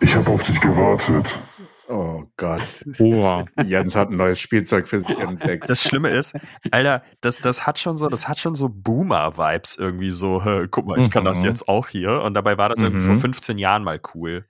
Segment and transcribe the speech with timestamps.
[0.00, 1.26] Ich habe auf dich gewartet.
[1.88, 2.84] Oh Gott.
[2.98, 3.46] Wow.
[3.64, 5.70] Jens hat ein neues Spielzeug für sich entdeckt.
[5.70, 6.34] Das Schlimme ist,
[6.70, 10.86] Alter, das, das hat schon so, das hat schon so Boomer-Vibes irgendwie so, hä, guck
[10.86, 11.46] mal, ich kann das Mhm.
[11.48, 12.20] jetzt auch hier.
[12.22, 13.12] Und dabei war das irgendwie Mhm.
[13.14, 14.44] vor 15 Jahren mal cool.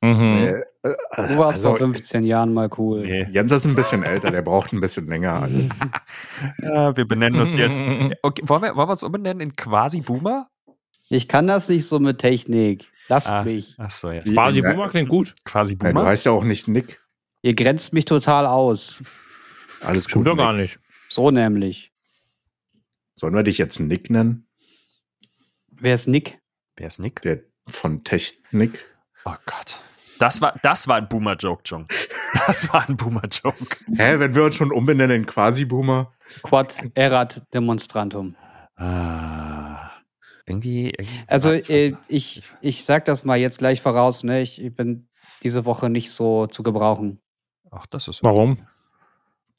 [0.00, 0.64] Mhm.
[0.82, 3.02] Äh, äh, Du warst also, vor 15 Jahren mal cool.
[3.02, 3.26] Nee.
[3.30, 5.48] Jens ist ein bisschen älter, der braucht ein bisschen länger.
[6.62, 7.80] Ja, wir benennen uns jetzt.
[8.22, 10.48] Okay, wollen, wir, wollen wir uns umbenennen in quasi Boomer?
[11.08, 12.90] Ich kann das nicht so mit Technik.
[13.08, 13.42] Lasst Ah.
[13.44, 13.74] mich.
[13.78, 14.24] Achso, ja.
[14.24, 15.34] Wie- Quasi Ja, Boomer klingt gut.
[15.44, 16.06] Quasi Nein, du Boomer?
[16.10, 17.00] heißt ja auch nicht Nick.
[17.42, 19.02] Ihr grenzt mich total aus.
[19.80, 20.10] Alles gut.
[20.10, 20.78] Stimmt doch gar nicht.
[21.08, 21.92] So nämlich.
[23.16, 24.46] Sollen wir dich jetzt Nick nennen?
[25.70, 26.40] Wer ist Nick?
[26.76, 27.22] Wer ist Nick?
[27.22, 28.84] Der von Technik?
[29.24, 29.80] Oh Gott.
[30.18, 31.86] Das war, das war ein Boomer-Joke, Jung.
[32.46, 33.76] Das war ein Boomer-Joke.
[33.96, 36.12] Hä, wenn wir uns schon umbenennen in Quasi-Boomer?
[36.42, 38.34] Quad erat demonstrantum.
[38.76, 39.57] Ah,
[40.48, 41.20] irgendwie, irgendwie.
[41.26, 44.24] Also äh, ich, ich sag das mal jetzt gleich voraus.
[44.24, 44.40] Ne?
[44.40, 45.08] Ich, ich bin
[45.42, 47.20] diese Woche nicht so zu gebrauchen.
[47.70, 48.22] Ach, das ist.
[48.22, 48.58] Warum?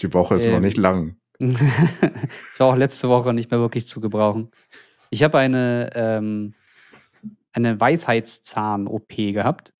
[0.01, 0.61] Die Woche ist noch Ähm.
[0.61, 1.17] nicht lang.
[1.39, 4.51] ich war auch letzte Woche nicht mehr wirklich zu gebrauchen.
[5.09, 6.53] Ich habe eine, ähm,
[7.53, 9.73] eine Weisheitszahn-OP gehabt.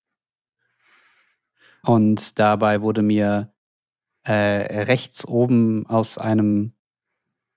[1.84, 3.54] Und dabei wurde mir
[4.24, 4.34] äh,
[4.84, 6.74] rechts oben aus einem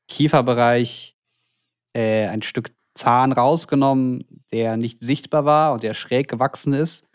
[0.09, 1.17] Kieferbereich
[1.95, 7.09] äh, ein Stück Zahn rausgenommen, der nicht sichtbar war und der schräg gewachsen ist.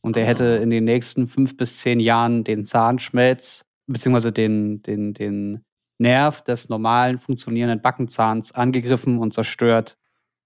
[0.00, 5.14] Und der hätte in den nächsten fünf bis zehn Jahren den Zahnschmelz, beziehungsweise den, den,
[5.14, 5.64] den
[5.98, 9.96] Nerv des normalen funktionierenden Backenzahns angegriffen und zerstört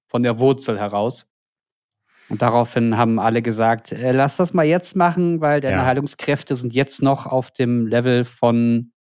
[0.07, 1.33] von der Wurzel heraus.
[2.29, 5.87] Und daraufhin haben alle gesagt, äh, lass das mal jetzt machen, weil deine Ja.
[5.87, 8.93] Heilungskräfte sind jetzt noch auf dem Level von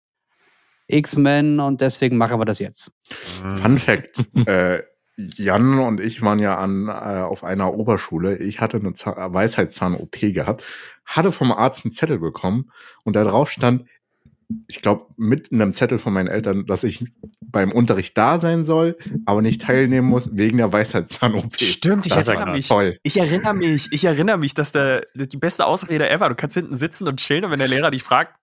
[0.87, 2.93] X-Men und deswegen machen wir das jetzt.
[3.11, 4.21] Fun Fact.
[4.47, 4.83] äh,
[5.17, 8.36] Jan und ich waren ja an, äh, auf einer Oberschule.
[8.36, 10.64] Ich hatte eine Zahn Weisheitszahn-OP gehabt,
[11.05, 12.70] hatte vom Arzt einen Zettel bekommen
[13.05, 13.86] und da drauf stand,
[14.69, 17.05] ich glaube, mit einem Zettel von meinen Eltern, dass ich
[17.41, 21.58] beim Unterricht da sein soll, aber nicht teilnehmen muss wegen der Weisheitszahn-OP.
[21.58, 22.68] Stimmt, ich Das erinnere mich.
[22.68, 22.98] Toll.
[23.02, 26.74] Ich erinnere mich, ich erinnere mich, dass der, die beste Ausrede ever, du kannst hinten
[26.74, 28.36] sitzen und chillen und wenn der Lehrer dich fragt,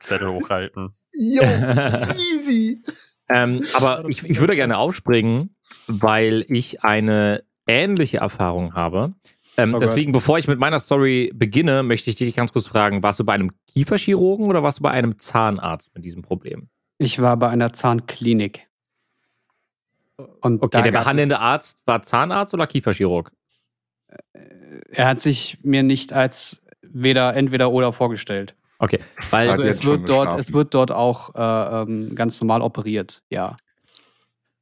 [0.00, 0.90] Zettel hochhalten.
[1.12, 1.42] Jo,
[2.32, 2.82] easy.
[3.30, 5.54] Ähm, aber ich, ich würde gerne aufspringen,
[5.86, 9.14] weil ich eine ähnliche Erfahrung habe.
[9.56, 9.82] Ähm, Oh Gott.
[9.82, 13.24] deswegen, bevor ich mit meiner Story beginne, möchte ich dich ganz kurz fragen, warst du
[13.24, 16.68] bei einem Kieferchirurgen oder warst du bei einem Zahnarzt mit diesem Problem?
[16.98, 18.66] Ich war bei einer Zahnklinik.
[20.40, 23.32] Und Okay, der behandelnde Arzt war Zahnarzt oder Kieferchirurg?
[24.90, 28.54] Er hat sich mir nicht als weder entweder oder vorgestellt.
[28.82, 28.98] Okay,
[29.30, 30.40] weil Also es wird dort, geschlafen.
[30.40, 33.54] es wird dort auch äh, ähm, ganz normal operiert, ja.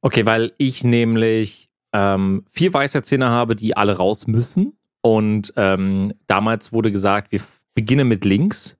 [0.01, 4.77] Okay, weil ich nämlich ähm, vier Weisheitszähne habe, die alle raus müssen.
[5.01, 7.39] Und ähm, damals wurde gesagt, wir
[7.73, 8.77] beginnen mit links.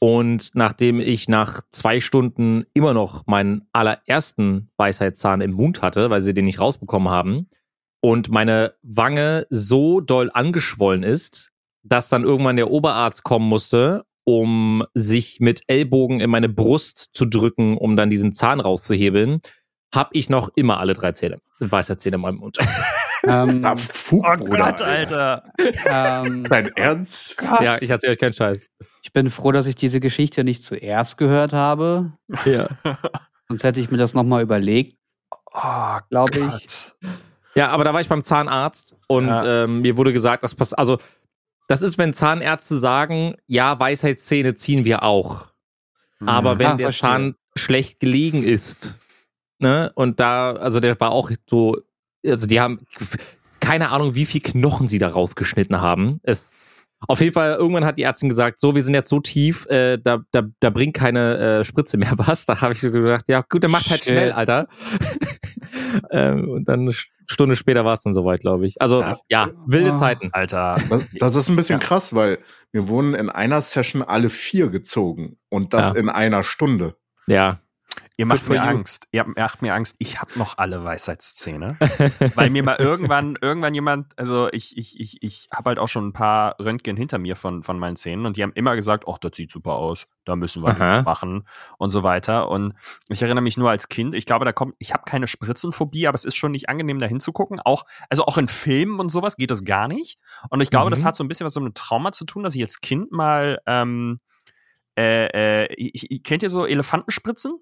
[0.00, 6.20] Und nachdem ich nach zwei Stunden immer noch meinen allerersten Weisheitszahn im Mund hatte, weil
[6.20, 7.48] sie den nicht rausbekommen haben,
[8.00, 11.52] und meine Wange so doll angeschwollen ist,
[11.84, 17.26] dass dann irgendwann der Oberarzt kommen musste, um sich mit Ellbogen in meine Brust zu
[17.26, 19.40] drücken, um dann diesen Zahn rauszuhebeln,
[19.94, 22.58] habe ich noch immer alle drei Zähne, Weisheitszähne in meinem Mund.
[23.26, 24.56] Ähm, Na, Fug, Oh Bruder.
[24.58, 25.44] Gott, Alter.
[25.90, 27.36] ähm, Dein Ernst?
[27.62, 28.66] ja, ich erzähle euch keinen Scheiß.
[29.02, 32.12] ich bin froh, dass ich diese Geschichte nicht zuerst gehört habe.
[32.44, 32.68] Ja.
[33.48, 34.98] Sonst hätte ich mir das nochmal überlegt,
[35.54, 36.44] Oh, glaube ich.
[36.50, 36.96] Gott.
[37.54, 39.64] Ja, aber da war ich beim Zahnarzt und Ja.
[39.64, 40.76] ähm, mir wurde gesagt, das passt.
[40.78, 40.98] Also,
[41.66, 45.48] das ist, wenn Zahnärzte sagen, ja, Weisheitszähne ziehen wir auch.
[46.24, 46.58] Aber Mhm.
[46.58, 47.08] wenn Ah, der verstehe.
[47.10, 48.98] Zahn schlecht gelegen ist,
[49.58, 51.78] ne, und da, also der war auch so,
[52.26, 52.80] also die haben
[53.60, 56.20] keine Ahnung, wie viel Knochen sie da rausgeschnitten haben.
[56.22, 56.64] Es,
[57.08, 59.98] auf jeden Fall, irgendwann hat die Ärztin gesagt, so, wir sind jetzt so tief, äh,
[59.98, 62.44] da, da, da bringt keine äh, Spritze mehr was.
[62.46, 64.12] Da habe ich so gedacht, ja gut, dann macht halt Shit.
[64.12, 64.68] schnell, Alter.
[66.10, 66.92] ähm, und dann
[67.28, 68.80] Stunde später war es dann soweit, glaube ich.
[68.80, 69.16] Also, Ja.
[69.28, 69.96] ja, wilde Oh.
[69.96, 70.30] Zeiten.
[70.32, 70.76] Alter.
[70.90, 72.38] Das, das ist ein bisschen krass, weil
[72.72, 75.96] wir wurden in einer Session alle vier gezogen und das Ja.
[76.00, 76.96] in einer Stunde.
[77.26, 77.60] Ja.
[78.16, 78.62] Ihr macht mir.
[78.62, 79.08] Angst.
[79.10, 79.96] Ihr macht mir Angst.
[79.98, 81.76] Ich habe noch alle Weisheitszähne.
[82.36, 86.06] weil mir mal irgendwann, irgendwann jemand, also ich, ich, ich, ich habe halt auch schon
[86.06, 89.18] ein paar Röntgen hinter mir von, von meinen Zähnen und die haben immer gesagt, ach,
[89.18, 90.92] das sieht super aus, da müssen wir Aha.
[90.92, 92.48] nichts machen und so weiter.
[92.50, 92.74] Und
[93.08, 96.14] ich erinnere mich nur als Kind, ich glaube, da kommt, ich habe keine Spritzenphobie, aber
[96.14, 97.58] es ist schon nicht angenehm, da hinzugucken.
[97.60, 100.18] Auch, also auch in Filmen und sowas geht das gar nicht.
[100.50, 100.94] Und ich glaube, Mhm.
[100.94, 103.58] das hat so ein bisschen was mit Trauma zu tun, dass ich als Kind mal,
[103.66, 104.20] ähm,
[104.96, 107.58] äh, äh, kennt ihr so Elefantenspritzen?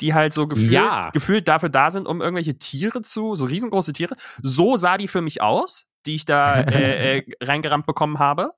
[0.00, 1.10] Die halt so gefühlt, Ja.
[1.10, 4.14] gefühlt dafür da sind, um irgendwelche Tiere zu, so riesengroße Tiere.
[4.42, 8.52] So sah die für mich aus, die ich da äh, äh, reingerammt bekommen habe.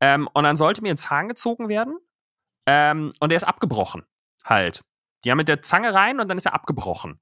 [0.00, 1.96] Ähm, und dann sollte mir ein Zahn gezogen werden.
[2.66, 4.04] Ähm, und der ist abgebrochen.
[4.44, 4.82] Halt.
[5.24, 7.18] Die haben mit der Zange rein und dann ist er abgebrochen.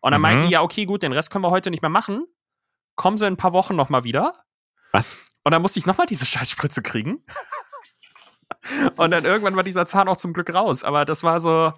[0.00, 0.22] Und dann Mhm.
[0.22, 2.24] meinten die, ja, okay, gut, den Rest können wir heute nicht mehr machen.
[2.96, 4.34] Kommen sie in ein paar Wochen nochmal wieder.
[4.92, 5.16] Was?
[5.44, 7.24] Und dann musste ich nochmal diese Scheißspritze kriegen.
[8.96, 10.84] Und dann irgendwann war dieser Zahn auch zum Glück raus.
[10.84, 11.72] Aber das war so.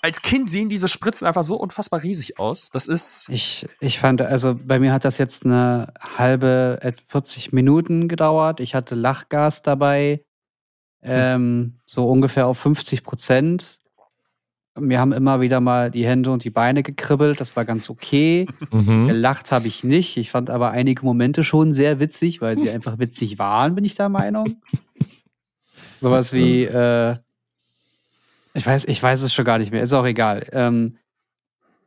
[0.00, 2.70] Als Kind sehen diese Spritzen einfach so unfassbar riesig aus.
[2.70, 3.28] Das ist.
[3.28, 8.60] Ich, ich fand, also bei mir hat das jetzt eine halbe, et- 40 Minuten gedauert.
[8.60, 10.24] Ich hatte Lachgas dabei,
[11.02, 13.80] ähm, so ungefähr auf 50 Prozent.
[14.78, 17.38] Mir haben immer wieder mal die Hände und die Beine gekribbelt.
[17.40, 18.46] Das war ganz okay.
[18.72, 19.06] Mhm.
[19.08, 20.16] Gelacht habe ich nicht.
[20.16, 23.94] Ich fand aber einige Momente schon sehr witzig, weil sie einfach witzig waren, bin ich
[23.94, 24.56] der Meinung.
[26.00, 27.14] Sowas wie, äh,
[28.54, 30.46] ich weiß, ich weiß es schon gar nicht mehr, ist auch egal.
[30.52, 30.96] Ähm,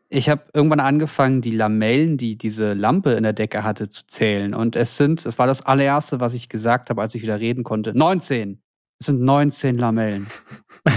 [0.10, 4.54] ich habe irgendwann angefangen, die Lamellen, die diese Lampe in der Decke hatte, zu zählen.
[4.54, 7.64] Und es sind, es war das allererste, was ich gesagt habe, als ich wieder reden
[7.64, 7.98] konnte.
[7.98, 8.62] 19.
[9.00, 10.28] Es sind 19 Lamellen.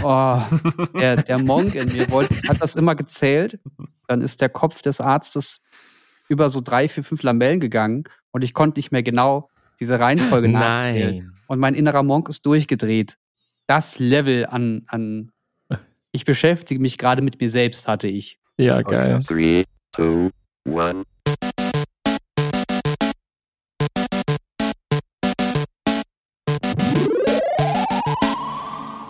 [0.04, 0.40] Oh,
[0.94, 3.58] der, der Monk in mir wollte, hat das immer gezählt.
[4.06, 5.62] Dann ist der Kopf des Arztes
[6.28, 9.50] über so drei, vier, fünf Lamellen gegangen und ich konnte nicht mehr genau
[9.80, 11.16] diese Reihenfolge nachzählen.
[11.16, 11.32] Nein.
[11.48, 13.16] Und mein innerer Monk ist durchgedreht.
[13.66, 15.32] Das Level an, an
[16.12, 18.38] ich beschäftige mich gerade mit mir selbst, hatte ich.
[18.56, 19.18] Ja, geil.
[19.20, 20.30] Three, two,
[20.66, 21.04] one.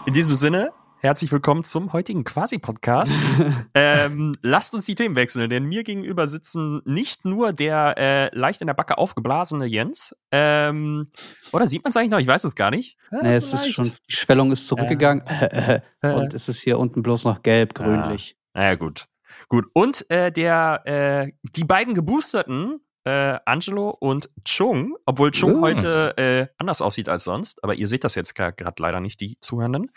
[0.07, 3.17] In diesem Sinne, herzlich willkommen zum heutigen Quasi-Podcast.
[3.75, 8.61] ähm, lasst uns die Themen wechseln, denn mir gegenüber sitzen nicht nur der äh, leicht
[8.61, 10.15] in der Backe aufgeblasene Jens.
[10.31, 11.07] Ähm,
[11.53, 12.19] oder sieht man es eigentlich noch?
[12.19, 12.99] Ich weiß es gar nicht.
[13.11, 15.81] Ja, Nee, es ist schon, die Schwellung ist zurückgegangen Äh.
[16.03, 18.37] und es ist hier unten bloß noch gelb, grünlich.
[18.53, 19.07] Naja, gut.
[19.49, 19.67] Gut.
[19.73, 25.63] Und äh, der, äh, die beiden Geboosterten, äh, Angelo und Chung, obwohl Chung Uh.
[25.63, 29.39] heute äh, anders aussieht als sonst, aber ihr seht das jetzt gerade leider nicht, die
[29.41, 29.91] Zuhörenden.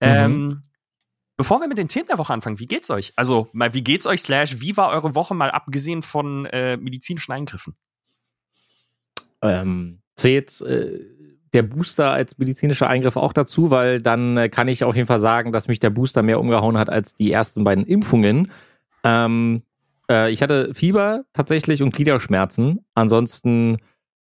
[0.00, 0.62] Ähm,
[1.36, 3.12] bevor wir mit den Themen der Woche anfangen, wie geht's euch?
[3.16, 7.32] Also, mal, wie geht's euch, slash, wie war eure Woche mal abgesehen von äh, medizinischen
[7.32, 7.76] Eingriffen?
[9.42, 11.00] Ähm, zählt äh,
[11.52, 15.18] der Booster als medizinischer Eingriff auch dazu, weil dann äh, kann ich auf jeden Fall
[15.18, 18.50] sagen, dass mich der Booster mehr umgehauen hat als die ersten beiden Impfungen.
[19.04, 19.62] Ähm,
[20.10, 22.84] äh, ich hatte Fieber tatsächlich und Gliederschmerzen.
[22.94, 23.78] Ansonsten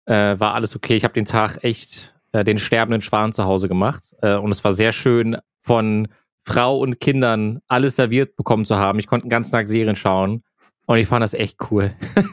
[0.07, 0.97] äh, war alles okay.
[0.97, 4.63] Ich habe den Tag echt äh, den sterbenden Schwan zu Hause gemacht äh, und es
[4.65, 6.09] war sehr schön von
[6.45, 8.99] Frau und Kindern alles serviert bekommen zu haben.
[8.99, 10.43] Ich konnte den ganzen Tag Serien schauen
[10.87, 11.93] und ich fand das echt cool.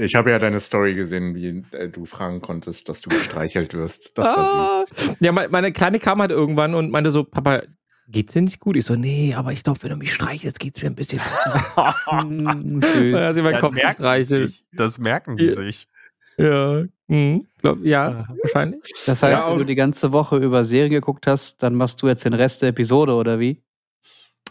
[0.00, 4.16] Ich, habe ja deine Story gesehen, wie äh, du fragen konntest, dass du gestreichelt wirst.
[4.16, 5.10] Das war süß.
[5.10, 5.14] Ah.
[5.20, 7.60] Ja, me- meine Kleine kam halt irgendwann und meinte so, Papa,
[8.08, 8.76] geht's dir nicht gut?
[8.76, 11.76] Ich so, nee, aber ich glaube, wenn du mich streichelst, geht's mir ein bisschen besser.
[11.76, 12.22] Hat
[12.94, 13.34] süß.
[13.34, 14.48] sie meinen Das Kopf merken die gestreichelt.
[14.50, 14.66] sich.
[14.72, 15.54] Das merken die Ja.
[15.54, 15.88] sich.
[16.36, 17.46] Ja, mhm.
[17.58, 18.92] glaub, ja, wahrscheinlich.
[19.06, 22.08] Das heißt, Ja, wenn du die ganze Woche über Serien geguckt hast, dann machst du
[22.08, 23.62] jetzt den Rest der Episode, oder wie?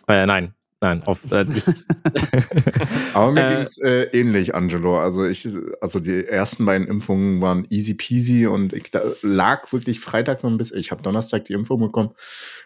[0.08, 1.46] Äh, nein, nein, auf, äh,
[3.14, 5.00] Aber mir Äh, ging's äh, ähnlich, Angelo.
[5.00, 5.48] Also ich,
[5.82, 10.52] also die ersten beiden Impfungen waren easy peasy und ich da lag wirklich Freitag noch
[10.52, 10.78] ein bisschen.
[10.78, 12.12] Ich habe Donnerstag die Impfung bekommen.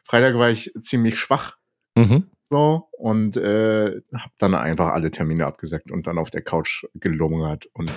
[0.03, 1.57] Freitag war ich ziemlich schwach
[1.95, 2.25] mhm.
[2.49, 7.67] so und äh, habe dann einfach alle Termine abgesagt und dann auf der Couch gelungert
[7.73, 7.91] und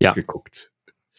[0.00, 0.12] Ja.
[0.12, 0.70] geguckt.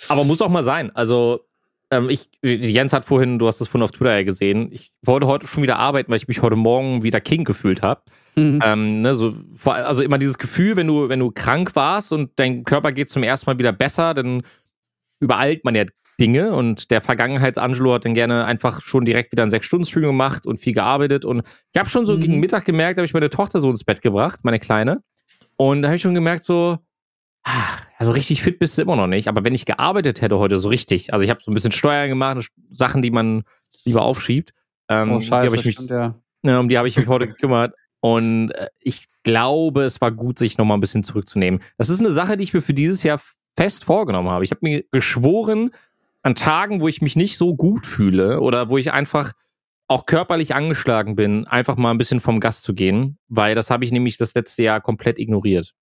[0.08, 0.96] Aber muss auch mal sein.
[0.96, 1.42] Also,
[1.90, 5.26] ähm, ich, Jens hat vorhin, du hast es vorhin auf Twitter ja gesehen, ich wollte
[5.28, 8.02] heute schon wieder arbeiten, weil ich mich heute Morgen wieder King gefühlt habe.
[8.36, 8.60] Mhm.
[8.64, 9.34] Ähm, ne, so,
[9.66, 13.24] also immer dieses Gefühl, wenn du, wenn du krank warst und dein Körper geht zum
[13.24, 14.44] ersten Mal wieder besser, dann
[15.20, 15.86] übereilt man ja
[16.20, 20.60] Dinge und der Vergangenheits-Angelo hat dann gerne einfach schon direkt wieder einen Sechs-Stunden-Stream gemacht und
[20.60, 22.22] viel gearbeitet und ich habe schon so Mhm.
[22.22, 25.02] gegen Mittag gemerkt, habe ich meine Tochter so ins Bett gebracht, meine Kleine
[25.58, 26.80] und da habe ich schon gemerkt so,
[27.98, 30.70] also richtig fit bist du immer noch nicht, aber wenn ich gearbeitet hätte heute so
[30.70, 33.44] richtig, also ich habe so ein bisschen Steuern gemacht, Sachen, die man
[33.86, 34.54] lieber aufschiebt,
[34.90, 36.16] ähm, oh, die scheiße, habe ich mich stimmt, ja.
[36.44, 37.74] ja, um die habe ich mich heute gekümmert.
[38.00, 41.62] Und äh, ich glaube, es war gut, sich nochmal ein bisschen zurückzunehmen.
[41.78, 43.20] Das ist eine Sache, die ich mir für dieses Jahr
[43.56, 44.44] fest vorgenommen habe.
[44.44, 45.72] Ich habe mir geschworen,
[46.22, 49.32] an Tagen, wo ich mich nicht so gut fühle oder wo ich einfach
[49.88, 53.86] auch körperlich angeschlagen bin, einfach mal ein bisschen vom Gast zu gehen, weil das habe
[53.86, 55.74] ich nämlich das letzte Jahr komplett ignoriert.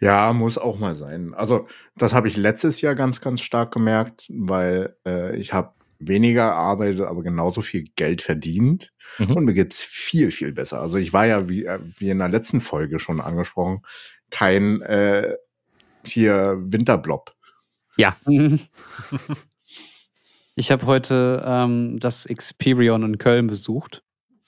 [0.00, 1.34] Ja, muss auch mal sein.
[1.34, 6.48] Also das habe ich letztes Jahr ganz, ganz stark gemerkt, weil äh, ich habe weniger
[6.50, 8.92] gearbeitet, aber genauso viel Geld verdient.
[9.18, 9.32] Mhm.
[9.36, 10.80] Und mir geht's viel, viel besser.
[10.80, 13.82] Also ich war ja, wie, äh, wie in der letzten Folge schon angesprochen,
[14.30, 15.36] kein äh,
[16.04, 17.34] hier Winterblob.
[18.26, 18.60] Mhm.
[20.56, 24.02] Ich habe heute ähm, das Experion in Köln besucht.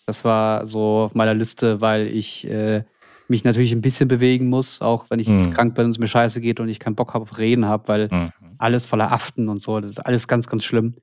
[0.05, 2.85] Das war so auf meiner Liste, weil ich äh,
[3.33, 5.53] mich natürlich ein bisschen bewegen muss, auch wenn ich jetzt Mhm.
[5.55, 7.89] krank bin und es mir scheiße geht und ich keinen Bock habe auf Reden habe,
[7.89, 8.31] weil Mhm.
[8.59, 10.95] alles voller Aften und so, das ist alles ganz, ganz schlimm.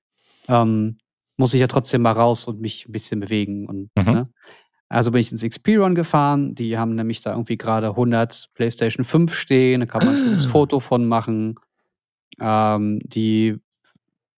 [0.47, 0.97] Ähm,
[1.37, 3.67] muss ich ja trotzdem mal raus und mich ein bisschen bewegen.
[3.67, 4.13] Und, Mhm.
[4.13, 4.29] ne?
[4.89, 6.55] Also bin ich ins XP-Run gefahren.
[6.55, 9.81] Die haben nämlich da irgendwie gerade 100 PlayStation 5 stehen.
[9.81, 10.45] Da kann man ein schönes.
[10.57, 11.55] Foto von machen.
[12.39, 13.57] Ähm, die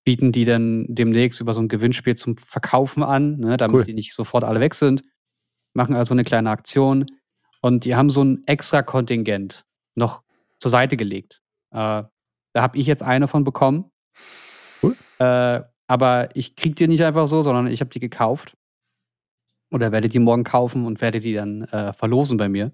[0.04, 3.84] bieten die dann demnächst über so ein Gewinnspiel zum Verkaufen an, ne, damit Cool.
[3.84, 5.04] die nicht sofort alle weg sind.
[5.74, 7.06] Machen also eine kleine Aktion.
[7.62, 9.66] Und die haben so ein extra Kontingent
[9.96, 10.24] noch
[10.58, 11.42] zur Seite gelegt.
[11.72, 12.04] Äh,
[12.54, 13.92] da habe ich jetzt eine von bekommen.
[14.84, 14.96] Cool.
[15.20, 18.56] Äh, aber ich krieg die nicht einfach so, sondern ich habe die gekauft.
[19.72, 22.72] Oder werde die morgen kaufen und werde die dann äh, verlosen bei mir.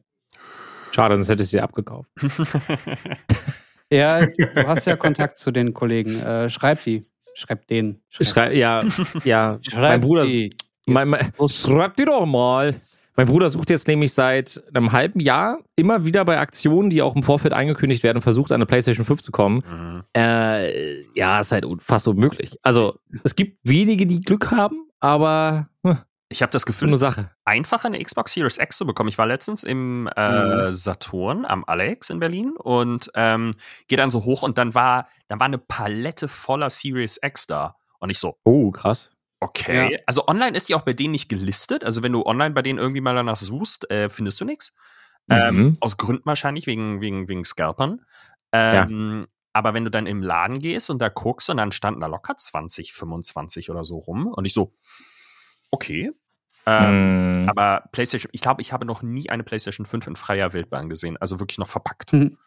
[0.91, 2.09] Schade, sonst hättest du die abgekauft.
[3.91, 6.21] Ja, du hast ja Kontakt zu den Kollegen.
[6.21, 7.05] Äh, schreib die.
[7.35, 8.01] Schreib den.
[8.09, 8.83] Schrei ja,
[9.23, 9.59] ja.
[9.61, 10.53] Schreib mein Bruder, die.
[10.85, 12.75] mein, mein, schreib die doch mal.
[13.17, 17.15] Mein Bruder sucht jetzt nämlich seit einem halben Jahr immer wieder bei Aktionen, die auch
[17.15, 19.63] im Vorfeld angekündigt werden, versucht, an eine PlayStation 5 zu kommen.
[19.67, 20.03] Mhm.
[20.15, 22.59] Äh, ja, ist halt fast unmöglich.
[22.61, 25.97] Also, es gibt wenige, die Glück haben, aber hm,
[26.29, 27.31] Ich habe das Gefühl, es ist Sache.
[27.43, 29.09] einfach eine Xbox Series X zu bekommen.
[29.09, 33.51] Ich war letztens im äh, Saturn am Alex in Berlin und ähm,
[33.87, 37.75] gehe dann so hoch und dann war, dann war eine Palette voller Series X da.
[37.99, 39.09] Und ich so, Oh, krass.
[39.39, 39.91] Okay.
[39.93, 39.99] Ja.
[40.05, 41.83] Also online ist die auch bei denen nicht gelistet.
[41.83, 44.73] Also wenn du online bei denen irgendwie mal danach suchst, äh, findest du nichts.
[45.27, 45.35] Mhm.
[45.35, 48.01] Ähm, aus Gründen wahrscheinlich, wegen, wegen, wegen Scalpern.
[48.51, 52.07] Ähm, Aber wenn du dann im Laden gehst und da guckst und dann standen da
[52.07, 54.73] locker 20, 25 oder so rum und ich so,
[55.71, 56.11] okay.
[56.65, 60.51] Ähm, Mm, aber PlayStation, ich glaube, ich habe noch nie eine PlayStation 5 in freier
[60.53, 62.11] Wildbahn gesehen, also wirklich noch verpackt.
[62.13, 62.37] Mhm.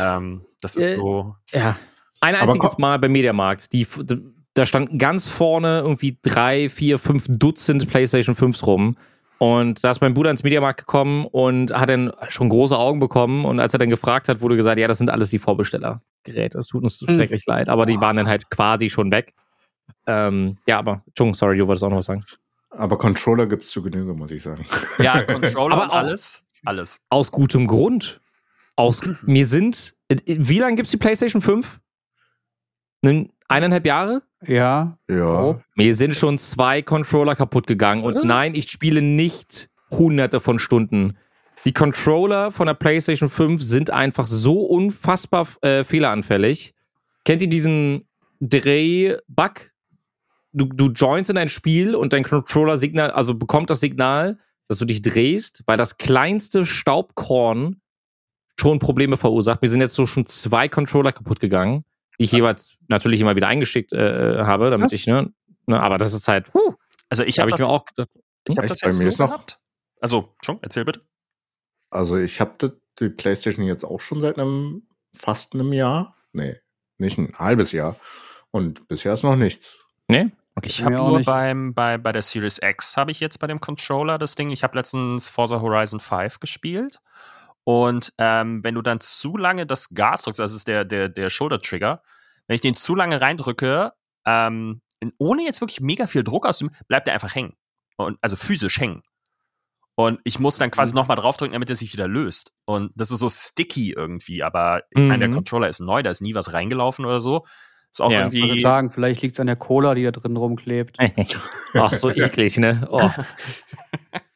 [0.00, 1.36] Ähm, das ist Äh, so.
[1.50, 1.76] ja.
[2.20, 3.72] Ein einziges Mal beim Mediamarkt.
[3.72, 4.20] Die, f- d-
[4.54, 8.96] da standen ganz vorne irgendwie drei, vier, fünf Dutzend PlayStation 5s rum.
[9.38, 13.44] Und da ist mein Bruder ins Mediamarkt gekommen und hat dann schon große Augen bekommen.
[13.44, 16.58] Und als er dann gefragt hat, wurde gesagt, ja, das sind alles die Vorbestellergeräte.
[16.58, 17.16] Es tut uns Hm.
[17.16, 17.68] schrecklich leid.
[17.68, 19.32] Aber die waren dann halt quasi schon weg.
[20.06, 22.24] Ähm, ja, aber, Entschuldigung, sorry, du wolltest auch noch was sagen.
[22.70, 24.64] Aber Controller gibt's zu Genüge, muss ich sagen.
[24.98, 26.40] Ja, Controller Aber alles.
[26.64, 27.00] Alles.
[27.08, 28.20] Aus gutem Grund.
[28.76, 29.94] Aus, mir sind,
[30.24, 31.80] wie lange gibt's die PlayStation 5?
[33.02, 34.22] Nen- Eineinhalb Jahre?
[34.46, 35.42] Ja, Ja.
[35.42, 35.60] Oh.
[35.76, 38.02] Mir sind schon zwei Controller kaputt gegangen.
[38.02, 41.18] Und nein, ich spiele nicht hunderte von Stunden.
[41.64, 46.74] Die Controller von der PlayStation 5 sind einfach so unfassbar äh, fehleranfällig.
[47.24, 48.08] Kennt ihr diesen
[48.40, 49.70] Dreh-Bug?
[50.54, 54.78] Du, du joinst in ein Spiel und dein Controller Signal, also bekommt das Signal, dass
[54.78, 57.80] du dich drehst, weil das kleinste Staubkorn
[58.58, 59.62] schon Probleme verursacht.
[59.62, 61.84] Mir sind jetzt so schon zwei Controller kaputt gegangen,
[62.18, 64.92] die ich jeweils natürlich immer wieder eingeschickt äh, habe, damit Was?
[64.92, 65.32] ich, ne,
[65.66, 66.74] ne, aber das ist halt, puh,
[67.08, 68.08] Also ich habe habe ich mir auch gedacht,
[68.48, 68.70] ich hab Echt?
[68.72, 69.58] das Bei jetzt mir ist noch- gehabt.
[70.00, 71.02] Also, schon, erzähl bitte.
[71.90, 76.16] Also ich habe die PlayStation jetzt auch schon seit einem fast einem Jahr.
[76.32, 76.56] Nee,
[76.98, 77.96] nicht ein halbes Jahr.
[78.50, 79.78] Und bisher ist noch nichts.
[80.08, 80.32] ne?
[80.62, 81.26] Ich Bei habe nur nicht.
[81.26, 84.50] beim, bei, bei der Series X habe ich jetzt bei dem Controller das Ding.
[84.50, 87.00] Ich habe letztens Forza Horizon 5 gespielt.
[87.64, 91.08] Und ähm, wenn du dann zu lange das Gas drückst, also das ist der, der,
[91.08, 92.02] der Shoulder-Trigger,
[92.46, 93.92] wenn ich den zu lange reindrücke,
[94.26, 94.80] ähm,
[95.18, 97.54] ohne jetzt wirklich mega viel Druck aus dem, bleibt er einfach hängen.
[97.96, 99.02] Und, also physisch hängen.
[99.94, 100.96] Und ich muss dann quasi Mhm.
[101.00, 102.52] nochmal draufdrücken, damit er sich wieder löst.
[102.64, 104.42] Und das ist so sticky irgendwie.
[104.42, 105.34] Aber ich meine, der Mhm.
[105.34, 107.44] Controller ist neu, da ist nie was reingelaufen oder so.
[107.90, 108.20] Ist auch Ja.
[108.26, 108.60] ich würde irgendwie.
[108.62, 110.96] sagen, vielleicht liegt es an der Cola, die da drin rumklebt.
[111.74, 112.88] Ach, so eklig, ne?
[112.90, 113.10] Oh.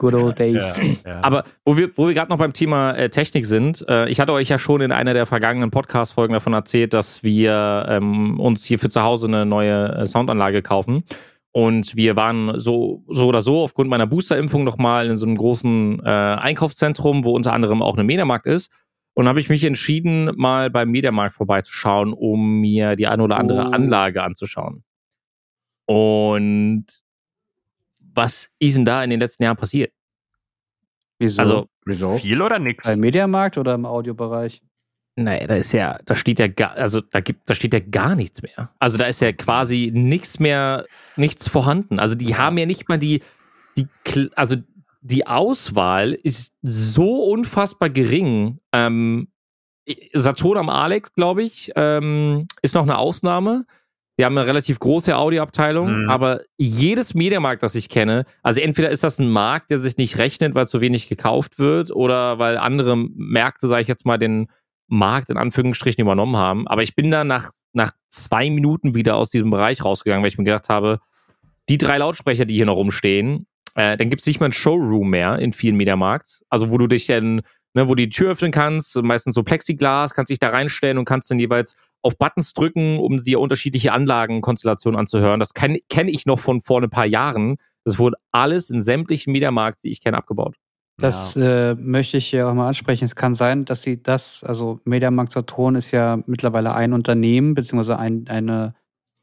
[0.00, 0.62] Good old days.
[1.04, 1.20] Ja, ja.
[1.22, 4.32] Aber wo wir, wo wir gerade noch beim Thema äh, Technik sind, äh, ich hatte
[4.32, 8.78] euch ja schon in einer der vergangenen Podcast-Folgen davon erzählt, dass wir ähm, uns hier
[8.78, 11.04] für zu Hause eine neue äh, Soundanlage kaufen.
[11.52, 16.00] Und wir waren so, so oder so aufgrund meiner Boosterimpfung nochmal in so einem großen
[16.02, 18.70] äh, Einkaufszentrum, wo unter anderem auch eine Mediamarkt ist.
[19.12, 23.66] Und habe ich mich entschieden, mal beim Mediamarkt vorbeizuschauen, um mir die eine oder andere
[23.66, 23.72] Oh.
[23.72, 24.82] Anlage anzuschauen.
[25.86, 26.86] Und
[28.14, 29.92] was ist denn da in den letzten Jahren passiert?
[31.18, 31.40] Wieso?
[31.40, 32.16] Also, Wieso?
[32.16, 32.86] Viel oder nix?
[32.86, 34.62] beim Mediamarkt oder im Audiobereich?
[35.16, 38.14] Nee, da ist ja, da steht ja gar, also da gibt, da steht ja gar
[38.14, 38.72] nichts mehr.
[38.78, 40.86] Also da ist ja quasi nichts mehr,
[41.16, 41.98] nichts vorhanden.
[41.98, 43.22] Also die haben ja nicht mal die,
[43.76, 43.86] die,
[44.34, 44.56] also
[45.02, 48.60] die Auswahl ist so unfassbar gering.
[48.72, 49.28] Ähm,
[50.12, 53.64] Saturn am Alex, glaube ich, ähm, ist noch eine Ausnahme.
[54.20, 56.10] Die haben eine relativ große Audioabteilung, Mhm.
[56.10, 60.18] aber jedes Mediamarkt, das ich kenne, also entweder ist das ein Markt, der sich nicht
[60.18, 64.48] rechnet, weil zu wenig gekauft wird, oder weil andere Märkte, sage ich jetzt mal, den
[64.88, 66.68] Markt in Anführungsstrichen übernommen haben.
[66.68, 70.36] Aber ich bin da nach, nach zwei Minuten wieder aus diesem Bereich rausgegangen, weil ich
[70.36, 70.98] mir gedacht habe,
[71.70, 75.08] die drei Lautsprecher, die hier noch rumstehen, äh, dann gibt es nicht mal ein Showroom
[75.08, 76.44] mehr in vielen Mediamarkts.
[76.50, 77.36] Also wo du dich dann,
[77.72, 81.06] ne, wo du die Tür öffnen kannst, meistens so Plexiglas, kannst dich da reinstellen und
[81.06, 85.40] kannst dann jeweils auf Buttons drücken, um dir unterschiedliche Anlagenkonstellationen anzuhören.
[85.40, 87.56] Das kenne kenn ich noch von vor ein paar Jahren.
[87.84, 90.56] Das wurde alles in sämtlichen Mediamarkts, die ich kenne, abgebaut.
[90.98, 93.04] Das äh, möchte ich hier auch mal ansprechen.
[93.04, 97.98] Es kann sein, dass sie das, also Mediamarkt Saturn ist ja mittlerweile ein Unternehmen, beziehungsweise
[97.98, 98.74] ein, eine,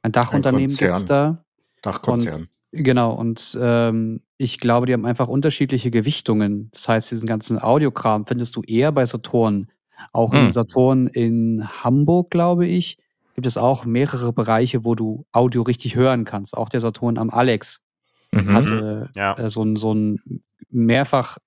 [0.02, 0.94] ein Dachunternehmen Konzern.
[0.94, 1.38] gibt's da.
[1.84, 2.48] Dachkonzern.
[2.72, 6.70] Genau, und ähm, ich glaube, die haben einfach unterschiedliche Gewichtungen.
[6.72, 9.68] Das heißt, diesen ganzen Audiokram findest du eher bei Saturn.
[10.14, 10.46] Auch Hm.
[10.48, 12.98] im Saturn in Hamburg, glaube ich,
[13.36, 16.58] gibt es auch mehrere Bereiche, wo du Audio richtig hören kannst.
[16.58, 17.84] Auch der Saturn am Alex
[18.32, 18.54] Mhm.
[18.54, 19.34] hatte Ja.
[19.38, 21.38] äh, so, einen- so einen mehrfach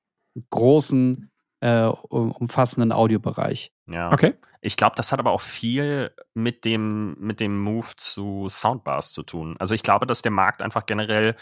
[0.50, 1.30] großen,
[1.60, 3.72] äh, um- umfassenden Audiobereich.
[3.86, 4.12] Ja.
[4.12, 4.34] Okay.
[4.62, 9.22] Ich glaube, das hat aber auch viel mit dem, mit dem Move zu Soundbars zu
[9.22, 9.56] tun.
[9.58, 11.34] Also ich glaube, dass der Markt einfach generell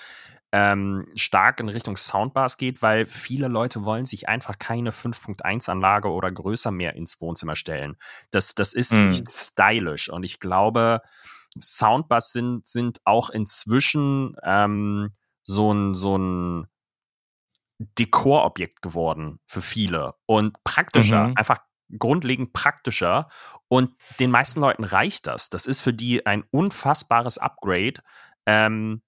[0.52, 6.30] ähm, stark in Richtung Soundbars geht, weil viele Leute wollen sich einfach keine 5.1-Anlage oder
[6.32, 7.96] größer mehr ins Wohnzimmer stellen.
[8.30, 9.08] Das, das ist Mhm.
[9.08, 10.08] nicht stylisch.
[10.08, 11.02] Und ich glaube,
[11.60, 15.10] Soundbars sind, sind auch inzwischen ähm,
[15.44, 16.66] so ein, so ein
[17.78, 21.32] Dekorobjekt geworden für viele und praktischer, Mhm.
[21.36, 21.58] einfach
[21.96, 23.28] grundlegend praktischer.
[23.68, 25.48] Und den meisten Leuten reicht das.
[25.48, 28.02] Das ist für die ein unfassbares Upgrade
[28.46, 29.02] ähm,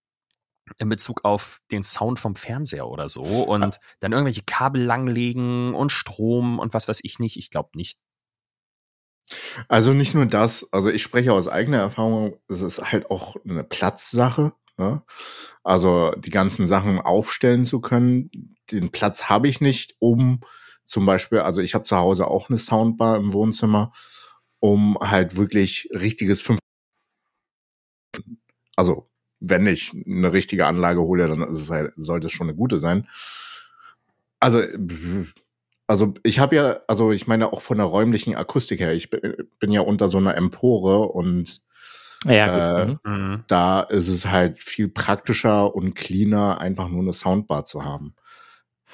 [0.79, 3.23] in Bezug auf den Sound vom Fernseher oder so.
[3.23, 7.37] Und dann irgendwelche Kabel langlegen und Strom und was weiß ich nicht.
[7.37, 7.99] Ich glaube nicht.
[9.69, 13.65] Also nicht nur das, also ich spreche aus eigener Erfahrung, es ist halt auch eine
[13.65, 14.53] Platzsache.
[14.77, 15.03] Ne?
[15.63, 18.31] Also die ganzen Sachen aufstellen zu können,
[18.71, 20.41] den Platz habe ich nicht, um
[20.85, 23.93] zum Beispiel, also ich habe zu Hause auch eine Soundbar im Wohnzimmer,
[24.59, 26.59] um halt wirklich richtiges fünf
[28.77, 29.10] also
[29.41, 32.79] wenn ich eine richtige Anlage hole, dann ist es halt, sollte es schon eine gute
[32.79, 33.09] sein.
[34.39, 34.63] Also
[35.87, 39.73] also ich habe ja, also ich meine auch von der räumlichen Akustik her, ich bin,
[39.73, 41.63] ja unter so einer Empore und
[42.27, 42.99] Ja, Äh, gut.
[43.05, 43.13] Mhm.
[43.13, 43.45] Mhm.
[43.49, 48.15] da ist es halt viel praktischer und cleaner, einfach nur eine Soundbar zu haben.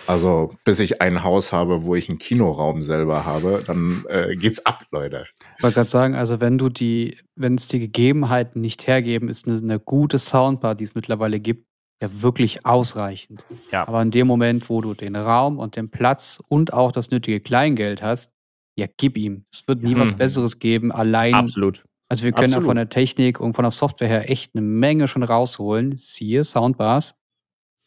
[0.07, 4.65] Also bis ich ein Haus habe, wo ich einen Kinoraum selber habe, dann äh, geht's
[4.65, 5.27] ab, Leute.
[5.57, 9.49] Ich wollte gerade sagen, also wenn du die, wenn es die Gegebenheiten nicht hergeben, ist
[9.49, 11.67] eine, eine gute Soundbar, die es mittlerweile gibt,
[12.03, 13.43] ja wirklich ausreichend.
[13.73, 13.89] Ja.
[13.89, 17.41] Aber in dem Moment, wo du den Raum und den Platz und auch das nötige
[17.41, 18.33] Kleingeld hast,
[18.79, 19.47] ja, gib ihm.
[19.51, 20.19] Es wird nie was Mhm.
[20.19, 21.35] Besseres geben, allein.
[21.35, 21.85] Absolut.
[22.09, 22.67] Also wir können ja Absolut.
[22.67, 27.19] von der Technik und von der Software her echt eine Menge schon rausholen, siehe Soundbars.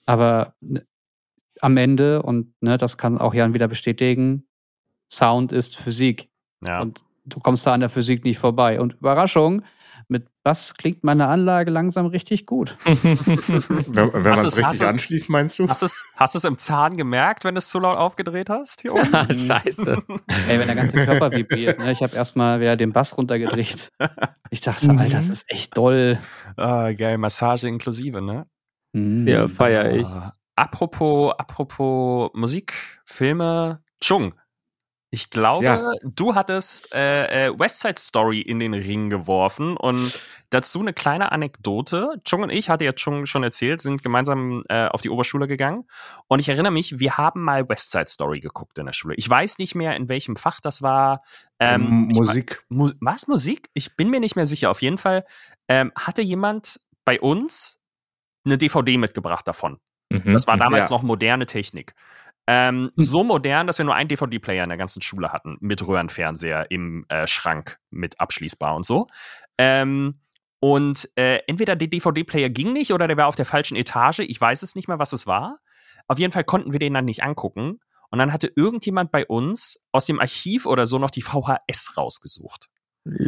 [0.06, 0.84] Aber ne,
[1.62, 4.46] am Ende, und ne, das kann auch Jan wieder bestätigen,
[5.10, 6.30] Sound ist Physik.
[6.66, 6.82] Ja.
[6.82, 8.80] Und du kommst da an der Physik nicht vorbei.
[8.80, 9.64] Und Überraschung,
[10.08, 12.76] mit Bass klingt meine Anlage langsam richtig gut.
[12.86, 15.68] Wenn, wenn man es richtig anschließt, meinst du?
[15.68, 18.82] Hast du es hast du's im Zahn gemerkt, wenn du es zu laut aufgedreht hast?
[18.82, 19.06] Hier oben?
[19.32, 20.04] Scheiße.
[20.50, 21.78] Ey, wenn der ganze Körper vibriert.
[21.78, 21.92] Ne?
[21.92, 23.92] Ich habe erstmal wieder den Bass runtergedreht.
[24.50, 26.18] Ich dachte, Alter, das ist echt doll.
[26.58, 28.48] ah, geil, Massage inklusive, ne?
[28.94, 29.28] Mhm.
[29.28, 30.08] Ja, feier ich.
[30.08, 32.74] Ah, apropos, apropos Musik,
[33.06, 34.34] Filme, Chung.
[35.12, 35.92] Ich glaube, Ja.
[36.04, 41.32] du hattest äh, äh, West Side Story in den Ring geworfen und dazu eine kleine
[41.32, 42.22] Anekdote.
[42.24, 45.86] Chung und ich, hatte ja Chung schon erzählt, sind gemeinsam äh, auf die Oberschule gegangen
[46.28, 49.16] und ich erinnere mich, wir haben mal West Side Story geguckt in der Schule.
[49.18, 51.24] Ich weiß nicht mehr, in welchem Fach das war.
[51.60, 52.64] Ähm, ich Musik.
[52.70, 53.70] Mu was, Musik?
[53.74, 54.70] Ich bin mir nicht mehr sicher.
[54.70, 55.26] Auf jeden Fall
[55.68, 57.80] ähm, hatte jemand bei uns
[58.46, 59.80] eine DVD mitgebracht davon.
[60.10, 60.34] Mhm.
[60.34, 60.96] Das war damals Ja.
[60.96, 61.94] noch moderne Technik.
[62.48, 66.72] Ähm, so modern, dass wir nur einen DVD-Player in der ganzen Schule hatten, mit Röhrenfernseher
[66.72, 69.08] im äh, Schrank, mit abschließbar und so.
[69.60, 70.20] Ähm,
[70.60, 74.20] und äh, entweder der DVD-Player ging nicht oder der war auf der falschen Etage.
[74.20, 75.60] Ich weiß es nicht mehr, was es war.
[76.08, 77.80] Auf jeden Fall konnten wir den dann nicht angucken.
[78.10, 82.70] Und dann hatte irgendjemand bei uns aus dem Archiv oder so noch die VHS rausgesucht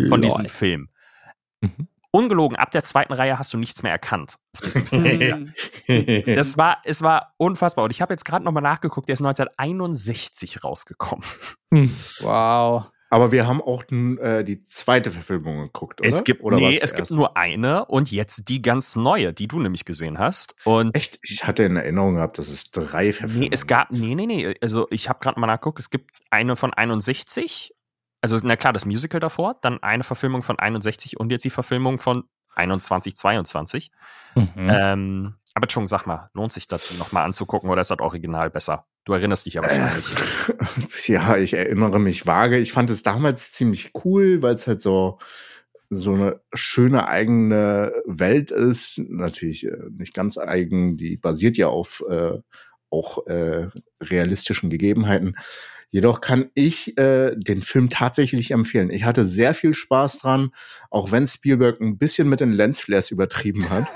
[0.10, 0.48] von diesem Lol.
[0.50, 0.90] Film.
[1.62, 1.88] Mhm.
[2.12, 5.54] Ungelogen, ab der zweiten Reihe hast du nichts mehr erkannt auf diesem Film.
[6.36, 7.86] Das war, es war unfassbar.
[7.86, 11.26] Und ich habe jetzt gerade nochmal nachgeguckt, der ist 1961 rausgekommen.
[12.20, 12.86] Wow.
[13.14, 16.08] Aber wir haben auch äh, die zweite Verfilmung geguckt, oder?
[16.08, 17.16] Es gibt, oder nee, es gibt erste?
[17.16, 20.56] nur eine und jetzt die ganz neue, die du nämlich gesehen hast.
[20.64, 21.20] Und Echt?
[21.22, 24.56] Ich hatte in Erinnerung gehabt, dass es drei Verfilmungen nee, es gab, nee, nee, nee.
[24.62, 27.76] Also ich habe gerade mal nachgeguckt, es gibt eine von 61,
[28.22, 32.00] also na klar, das Musical davor, dann eine Verfilmung von 61 und jetzt die Verfilmung
[32.00, 32.24] von
[32.56, 33.92] 21, 22.
[34.36, 34.48] Mhm.
[34.58, 38.86] Ähm, aber Chung, sag mal, lohnt sich das nochmal anzugucken oder ist das Original besser?
[39.04, 40.06] Du erinnerst dich ja wahrscheinlich.
[41.08, 42.58] Ja, ich erinnere mich vage.
[42.60, 45.18] Ich fand es damals ziemlich cool, weil es halt so
[45.94, 49.02] so eine schöne eigene Welt ist.
[49.10, 52.40] Natürlich äh, nicht ganz eigen, die basiert ja auf äh,
[52.90, 53.68] auch äh,
[54.02, 55.36] realistischen Gegebenheiten.
[55.92, 58.90] Jedoch kann ich äh, den Film tatsächlich empfehlen.
[58.90, 60.52] Ich hatte sehr viel Spaß dran,
[60.90, 63.88] auch wenn Spielberg ein bisschen mit den Lensflares übertrieben hat.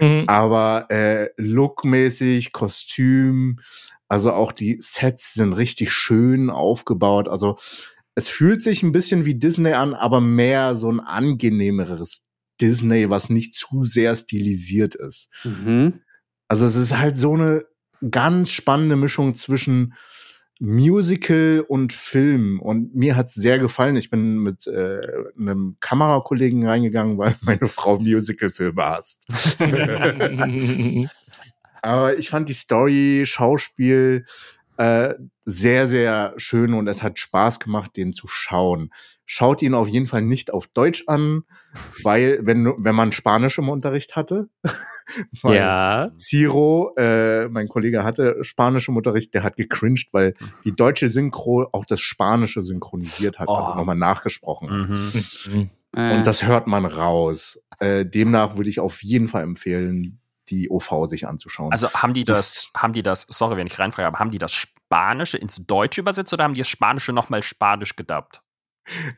[0.00, 0.24] Mhm.
[0.28, 3.58] Aber äh, lookmäßig, Kostüm,
[4.06, 7.26] also auch die Sets sind richtig schön aufgebaut.
[7.28, 7.56] Also
[8.14, 12.24] es fühlt sich ein bisschen wie Disney an, aber mehr so ein angenehmeres
[12.60, 15.30] Disney, was nicht zu sehr stilisiert ist.
[15.42, 16.00] Mhm.
[16.48, 17.64] Also es ist halt so eine
[18.10, 19.94] ganz spannende Mischung zwischen
[20.60, 22.60] Musical und Film.
[22.60, 23.96] Und mir hat's sehr gefallen.
[23.96, 25.00] Ich bin mit äh,
[25.38, 29.26] einem Kamerakollegen reingegangen, weil meine Frau Musical-Filme hasst.
[31.82, 34.24] Aber ich fand die Story, Schauspiel
[34.76, 35.14] äh,
[35.44, 38.90] sehr, sehr schön und es hat Spaß gemacht, den zu schauen.
[39.24, 41.42] Schaut ihn auf jeden Fall nicht auf Deutsch an,
[42.02, 44.48] weil, wenn, wenn man Spanisch im Unterricht hatte,
[45.42, 46.10] weil ja.
[46.16, 51.68] Ciro, äh, mein Kollege hatte Spanisch im Unterricht, der hat gecringed, weil die deutsche Synchro
[51.72, 53.54] auch das Spanische synchronisiert hat, Oh.
[53.54, 54.88] also nochmal nachgesprochen.
[55.50, 55.70] Mhm.
[55.96, 57.62] Äh, Und das hört man raus.
[57.78, 61.70] Äh, demnach würde ich auf jeden Fall empfehlen, die OV sich anzuschauen.
[61.70, 64.38] Also haben die das, Das- haben die das, sorry, wenn ich reinfrage, aber haben die
[64.38, 68.42] das Spanische ins Deutsche übersetzt oder haben die das Spanische nochmal Spanisch gedubbt?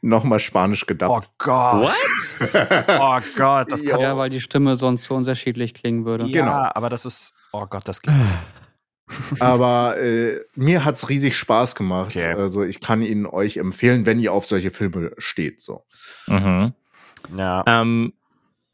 [0.00, 1.30] Nochmal Spanisch Oh gedubbt.
[1.38, 1.82] Gott.
[1.82, 2.88] What?
[3.00, 3.90] Oh Gott, das Ja.
[3.92, 6.24] kannst ja, weil die Stimme sonst so unterschiedlich klingen würde.
[6.26, 6.70] Ja, Genau.
[6.74, 8.12] aber das ist, oh Gott, das geht.
[9.38, 12.16] Aber äh, mir hat's riesig Spaß gemacht.
[12.16, 12.32] Okay.
[12.34, 15.60] Also ich kann ihn euch empfehlen, wenn ihr auf solche Filme steht.
[15.60, 15.84] So.
[16.26, 16.72] Mhm.
[17.36, 17.62] Ja.
[17.66, 18.12] Ähm,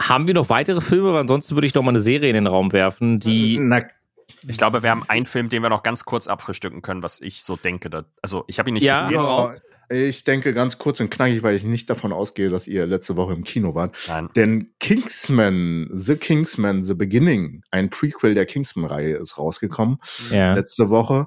[0.01, 1.13] haben wir noch weitere Filme?
[1.13, 3.59] Weil ansonsten würde ich noch mal eine Serie in den Raum werfen, die.
[3.61, 3.83] Na,
[4.49, 7.45] Ich glaube, wir haben einen Film, den wir noch ganz kurz abfrühstücken können, was ich
[7.45, 8.05] so denke.
[8.23, 9.61] Also, ich habe ihn nicht Ja, gesehen.
[9.93, 13.35] Ich denke ganz kurz und knackig, weil ich nicht davon ausgehe, dass ihr letzte Woche
[13.35, 13.97] im Kino wart.
[14.09, 14.29] Nein.
[14.35, 19.99] Denn Kingsman, The Kingsman, The Beginning, ein Prequel der Kingsman-Reihe ist rausgekommen
[20.31, 20.55] Ja.
[20.55, 21.27] letzte Woche.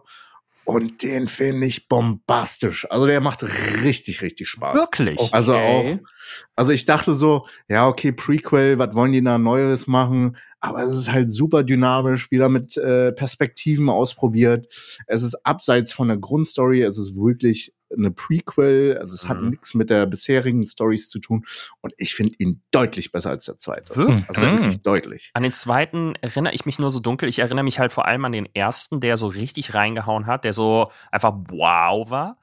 [0.68, 2.88] Und den finde ich bombastisch.
[2.90, 3.44] Also der macht
[3.84, 4.74] richtig, richtig Spaß.
[4.76, 5.32] Wirklich?
[5.32, 6.00] Also Okay.
[6.02, 6.08] auch,
[6.56, 10.38] also ich dachte so, ja, okay, Prequel, was wollen die da Neues machen?
[10.60, 14.66] Aber es ist halt super dynamisch, wieder mit äh, Perspektiven ausprobiert.
[15.06, 19.50] Es ist abseits von der Grundstory, es ist wirklich eine Prequel, also es hat Mhm.
[19.52, 21.46] nichts mit der bisherigen Stories zu tun.
[21.82, 23.96] Und ich finde ihn deutlich besser als der zweite.
[23.96, 24.30] Wirklich?
[24.30, 24.58] Also Mhm.
[24.60, 25.32] wirklich deutlich.
[25.34, 27.30] An den zweiten erinnere ich mich nur so dunkel.
[27.30, 30.54] Ich erinnere mich halt vor allem an den ersten, der so richtig reingehauen hat, der
[30.54, 32.40] so einfach wow war.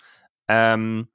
[0.48, 1.08] Ähm,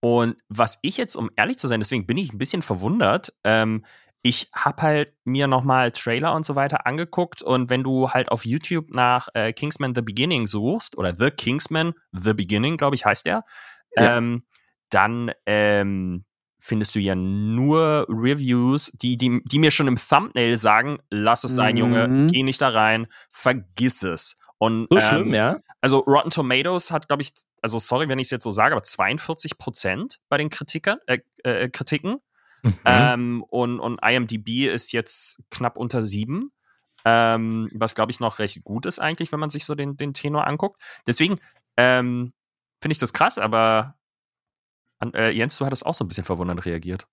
[0.00, 3.32] und was ich jetzt, um ehrlich zu sein, deswegen bin ich ein bisschen verwundert.
[3.44, 3.84] Ähm,
[4.22, 8.44] ich habe halt mir nochmal Trailer und so weiter angeguckt und wenn du halt auf
[8.44, 13.26] YouTube nach äh, Kingsman The Beginning suchst oder The Kingsman The Beginning, glaube ich, heißt
[13.26, 13.44] der,
[13.96, 14.16] Ja.
[14.18, 14.44] ähm,
[14.90, 16.24] dann ähm,
[16.60, 21.54] findest du ja nur Reviews, die, die, die mir schon im Thumbnail sagen, lass es
[21.54, 21.80] sein, Mhm.
[21.80, 24.38] Junge, geh nicht da rein, vergiss es.
[24.58, 25.56] Und, So ähm, schlimm, ja?
[25.80, 28.82] Also Rotten Tomatoes hat, glaube ich, also sorry, wenn ich es jetzt so sage, aber
[28.82, 32.18] 42 Prozent bei den Kritikern, äh, äh, Kritiken.
[32.62, 32.74] Mhm.
[32.84, 36.52] Ähm, und, und IMDb ist jetzt knapp unter sieben.
[37.04, 40.14] Ähm, was, glaube ich, noch recht gut ist eigentlich, wenn man sich so den, den
[40.14, 40.80] Tenor anguckt.
[41.06, 41.38] Deswegen
[41.76, 42.32] ähm,
[42.82, 43.94] finde ich das krass, aber
[44.98, 47.06] an, äh, Jens, du hattest auch so ein bisschen verwundert reagiert.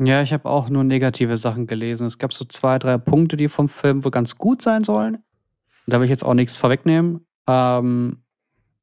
[0.00, 2.06] Ja, ich habe auch nur negative Sachen gelesen.
[2.06, 5.16] Es gab so zwei, drei Punkte, die vom Film wohl ganz gut sein sollen.
[5.16, 7.26] Und da will ich jetzt auch nichts vorwegnehmen.
[7.46, 8.24] Ähm,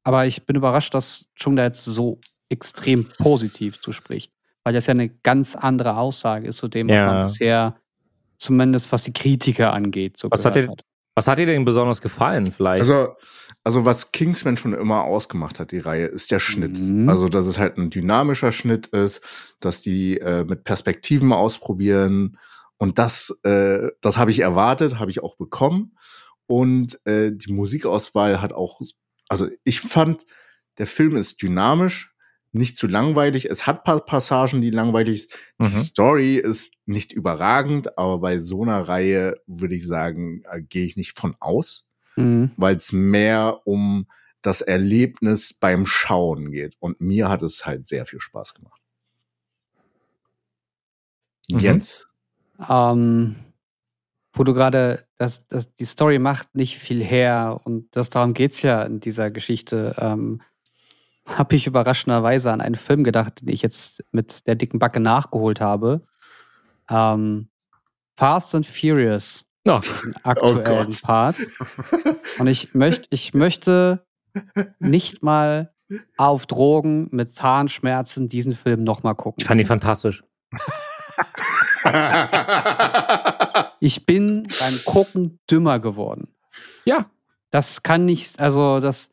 [0.04, 4.32] aber ich bin überrascht, dass Chung da jetzt so extrem positiv zuspricht.
[4.64, 7.06] Weil das ja eine ganz andere Aussage ist zu dem, was Ja.
[7.06, 7.76] man bisher,
[8.38, 10.82] zumindest was die Kritiker angeht, so Was hat dir- hat.
[11.14, 12.80] Was hat dir denn besonders gefallen, vielleicht?
[12.82, 13.14] Also,
[13.64, 16.78] also was Kingsman schon immer ausgemacht hat, die Reihe, ist der Schnitt.
[16.78, 17.06] Mhm.
[17.08, 19.20] Also, dass es halt ein dynamischer Schnitt ist,
[19.60, 22.38] dass die äh, mit Perspektiven ausprobieren.
[22.78, 25.96] Und das, äh, das habe ich erwartet, habe ich auch bekommen.
[26.46, 28.80] Und äh, die Musikauswahl hat auch,
[29.28, 30.24] also ich fand,
[30.78, 32.11] der Film ist dynamisch,
[32.52, 33.46] nicht zu langweilig.
[33.50, 35.38] Es hat paar Passagen, die langweilig sind.
[35.62, 35.80] Die Mhm.
[35.82, 40.96] Story ist nicht überragend, aber bei so einer Reihe würde ich sagen, äh, gehe ich
[40.96, 42.50] nicht von aus Mhm.
[42.58, 44.06] weil es mehr um
[44.42, 46.76] das Erlebnis beim Schauen geht.
[46.78, 48.82] Und mir hat es halt sehr viel Spaß gemacht.
[51.48, 51.58] Mhm.
[51.58, 52.08] Jens?
[52.68, 53.36] Ähm,
[54.34, 58.62] wo du gerade, das, das, die Story macht nicht viel her und das darum geht's
[58.62, 59.94] ja in dieser Geschichte.
[59.98, 60.42] Ähm,
[61.26, 65.60] habe ich überraschenderweise an einen Film gedacht, den ich jetzt mit der dicken Backe nachgeholt
[65.60, 66.02] habe.
[66.90, 67.48] Ähm,
[68.16, 71.02] Fast and Furious, Oh, den aktuellen Gott.
[71.02, 71.36] Part.
[72.38, 74.04] Und ich möchte, ich möchte
[74.80, 75.72] nicht mal
[76.16, 79.44] auf Drogen mit Zahnschmerzen diesen Film nochmal Ich gucken.
[79.44, 80.24] fand ihn fantastisch.
[83.80, 86.34] Ich bin beim Gucken dümmer geworden.
[86.84, 87.06] Ja.
[87.50, 89.11] Das kann nicht, also das,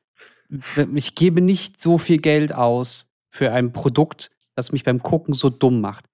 [0.95, 5.49] ich gebe nicht so viel Geld aus für ein Produkt, das mich beim Gucken so
[5.49, 6.05] dumm macht.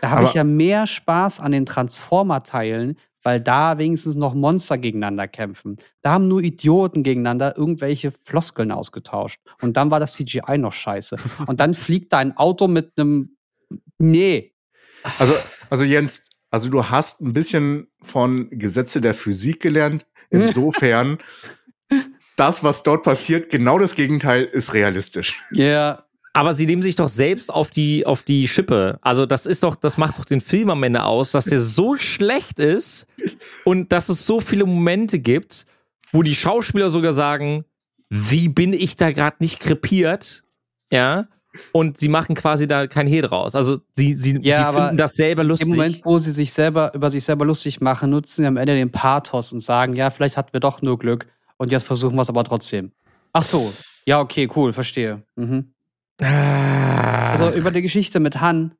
[0.00, 5.26] Da habe ich ja mehr Spaß an den Transformer-Teilen, weil da wenigstens noch Monster gegeneinander
[5.26, 5.76] kämpfen.
[6.02, 9.40] Da haben nur Idioten gegeneinander irgendwelche Floskeln ausgetauscht.
[9.60, 11.16] Und dann war das CGI noch scheiße.
[11.46, 13.36] Und dann fliegt da ein Auto mit einem.
[13.98, 14.54] Nee.
[15.18, 15.34] Also,
[15.70, 20.06] also Jens, also du hast ein bisschen von Gesetze der Physik gelernt.
[20.30, 21.18] Insofern,
[22.36, 25.42] das, was dort passiert, genau das Gegenteil ist realistisch.
[25.50, 26.04] Ja.
[26.34, 28.98] Aber sie nehmen sich doch selbst auf die, auf die Schippe.
[29.00, 31.96] Also, das ist doch, das macht doch den Film am Ende aus, dass der so
[31.96, 33.06] schlecht ist
[33.64, 35.64] und dass es so viele Momente gibt,
[36.12, 37.64] wo die Schauspieler sogar sagen,
[38.10, 40.44] wie bin ich da gerade nicht krepiert?
[40.92, 41.26] Ja.
[41.72, 43.54] Und sie machen quasi da kein Hehl draus.
[43.54, 45.68] Also sie, sie, Ja, sie aber finden das selber lustig.
[45.68, 48.74] Im Moment, wo sie sich selber über sich selber lustig machen, nutzen sie am Ende
[48.74, 51.26] den Pathos und sagen, ja, vielleicht hatten wir doch nur Glück
[51.58, 52.92] und jetzt versuchen wir es aber trotzdem.
[53.32, 53.72] Ach so.
[54.06, 55.22] Ja, okay, cool, verstehe.
[55.36, 55.74] Mhm.
[56.22, 57.30] Ah.
[57.32, 58.74] Also über die Geschichte mit Han,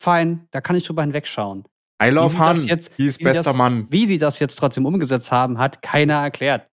[0.00, 1.64] fein, da kann ich drüber hinwegschauen.
[2.02, 3.86] I love Han, jetzt- he is wie sie bester das, Mann.
[3.90, 6.68] Wie sie das jetzt trotzdem umgesetzt haben, hat keiner erklärt.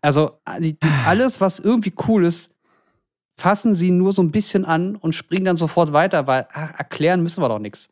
[0.00, 2.54] Also die, die, alles, was irgendwie cool ist,
[3.36, 7.22] fassen sie nur so ein bisschen an und springen dann sofort weiter, weil ach, erklären
[7.22, 7.88] müssen wir doch nichts.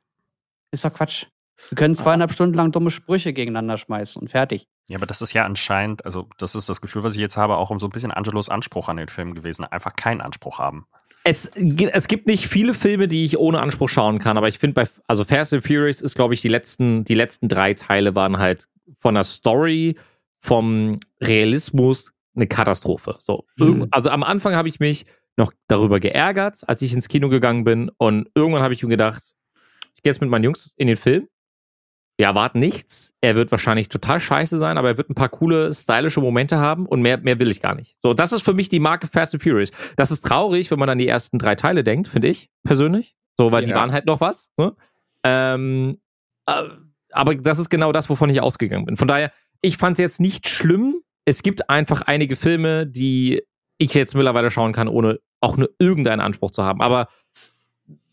[0.73, 1.27] Ist doch Quatsch.
[1.71, 4.69] Wir können zweieinhalb Stunden lang dumme Sprüche gegeneinander schmeißen und fertig.
[4.89, 7.57] Ja, aber das ist ja anscheinend, also das ist das Gefühl, was ich jetzt habe,
[7.57, 9.65] auch um so ein bisschen Angelos Anspruch an den Film gewesen.
[9.65, 10.87] Einfach keinen Anspruch haben.
[11.25, 14.75] Es, es gibt nicht viele Filme, die ich ohne Anspruch schauen kann, aber ich finde
[14.75, 18.39] bei, also Fast and Furious ist, glaube ich, die letzten, die letzten drei Teile waren
[18.39, 18.69] halt
[19.01, 19.97] von der Story,
[20.39, 23.17] vom Realismus eine Katastrophe.
[23.19, 23.89] So, Mhm.
[23.91, 27.91] also am Anfang habe ich mich noch darüber geärgert, als ich ins Kino gegangen bin
[27.99, 29.23] und irgendwann habe ich mir gedacht,
[29.97, 31.27] ich gehe jetzt mit meinen Jungs in den Film.
[32.19, 33.13] Wir erwarten nichts.
[33.21, 36.87] Er wird wahrscheinlich total scheiße sein, aber er wird ein paar coole, stylische Momente haben
[36.87, 37.99] und mehr, mehr will ich gar nicht.
[38.03, 39.71] So, das ist für mich die Marke Fast and Furious.
[39.97, 43.15] Das ist traurig, wenn man an die ersten drei Teile denkt, finde ich persönlich.
[43.37, 43.77] So, weil die Ja.
[43.77, 44.51] waren halt noch was.
[44.57, 44.75] Ne?
[45.25, 45.99] Ähm,
[46.47, 46.63] äh,
[47.13, 48.97] aber das ist genau das, wovon ich ausgegangen bin.
[48.97, 51.03] Von daher, ich fand es jetzt nicht schlimm.
[51.27, 53.43] Es gibt einfach einige Filme, die
[53.79, 56.81] ich jetzt mittlerweile schauen kann, ohne auch nur irgendeinen Anspruch zu haben.
[56.81, 57.09] Aber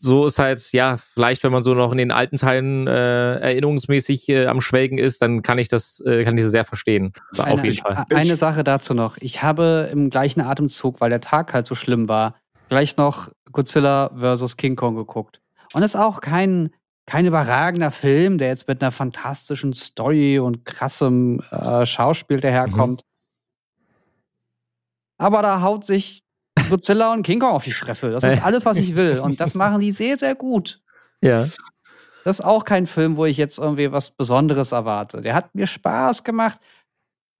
[0.04, 4.28] so ist halt, ja, vielleicht, wenn man so noch in den alten Teilen äh, erinnerungsmäßig
[4.28, 7.14] äh, am Schwelgen ist, dann kann ich das, äh, kann ich das sehr verstehen.
[7.32, 8.04] So, auf eine, jeden Fall.
[8.10, 9.16] Eine Sache dazu noch.
[9.20, 12.36] Ich habe im gleichen Atemzug, weil der Tag halt so schlimm war,
[12.68, 14.58] gleich noch Godzilla vs.
[14.58, 15.40] King Kong geguckt.
[15.72, 16.70] Und ist auch kein,
[17.06, 23.02] kein überragender Film, der jetzt mit einer fantastischen Story und krassem äh, Schauspiel daherkommt.
[25.16, 26.23] Aber da haut sich
[26.68, 28.10] Godzilla und King Kong auf die Fresse.
[28.10, 29.18] Das ist alles, was ich will.
[29.20, 30.80] Und das machen die sehr, sehr gut.
[31.22, 31.48] Ja.
[32.24, 35.20] Das ist auch kein Film, wo ich jetzt irgendwie was Besonderes erwarte.
[35.20, 36.58] Der hat mir Spaß gemacht.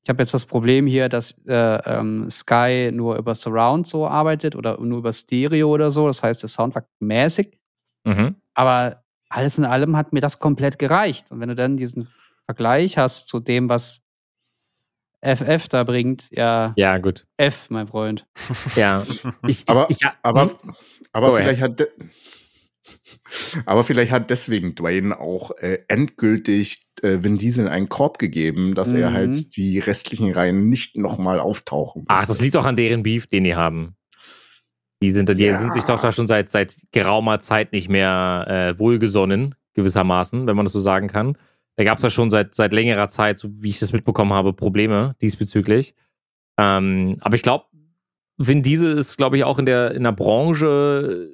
[0.02, 4.54] Ich habe jetzt das Problem hier, dass äh, ähm, Sky nur über Surround so arbeitet
[4.54, 6.06] oder nur über Stereo oder so.
[6.06, 7.58] Das heißt, der Sound war mäßig.
[8.04, 8.36] Mhm.
[8.52, 11.30] Aber alles in allem hat mir das komplett gereicht.
[11.30, 12.08] Und wenn du dann diesen
[12.44, 14.03] Vergleich hast zu dem, was
[15.24, 17.26] FF da bringt, ja, Ja, gut.
[17.36, 18.26] F, mein Freund.
[18.76, 19.02] Ja.
[19.46, 20.74] Ich, Aber, ich, ich, aber, hm?
[21.12, 21.86] aber Go vielleicht hat, de
[23.66, 28.92] aber vielleicht hat deswegen Dwayne auch äh, endgültig äh, Vin Diesel einen Korb gegeben, dass
[28.92, 29.14] er Mhm.
[29.14, 32.04] halt die restlichen Reihen nicht nochmal auftauchen.
[32.08, 33.96] Ach, das liegt doch an deren Beef, den die haben.
[35.02, 35.58] Die sind, die Ja.
[35.58, 40.56] sind sich doch da schon seit, seit geraumer Zeit nicht mehr äh, wohlgesonnen, gewissermaßen, wenn
[40.56, 41.36] man das so sagen kann.
[41.76, 44.52] Da gab es ja schon seit, seit längerer Zeit, so wie ich das mitbekommen habe,
[44.52, 45.94] Probleme diesbezüglich.
[46.58, 47.64] Ähm, aber ich glaube,
[48.36, 51.30] Vin Diesel ist, glaube ich, auch in der, in der Branche,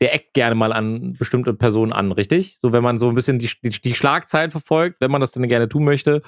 [0.00, 2.58] der eckt gerne mal an bestimmte Personen an, richtig?
[2.58, 5.46] So, wenn man so ein bisschen die, die, die Schlagzeilen verfolgt, wenn man das dann
[5.48, 6.22] gerne tun möchte.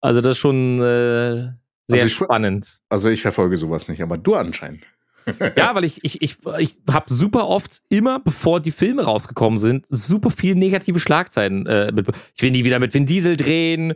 [0.00, 1.50] Also, das ist schon äh,
[1.86, 2.78] sehr Also ich- spannend.
[2.88, 4.86] Also ich verfolge sowas nicht, aber du anscheinend.
[5.56, 9.86] Ja, weil ich, ich, ich, ich habe super oft, immer bevor die Filme rausgekommen sind,
[9.88, 11.66] super viel negative Schlagzeilen.
[11.66, 13.94] Äh, mit, ich will nie wieder mit Vin Diesel drehen.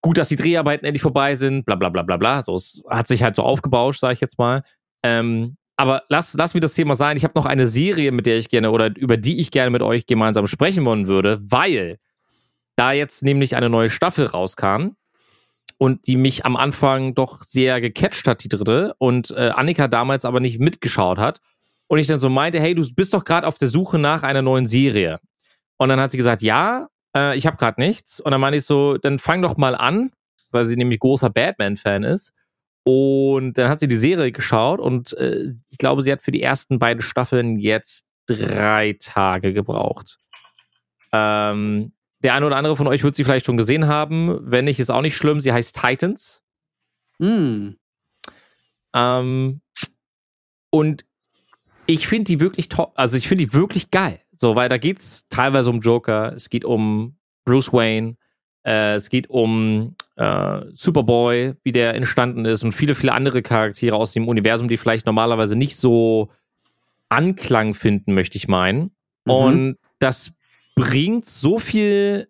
[0.00, 2.42] Gut, dass die Dreharbeiten endlich vorbei sind, bla bla bla bla bla.
[2.42, 4.62] So, es hat sich halt so aufgebauscht, sage ich jetzt mal.
[5.02, 7.16] Ähm, aber lass, lass mir das Thema sein.
[7.16, 9.82] Ich habe noch eine Serie, mit der ich gerne oder über die ich gerne mit
[9.82, 11.98] euch gemeinsam sprechen wollen würde, weil
[12.76, 14.92] da jetzt nämlich eine neue Staffel rauskam
[15.78, 20.24] und die mich am Anfang doch sehr gecatcht hat, die dritte, und äh, Annika damals
[20.24, 21.40] aber nicht mitgeschaut hat.
[21.88, 24.42] Und ich dann so meinte, hey, du bist doch gerade auf der Suche nach einer
[24.42, 25.20] neuen Serie.
[25.76, 28.20] Und dann hat sie gesagt, ja, äh, ich habe gerade nichts.
[28.20, 30.10] Und dann meinte ich so, dann fang doch mal an,
[30.52, 32.32] weil sie nämlich großer Batman-Fan ist.
[32.84, 36.42] Und dann hat sie die Serie geschaut und äh, ich glaube, sie hat für die
[36.42, 40.18] ersten beiden Staffeln jetzt drei Tage gebraucht.
[41.12, 44.38] Ähm, der eine oder andere von euch wird sie vielleicht schon gesehen haben.
[44.42, 45.40] Wenn nicht, ist auch nicht schlimm.
[45.40, 46.42] Sie heißt Titans.
[47.18, 47.76] Hm.
[48.94, 49.60] Ähm,
[50.70, 51.04] und
[51.86, 54.20] ich finde die wirklich top, also ich finde die wirklich geil.
[54.32, 58.16] So, weil da geht's teilweise um Joker, es geht um Bruce Wayne,
[58.64, 63.96] äh, es geht um äh, Superboy, wie der entstanden ist und viele, viele andere Charaktere
[63.96, 66.30] aus dem Universum, die vielleicht normalerweise nicht so
[67.08, 68.92] Anklang finden, möchte ich meinen.
[69.24, 69.32] Mhm.
[69.32, 70.32] Und das
[70.74, 72.28] bringt so viel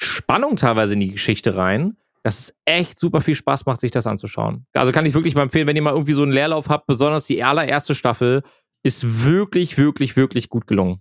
[0.00, 4.06] Spannung teilweise in die Geschichte rein, dass es echt super viel Spaß macht, sich das
[4.06, 4.66] anzuschauen.
[4.72, 7.26] Also kann ich wirklich mal empfehlen, wenn ihr mal irgendwie so einen Leerlauf habt, besonders
[7.26, 8.42] die allererste Staffel
[8.82, 11.00] ist wirklich, wirklich, wirklich gut gelungen.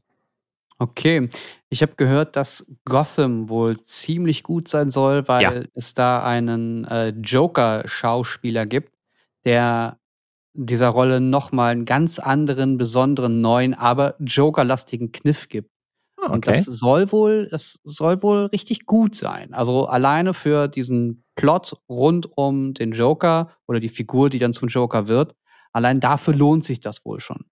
[0.79, 1.29] Okay.
[1.69, 5.63] Ich habe gehört, dass Gotham wohl ziemlich gut sein soll, weil Ja.
[5.75, 8.93] es da einen äh, Joker-Schauspieler gibt,
[9.45, 9.97] der
[10.53, 15.71] dieser Rolle nochmal einen ganz anderen, besonderen, neuen, aber Joker-lastigen Kniff gibt.
[16.31, 19.53] Und das soll wohl, das soll wohl richtig gut sein.
[19.53, 24.67] Also alleine für diesen Plot rund um den Joker oder die Figur, die dann zum
[24.67, 25.35] Joker wird,
[25.71, 27.45] allein dafür lohnt sich das wohl schon.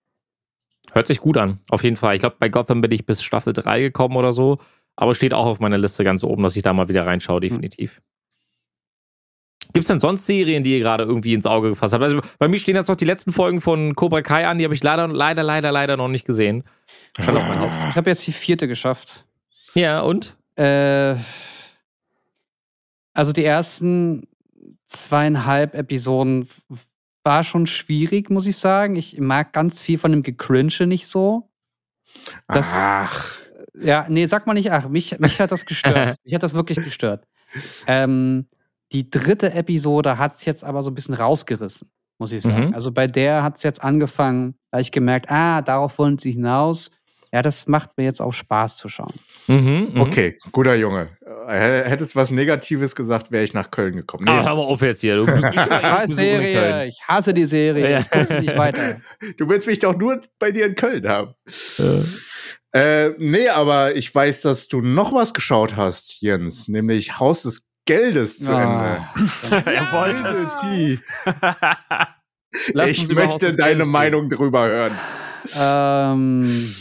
[0.93, 2.15] Hört sich gut an, auf jeden Fall.
[2.15, 4.57] Ich glaube, bei Gotham bin ich bis Staffel 3 gekommen oder so.
[4.95, 8.01] Aber steht auch auf meiner Liste ganz oben, dass ich da mal wieder reinschaue, definitiv.
[9.73, 12.03] Gibt es denn sonst Serien, die ihr gerade irgendwie ins Auge gefasst habt?
[12.03, 14.73] Also bei mir stehen jetzt noch die letzten Folgen von Cobra Kai an, die habe
[14.73, 16.63] ich leider, leider, leider, leider noch nicht gesehen.
[17.19, 17.87] Stand auf meiner Liste.
[17.89, 19.25] Ich habe jetzt die vierte geschafft.
[19.73, 20.37] Ja, und?
[20.55, 21.15] Äh,
[23.13, 24.27] also die ersten
[24.87, 26.47] zweieinhalb Episoden
[27.23, 28.95] war schon schwierig, muss ich sagen.
[28.95, 31.49] Ich mag ganz viel von dem Gecrinche nicht so.
[32.47, 33.37] Das- Ach,
[33.79, 36.15] Ja, nee, sag mal nicht, ach, mich, mich hat das gestört.
[36.25, 37.25] mich hat das wirklich gestört.
[37.87, 38.47] Ähm,
[38.91, 42.67] die dritte Episode hat es jetzt aber so ein bisschen rausgerissen, muss ich sagen.
[42.67, 42.73] Mhm.
[42.73, 46.91] Also bei der hat es jetzt angefangen, da ich gemerkt, ah, darauf wollen sie hinaus.
[47.33, 49.13] Ja, das macht mir jetzt auch Spaß zu schauen.
[49.47, 50.01] Mhm, mhm.
[50.01, 51.09] okay, guter Junge.
[51.47, 54.25] Hättest was Negatives gesagt, wäre ich nach Köln gekommen.
[54.25, 55.15] Nee, Ah, hör mal auf jetzt hier.
[55.15, 57.99] Du, immer Scheiß Serie, ich hasse die Serie, Ja.
[58.21, 58.99] ich nicht weiter.
[59.37, 61.33] du willst mich doch nur bei dir in Köln haben.
[62.73, 67.63] Äh, nee, aber ich weiß, dass du noch was geschaut hast, Jens, nämlich Haus des
[67.85, 69.09] Geldes zu Ah.
[69.15, 69.63] Ende.
[69.71, 70.63] er wollte es.
[72.89, 74.97] Ich möchte deine Geldes Meinung drüber hören.
[75.57, 76.75] Ähm,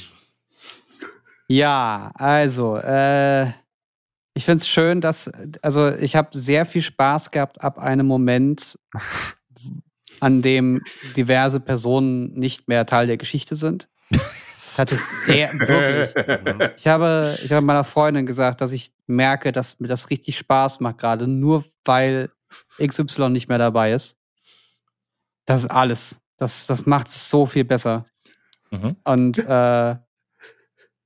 [1.50, 3.48] ja, also, äh,
[4.34, 5.28] ich finde es schön, dass,
[5.62, 8.78] also ich habe sehr viel Spaß gehabt ab einem Moment,
[10.20, 10.80] an dem
[11.16, 13.88] diverse Personen nicht mehr Teil der Geschichte sind.
[14.10, 16.76] Ich hatte sehr, wirklich.
[16.76, 20.78] Ich habe, ich habe meiner Freundin gesagt, dass ich merke, dass mir das richtig Spaß
[20.78, 22.30] macht, gerade nur weil
[22.80, 24.16] XY nicht mehr dabei ist.
[25.46, 26.20] Das ist alles.
[26.36, 28.04] Das, das macht es so viel besser.
[28.70, 28.96] Mhm.
[29.02, 29.96] Und äh,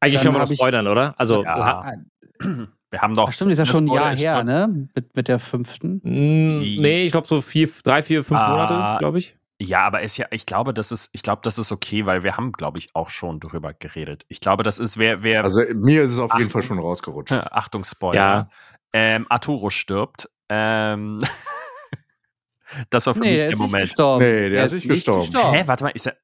[0.04, 1.14] Eigentlich können wir noch spoilern, oder?
[1.18, 1.92] Also, Ja.
[2.90, 3.28] Wir haben doch.
[3.28, 4.86] ach stimmt, ist ja schon ein Jahr ist her, ne?
[4.94, 6.00] Mit, mit der fünften.
[6.04, 8.50] mh, nee, ich glaube so vier, drei, vier, fünf Ah.
[8.50, 9.36] Monate, glaube ich.
[9.60, 12.36] Ja, aber ist ja, ich glaube, das ist, ich glaube, das ist okay, weil wir
[12.36, 14.24] haben, glaube ich, auch schon drüber geredet.
[14.28, 16.52] Ich glaube, das ist, wer, wer, Also mir ist es auf jeden Ach.
[16.52, 17.32] Fall schon rausgerutscht.
[17.32, 18.14] Achtung, Spoiler.
[18.20, 18.48] Ja.
[18.92, 20.28] Ähm, Arturo stirbt.
[20.48, 21.20] Ähm,
[22.90, 23.84] das war für Nee, mich der der ist nicht Moment.
[23.88, 24.24] gestorben.
[24.24, 25.52] Nee, der ist nicht gestorben.
[25.52, 26.16] Hä, warte mal, ist er.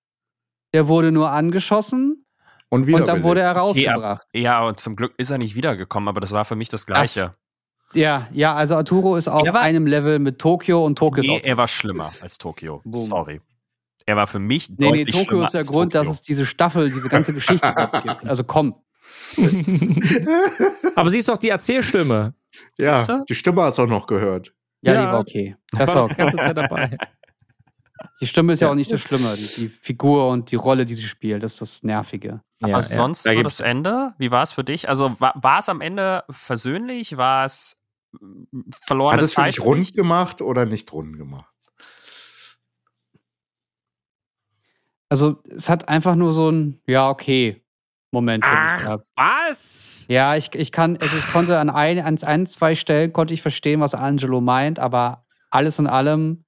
[0.72, 2.26] Der wurde nur angeschossen
[2.70, 4.26] Und, wieder und dann wurde er Okay, rausgebracht.
[4.32, 7.32] Ja, und zum Glück ist er nicht wiedergekommen, aber das war für mich das Gleiche.
[7.92, 11.42] Ja, ja, also Arturo ist auf war- einem Level mit Tokio und Tokio Nee, ist
[11.42, 11.46] auch.
[11.48, 12.80] er war schlimmer als Tokio.
[12.84, 13.02] Boom.
[13.02, 13.40] Sorry.
[14.06, 16.12] Er war für mich Nee, nee, deutlich Tokio schlimmer ist der Grund, dass Tokio.
[16.14, 18.28] es diese Staffel, diese ganze Geschichte überhaupt gibt.
[18.28, 18.76] Also komm.
[20.96, 22.34] Aber sie ist doch die Erzählstimme.
[22.78, 24.52] Ja, die Stimme hast du auch noch gehört.
[24.82, 25.00] Ja, Ja.
[25.02, 25.56] die war okay.
[25.72, 26.22] Das Das war war die okay.
[26.22, 26.98] ganze Zeit dabei.
[28.20, 28.72] Die Stimme ist ja, Ja.
[28.72, 29.34] auch nicht das Schlimme.
[29.36, 32.40] Die, die Figur und die Rolle, die sie spielt, das ist das Nervige.
[32.60, 33.34] Aber Ja, sonst ja.
[33.34, 34.14] Da das Ende?
[34.18, 34.88] Wie war es für dich?
[34.88, 37.16] Also war, es am Ende versöhnlich?
[37.16, 41.46] War es mm, verlorene Hat es für dich rund gemacht oder nicht rund gemacht?
[45.08, 47.64] Also es hat einfach nur so ein, ja, okay,
[48.12, 49.06] Moment für mich Ach, gehabt.
[49.16, 50.04] was?
[50.08, 53.42] Ja, ich, ich kann, also ich konnte an ein, an ein, zwei Stellen konnte ich
[53.42, 56.44] verstehen, was Angelo meint, aber alles in allem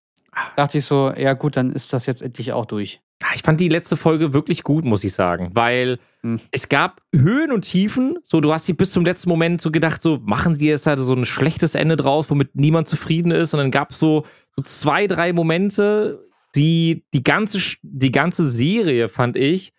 [0.57, 3.01] dachte ich so, ja gut, dann ist das jetzt endlich auch durch.
[3.23, 6.41] Ah, Ich fand die letzte Folge wirklich gut, muss ich sagen, weil Hm.
[6.51, 8.17] es gab Höhen und Tiefen.
[8.23, 11.01] So, du hast dir bis zum letzten Moment so gedacht, so machen die jetzt halt
[11.01, 13.55] so ein schlechtes Ende draus, womit niemand zufrieden ist.
[13.55, 14.25] Und dann gab es so,
[14.57, 19.73] so zwei, drei Momente, die die ganze, die ganze Serie, fand ich,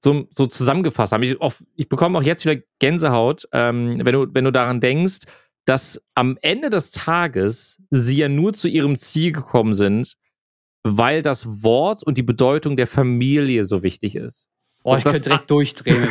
[0.00, 1.22] so, so zusammengefasst haben.
[1.22, 5.20] Ich, auch, ich bekomme auch jetzt wieder Gänsehaut, ähm, wenn, du, wenn du daran denkst,
[5.64, 10.14] dass am Ende des Tages sie ja nur zu ihrem Ziel gekommen sind,
[10.84, 14.48] weil das Wort und die Bedeutung der Familie so wichtig ist.
[14.84, 16.08] Oh, So, ich das- könnte direkt durchdrehen.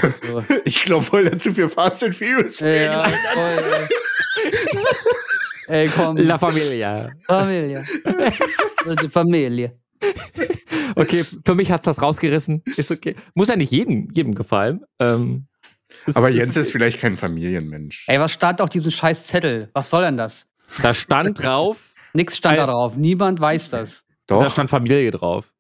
[0.66, 2.60] ich glaube, voll dazu für Fast and Furious.
[2.60, 3.64] ja, voll,
[5.68, 5.86] ey.
[5.86, 6.18] ey, komm.
[6.18, 7.12] La Familia.
[7.28, 7.86] Familie.
[9.02, 9.80] Die Familie.
[10.96, 12.64] Okay, für mich hat's das rausgerissen.
[12.76, 13.16] Ist okay.
[13.36, 14.82] Muss ja nicht jedem, jedem gefallen.
[15.00, 15.48] Ähm,
[16.06, 18.06] ist- Aber Jens ist vielleicht kein Familienmensch.
[18.08, 19.70] Ey, was stand auf diesem scheiß Zettel?
[19.74, 20.48] Was soll denn das?
[20.82, 22.96] Da stand drauf, Nix stand da drauf.
[22.98, 24.04] Niemand weiß das.
[24.28, 24.52] Da Doch.
[24.52, 25.54] stand Familie drauf.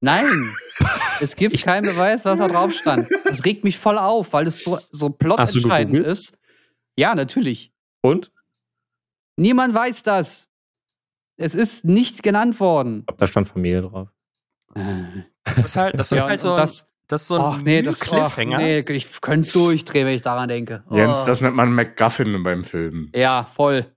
[0.00, 0.54] Nein.
[1.22, 3.06] Es gibt keinen Beweis, was da drauf stand.
[3.24, 6.38] Das regt mich voll auf, weil es so, so plotentscheidend ist.
[6.96, 7.74] Ja, natürlich.
[8.00, 8.32] Und?
[9.36, 10.48] Niemand weiß das.
[11.36, 13.00] Es ist nicht genannt worden.
[13.00, 14.08] Ich glaub, da stand Familie drauf.
[15.44, 17.60] Das ist halt, das ist Ja, halt so, ein, das, das ist so ein ach
[17.60, 20.84] nee, das ach, nee, ich könnte durchdrehen, wenn ich daran denke.
[20.90, 21.26] Jens, Oh.
[21.26, 23.10] das nennt man MacGuffin beim Film.
[23.14, 23.94] Ja, voll.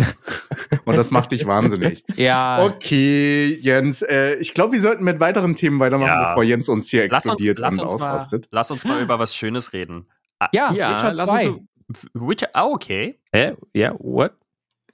[0.84, 2.02] Und das macht dich wahnsinnig.
[2.16, 2.62] Ja.
[2.64, 6.28] Okay, Jens, äh, ich glaube, wir sollten mit weiteren Themen weitermachen, Ja.
[6.28, 8.48] bevor Jens uns hier Lass uns, explodiert lass, und uns mal, ausrastet.
[8.50, 10.06] lass uns mal über was Schönes reden.
[10.38, 11.50] Ah, Ja, Ja, Witcher lass 2.
[11.50, 11.60] uns
[12.14, 13.18] Witcher, ah, okay.
[13.32, 13.54] Hä?
[13.74, 14.32] Ja, what?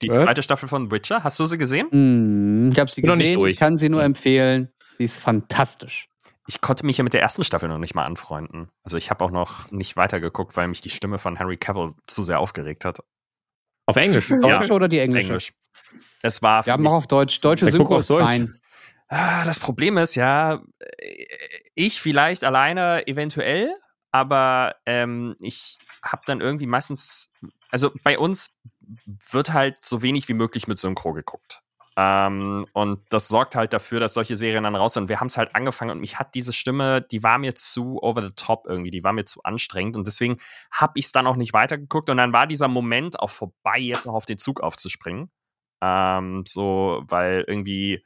[0.03, 0.25] Die Was?
[0.25, 1.89] zweite Staffel von Witcher, hast du sie gesehen?
[1.91, 3.53] Hm, ich habe sie Bin noch nicht gesehen, durch.
[3.53, 4.69] ich kann sie nur empfehlen.
[4.99, 6.09] Sie ist fantastisch.
[6.49, 8.69] Ich konnte mich ja mit der ersten Staffel noch nicht mal anfreunden.
[8.85, 12.23] Also ich habe auch noch nicht weitergeguckt, weil mich die Stimme von Henry Cavill zu
[12.23, 13.01] sehr aufgeregt hat.
[13.87, 14.29] Auf Englisch.
[14.29, 14.59] Die Ja.
[14.59, 15.29] Deutsche oder die englische?
[15.29, 15.53] Englisch.
[16.23, 17.41] Es war Wir haben auch auf Deutsch.
[17.41, 18.25] Deutsche Ja, Synchro auf ist Deutsch.
[18.25, 18.55] fein.
[19.09, 20.63] Ah, Das Problem ist ja,
[21.75, 23.73] ich vielleicht alleine eventuell,
[24.11, 27.31] aber ähm, ich habe dann irgendwie meistens,
[27.71, 28.57] also bei uns
[29.31, 31.63] wird halt so wenig wie möglich mit Synchro geguckt.
[31.99, 35.05] Ähm, und das sorgt halt dafür, dass solche Serien dann raus sind.
[35.05, 38.03] Und wir haben es halt angefangen und mich hat diese Stimme, die war mir zu
[38.03, 40.37] over the top irgendwie, die war mir zu anstrengend und deswegen
[40.71, 44.05] habe ich es dann auch nicht weitergeguckt und dann war dieser Moment auch vorbei, jetzt
[44.05, 45.31] noch auf den Zug aufzuspringen.
[45.83, 48.05] Ähm, so, weil irgendwie,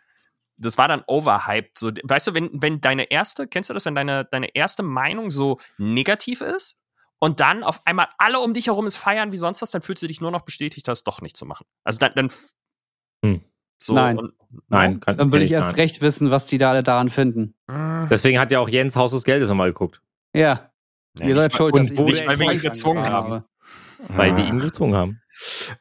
[0.57, 1.77] das war dann overhyped.
[1.79, 5.31] So, weißt du, wenn, wenn deine erste, kennst du das, wenn deine, deine erste Meinung
[5.31, 6.81] so negativ ist
[7.19, 10.03] und dann auf einmal alle um dich herum es feiern wie sonst was, dann fühlst
[10.03, 11.67] du dich nur noch bestätigt, das doch nicht zu machen.
[11.85, 12.31] Also dann, dann
[13.25, 13.41] Hm.
[13.83, 14.19] So Nein.
[14.19, 14.33] Und,
[14.69, 15.77] Nein, kann, Dann will kenn ich erst nein.
[15.81, 17.55] recht wissen, was die da alle daran finden.
[17.69, 20.03] Äh, Deswegen hat ja auch Jens Haus des Geldes nochmal geguckt.
[20.35, 20.71] Ja,
[21.19, 23.45] nee, ihr seid schuld, und dass ich wir- weil wir ihn gezwungen haben.
[24.09, 24.49] Weil die Ah.
[24.49, 25.21] ihn gezwungen haben.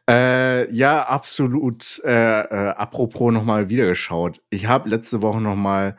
[0.10, 2.00] Äh, ja, absolut.
[2.06, 4.42] Äh, äh, apropos nochmal wieder geschaut.
[4.50, 5.98] Ich habe letzte Woche nochmal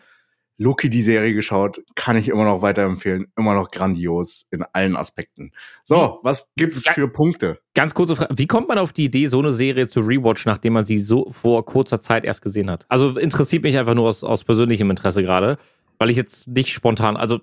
[0.63, 1.81] Loki die Serie geschaut.
[1.95, 3.33] Kann ich immer noch weiterempfehlen.
[3.39, 5.53] Immer noch grandios in allen Aspekten.
[5.85, 6.93] So, was gibt's Ja.
[6.93, 7.59] für Punkte?
[7.75, 8.35] Ganz kurze Frage.
[8.37, 11.31] Wie kommt man auf die Idee, so eine Serie zu rewatchen, nachdem man sie so
[11.33, 12.85] vor kurzer Zeit erst gesehen hat?
[12.91, 15.57] Also interessiert mich einfach nur aus, aus persönlichem Interesse gerade,
[15.99, 17.41] weil ich jetzt nicht spontan, also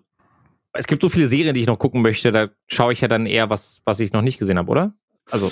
[0.73, 3.25] es gibt so viele Serien, die ich noch gucken möchte, da schaue ich ja dann
[3.25, 4.93] eher was, was ich noch nicht gesehen habe, oder?
[5.31, 5.51] Also,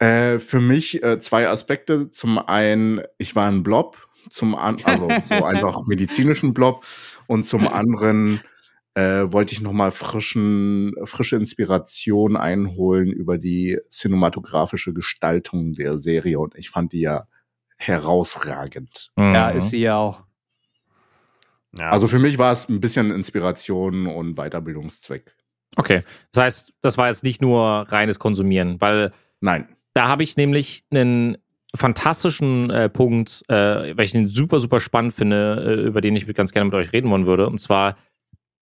[0.00, 2.10] Äh, für mich äh, zwei Aspekte.
[2.10, 6.84] Zum einen, ich war ein Blob, zum an also so einfach medizinischen Blob
[7.26, 8.40] und zum anderen
[8.94, 16.40] äh, wollte ich noch mal frischen frische Inspiration einholen über die cinematografische Gestaltung der Serie
[16.40, 17.24] und ich fand die ja
[17.76, 19.12] herausragend.
[19.18, 19.58] Ja, mhm.
[19.58, 20.24] ist sie ja auch.
[21.78, 21.90] Ja.
[21.90, 25.36] Also für mich war es ein bisschen Inspiration und Weiterbildungszweck.
[25.76, 26.02] Okay.
[26.32, 29.68] Das heißt, das war jetzt nicht nur reines Konsumieren, weil Nein.
[29.92, 31.36] da habe ich nämlich einen
[31.76, 36.26] fantastischen äh, Punkt, äh, weil ich den super, super spannend finde, äh, über den ich
[36.34, 37.48] ganz gerne mit euch reden wollen würde.
[37.48, 37.96] Und zwar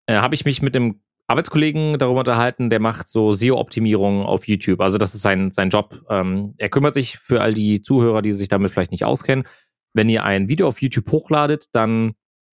[0.07, 4.79] äh, habe ich mich mit dem Arbeitskollegen darüber unterhalten, der macht so SEO-Optimierung auf YouTube.
[4.81, 6.03] Also das ist sein, sein Job.
[6.09, 9.45] Ähm, er kümmert sich für all die Zuhörer, die sich damit vielleicht nicht auskennen.
[9.93, 12.13] Wenn ihr ein Video auf YouTube hochladet, dann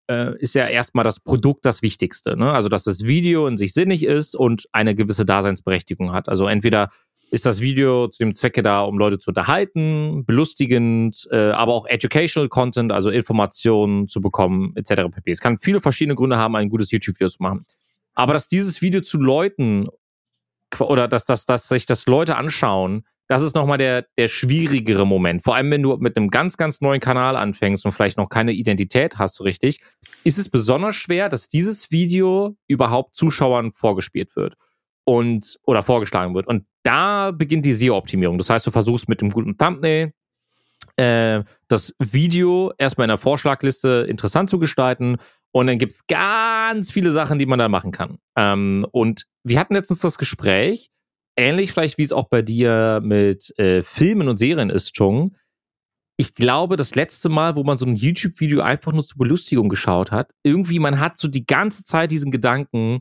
[0.09, 2.38] äh, ist ja erstmal das Produkt das Wichtigste.
[2.38, 2.51] Ne?
[2.51, 6.30] Also dass das Video in sich sinnig ist und eine gewisse Daseinsberechtigung hat.
[6.30, 6.89] Also entweder
[7.32, 11.88] ist das Video zu dem Zwecke da, um Leute zu unterhalten, belustigend, äh, aber auch
[11.88, 15.09] educational Content, also Informationen zu bekommen, etc.
[15.09, 15.32] pp.
[15.32, 17.65] Es kann viele verschiedene Gründe haben, ein gutes YouTube-Video zu machen.
[18.13, 19.88] Aber dass dieses Video zu Leuten
[20.79, 25.41] oder dass, dass, dass sich das Leute anschauen, das ist nochmal der, der schwierigere Moment.
[25.41, 28.51] Vor allem, wenn du mit einem ganz, ganz neuen Kanal anfängst und vielleicht noch keine
[28.51, 29.79] Identität hast, so richtig,
[30.25, 34.57] ist es besonders schwer, dass dieses Video überhaupt Zuschauern vorgespielt wird
[35.12, 36.47] und oder vorgeschlagen wird.
[36.47, 38.38] Und da beginnt die SEO-Optimierung.
[38.38, 40.14] Das heißt, du versuchst mit einem guten Thumbnail
[40.95, 45.18] äh, das Video erstmal in der Vorschlagliste interessant zu gestalten.
[45.51, 48.20] Und dann gibt's ganz viele Sachen, die man da machen kann.
[48.38, 50.91] Ähm, und wir hatten letztens das Gespräch,
[51.36, 55.36] ähnlich vielleicht wie es auch bei dir mit äh, Filmen und Serien ist, Chung.
[56.16, 60.12] Ich glaube, das letzte Mal, wo man so ein YouTube-Video einfach nur zur Belustigung geschaut
[60.12, 62.99] hat, irgendwie, man hat so die ganze Zeit diesen Gedanken,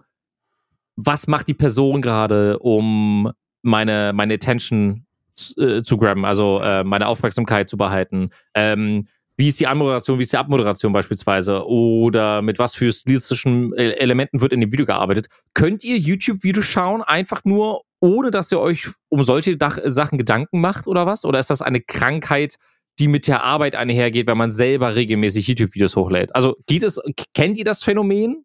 [0.96, 3.30] was macht die Person gerade, um
[3.62, 8.30] meine, meine Attention zu, äh, zu grabben, also äh, meine Aufmerksamkeit zu behalten.
[8.54, 9.04] Ähm,
[9.40, 13.92] wie ist die Anmoderation, wie ist die Abmoderation beispielsweise oder mit was für stilistischen äh,
[13.92, 15.28] Elementen wird in dem Video gearbeitet.
[15.54, 20.60] Könnt ihr YouTube-Videos schauen, einfach nur, ohne dass ihr euch um solche Dach Sachen Gedanken
[20.60, 21.24] macht oder was?
[21.24, 22.56] Oder ist das eine Krankheit,
[22.98, 26.34] die mit der Arbeit einhergeht, wenn man selber regelmäßig YouTube-Videos hochlädt?
[26.34, 27.00] Also geht es,
[27.32, 28.44] kennt ihr das Phänomen?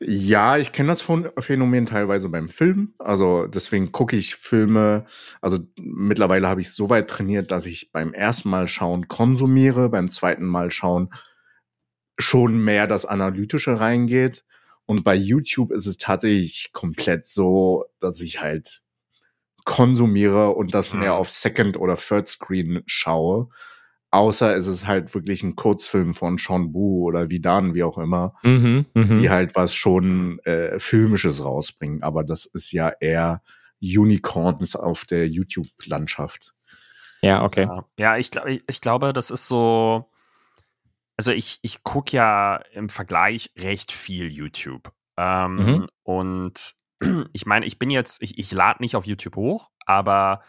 [0.00, 1.04] Ja, ich kenne das
[1.38, 2.94] Phänomen teilweise beim Film.
[2.98, 5.06] Also deswegen gucke ich Filme.
[5.40, 10.10] Also mittlerweile habe ich so weit trainiert, dass ich beim ersten Mal schauen konsumiere, beim
[10.10, 11.10] zweiten Mal schauen
[12.18, 14.44] schon mehr das Analytische reingeht.
[14.86, 18.82] Und bei YouTube ist es tatsächlich komplett so, dass ich halt
[19.64, 21.18] konsumiere und das mehr mhm.
[21.18, 23.48] auf Second oder Third Screen schaue.
[24.14, 28.34] Außer es ist halt wirklich ein Kurzfilm von Sean Bu oder Vidan, wie auch immer,
[28.44, 29.16] mhm, mh.
[29.16, 32.04] die halt was schon äh, Filmisches rausbringen.
[32.04, 33.42] Aber das ist ja eher
[33.82, 36.54] Unicorns auf der YouTube-Landschaft.
[37.22, 37.64] Ja, okay.
[37.64, 40.08] Ja, ja ich, glaub, ich, ich glaube, das ist so.
[41.16, 44.92] Also ich, ich gucke ja im Vergleich recht viel YouTube.
[45.16, 45.88] Ähm, mhm.
[46.04, 46.76] Und
[47.32, 50.40] ich meine, ich bin jetzt, ich, ich lade nicht auf YouTube hoch, aber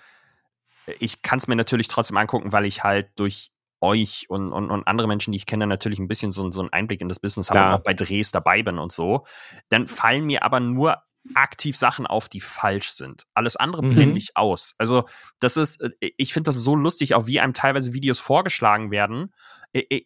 [1.00, 4.88] ich kann es mir natürlich trotzdem angucken, weil ich halt durch euch und, und, und
[4.88, 7.50] andere Menschen, die ich kenne, natürlich ein bisschen so, so einen Einblick in das Business
[7.50, 7.68] habe ja.
[7.68, 9.26] und auch bei Drehs dabei bin und so.
[9.70, 11.02] Dann fallen mir aber nur
[11.34, 13.26] aktiv Sachen auf, die falsch sind.
[13.34, 13.96] Alles andere mhm.
[13.96, 14.76] blende ich aus.
[14.78, 15.06] Also,
[15.40, 19.34] das ist, äh, ich finde das so lustig, auch wie einem teilweise Videos vorgeschlagen werden.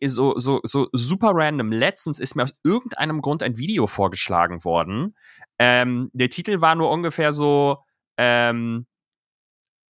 [0.03, 1.71] So, so, so super random.
[1.71, 5.15] Letztens ist mir aus irgendeinem Grund ein Video vorgeschlagen worden.
[5.59, 7.83] Ähm, der Titel war nur ungefähr so,
[8.17, 8.87] ähm,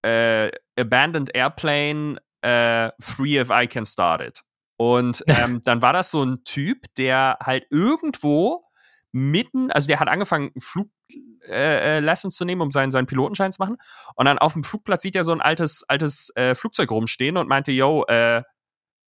[0.02, 4.42] äh, Abandoned Airplane äh, Free if I can start it.
[4.78, 8.66] Und ähm, dann war das so ein Typ, der halt irgendwo
[9.12, 13.62] mitten, also der hat angefangen, Fluglessons äh, äh zu nehmen, um seinen, seinen Pilotenschein zu
[13.62, 13.78] machen.
[14.16, 17.48] Und dann auf dem Flugplatz sieht er so ein altes, altes äh, Flugzeug rumstehen und
[17.48, 18.44] meinte, yo, äh,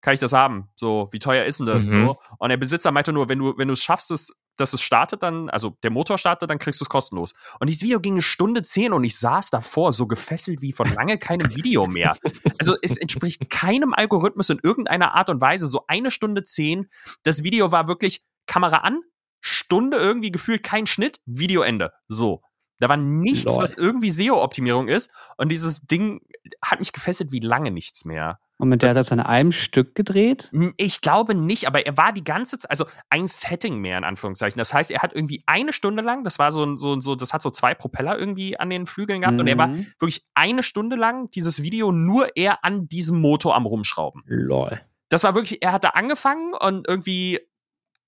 [0.01, 0.71] kann ich das haben?
[0.77, 1.87] So, wie teuer ist denn das?
[1.87, 2.07] Mhm.
[2.07, 2.17] So.
[2.39, 5.23] Und der Besitzer meinte nur, wenn du, wenn du es schaffst, es dass es startet
[5.23, 7.35] dann, also der Motor startet, dann kriegst du es kostenlos.
[7.59, 10.93] Und dieses Video ging eine Stunde zehn und ich saß davor so gefesselt wie von
[10.95, 12.17] lange keinem Video mehr.
[12.59, 15.69] Also es entspricht keinem Algorithmus in irgendeiner Art und Weise.
[15.69, 16.89] So eine Stunde zehn.
[17.23, 19.01] Das Video war wirklich Kamera an,
[19.41, 21.93] Stunde irgendwie gefühlt kein Schnitt, Videoende.
[22.09, 22.43] So.
[22.81, 23.63] Da war nichts, Lord.
[23.63, 25.11] was irgendwie SEO-Optimierung ist.
[25.37, 26.21] Und dieses Ding
[26.63, 28.41] hat mich gefesselt wie lange nichts mehr.
[28.57, 30.51] Und mit der hat das an einem Stück gedreht?
[30.77, 34.59] Ich glaube nicht, aber er war die ganze Zeit, also ein Setting mehr in Anführungszeichen.
[34.59, 37.41] Das heißt, er hat irgendwie eine Stunde lang, das war so, so, so das hat
[37.41, 39.41] so zwei Propeller irgendwie an den Flügeln gehabt mhm.
[39.41, 39.87] und er war mhm.
[39.99, 44.25] wirklich eine Stunde lang dieses Video nur er an diesem Motor am Rumschrauben.
[44.27, 44.83] Lol.
[45.09, 47.41] Das war wirklich, er hatte angefangen und irgendwie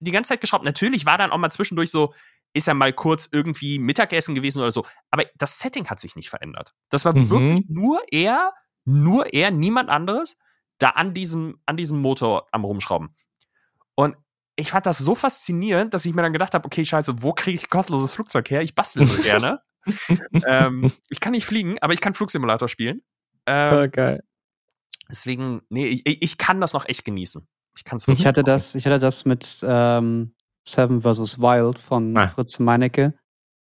[0.01, 0.67] die ganze Zeit geschraubt.
[0.67, 2.13] Natürlich war dann auch mal zwischendurch so,
[2.55, 4.87] ist er mal kurz irgendwie Mittagessen gewesen oder so.
[5.11, 6.75] Aber das Setting hat sich nicht verändert.
[6.91, 7.31] Das war mhm.
[7.31, 8.53] wirklich nur er
[8.85, 10.37] nur er, niemand anderes,
[10.79, 13.15] da an diesem, an diesem Motor am Rumschrauben.
[13.95, 14.17] Und
[14.57, 17.55] ich fand das so faszinierend, dass ich mir dann gedacht habe, okay, scheiße, wo kriege
[17.55, 18.63] ich kostenloses Flugzeug her?
[18.63, 19.61] Ich bastel so gerne.
[20.47, 23.03] ähm, ich kann nicht fliegen, aber ich kann Flugsimulator spielen.
[23.47, 24.23] Ähm, oh, geil.
[25.09, 27.47] Deswegen, nee, ich, ich kann das noch echt genießen.
[27.77, 30.35] Ich kann es Ich hatte das, ich hatte das mit ähm,
[30.65, 31.41] Seven vs.
[31.41, 32.29] Wild von ah.
[32.29, 33.15] Fritz Meinecke.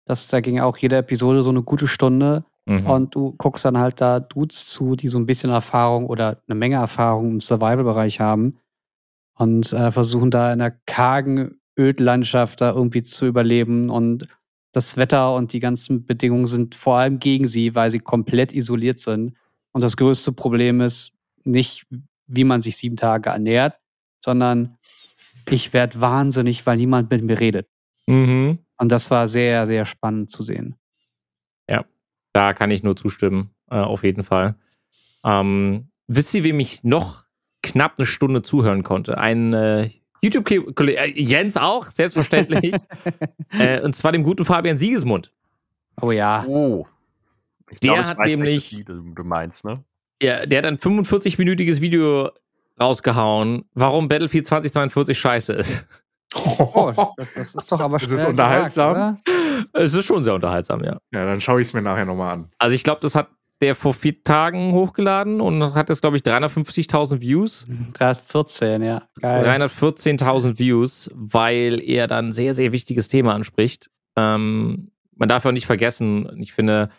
[0.06, 2.44] Das, da ging auch jede Episode so eine gute Stunde.
[2.66, 2.86] Mhm.
[2.86, 6.56] Und du guckst dann halt da Dudes zu, die so ein bisschen Erfahrung oder eine
[6.56, 8.60] Menge Erfahrung im Survival-Bereich haben
[9.36, 13.90] und äh, versuchen da in einer kargen Ödlandschaft da irgendwie zu überleben.
[13.90, 14.28] Und
[14.72, 19.00] das Wetter und die ganzen Bedingungen sind vor allem gegen sie, weil sie komplett isoliert
[19.00, 19.36] sind.
[19.72, 21.88] Und das größte Problem ist nicht,
[22.28, 23.80] wie man sich sieben Tage ernährt,
[24.24, 24.78] sondern
[25.52, 27.68] ich werde wahnsinnig, weil niemand mit mir redet.
[28.08, 28.60] Mhm.
[28.78, 30.76] Und das war sehr, sehr spannend zu sehen.
[32.34, 34.56] Da kann ich nur zustimmen, äh, auf jeden Fall.
[35.24, 37.26] Ähm, wisst ihr, wem ich noch
[37.64, 39.18] knapp eine Stunde zuhören konnte?
[39.18, 39.90] Ein äh,
[40.22, 42.76] YouTube-Kollege, äh, Jens auch, selbstverständlich.
[43.60, 45.34] äh, und zwar dem guten Fabian Siegesmund.
[46.02, 46.44] Oh ja.
[46.48, 46.88] Oh.
[47.72, 48.84] Ich der glaub, hat weiß, nämlich.
[48.86, 49.84] Du meinst, ne?
[50.22, 52.32] Ja, der hat ein 45-minütiges Video
[52.80, 55.88] rausgehauen, warum Battlefield 2042 scheiße ist.
[56.36, 58.94] Oh, das, das, ist doch aber Das ist unterhaltsam.
[58.94, 59.30] Gesagt,
[59.74, 60.98] es ist schon sehr unterhaltsam, ja.
[61.12, 62.50] Ja, dann schaue ich es mir nachher nochmal an.
[62.60, 63.30] Also ich glaube, das hat
[63.62, 67.66] der vor vier Tagen hochgeladen und hat jetzt, glaube ich, 350.000 Views.
[67.94, 69.02] 314, ja.
[69.22, 73.90] 314.000 Views, weil er dann ein sehr, sehr wichtiges Thema anspricht.
[74.16, 76.90] Ähm, man darf auch nicht vergessen, ich finde,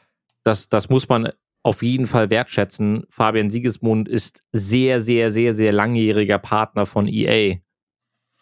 [0.42, 1.30] das, das muss man
[1.62, 3.04] auf jeden Fall wertschätzen.
[3.10, 7.56] Fabian Siegesmund ist sehr, sehr, sehr, sehr langjähriger Partner von EA.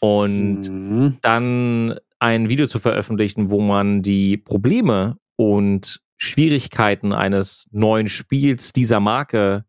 [0.01, 1.17] Und mhm.
[1.23, 9.01] dann ein Video zu veröffentlichen, wo man die Probleme und Schwierigkeiten eines neuen Spiels dieser
[9.01, 9.65] Marke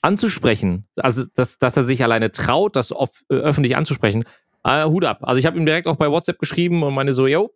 [0.00, 0.86] anzusprechen.
[0.96, 4.24] Also, dass, dass er sich alleine traut, das off, äh, öffentlich anzusprechen.
[4.64, 5.18] Äh, Hut ab.
[5.22, 7.52] Also ich habe ihm direkt auch bei WhatsApp geschrieben und meine so, yo,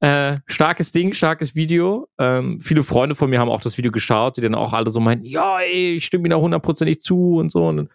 [0.00, 2.08] äh, starkes Ding, starkes Video.
[2.18, 5.00] Ähm, viele Freunde von mir haben auch das Video geschaut, die dann auch alle so
[5.00, 7.66] meinten, ja, ey, ich stimme ihm da hundertprozentig zu und so.
[7.66, 7.88] Und dann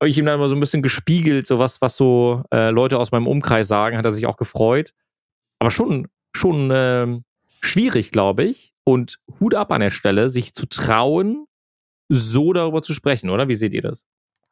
[0.00, 2.98] habe ich ihm dann mal so ein bisschen gespiegelt, so was, was so äh, Leute
[2.98, 4.92] aus meinem Umkreis sagen, hat er sich auch gefreut.
[5.58, 7.18] Aber schon, schon äh,
[7.60, 8.72] schwierig, glaube ich.
[8.84, 11.46] Und Hut ab an der Stelle, sich zu trauen,
[12.08, 13.48] so darüber zu sprechen, oder?
[13.48, 14.06] Wie seht ihr das?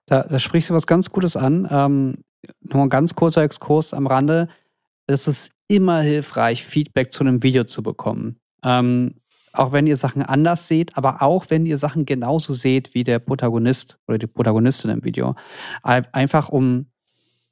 [0.07, 1.69] Da, da sprichst du was ganz Gutes an.
[1.71, 2.25] Ähm,
[2.61, 4.49] nur ein ganz kurzer Exkurs am Rande.
[5.07, 8.41] Es ist immer hilfreich, Feedback zu einem Video zu bekommen.
[8.63, 9.15] Ähm,
[9.53, 13.19] auch wenn ihr Sachen anders seht, aber auch wenn ihr Sachen genauso seht wie der
[13.19, 15.35] Protagonist oder die Protagonistin im Video.
[15.83, 16.87] Einfach um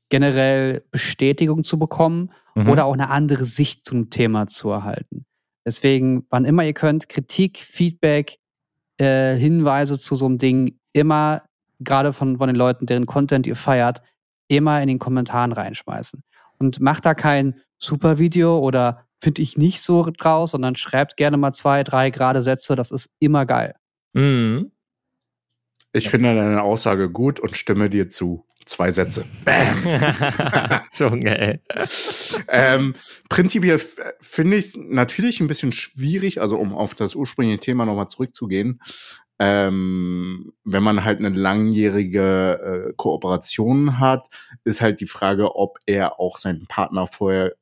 [0.09, 2.69] generell Bestätigung zu bekommen mhm.
[2.69, 5.27] oder auch eine andere Sicht zum Thema zu erhalten.
[5.65, 8.39] Deswegen, wann immer ihr könnt, Kritik, Feedback,
[8.99, 11.43] äh, Hinweise zu so einem Ding immer,
[11.81, 14.03] gerade von, von den Leuten, deren Content ihr feiert,
[14.49, 16.23] immer in den Kommentaren reinschmeißen.
[16.61, 21.37] Und macht da kein super Video oder finde ich nicht so draus, sondern schreibt gerne
[21.37, 22.77] mal zwei, drei gerade Sätze.
[22.77, 23.75] Das ist immer geil.
[24.13, 24.71] Mhm.
[25.93, 28.47] Ich finde deine Aussage gut und stimme dir zu.
[28.65, 29.25] Zwei Sätze.
[29.45, 30.83] Bam.
[30.93, 31.61] Schon geil.
[32.49, 32.95] ähm,
[33.29, 33.81] prinzipiell
[34.21, 38.81] finde ich es natürlich ein bisschen schwierig, also um auf das ursprüngliche Thema nochmal zurückzugehen.
[39.43, 44.29] Ähm, wenn man halt eine langjährige äh, Kooperation hat,
[44.65, 47.55] ist halt die Frage, ob er auch seinen Partner vorher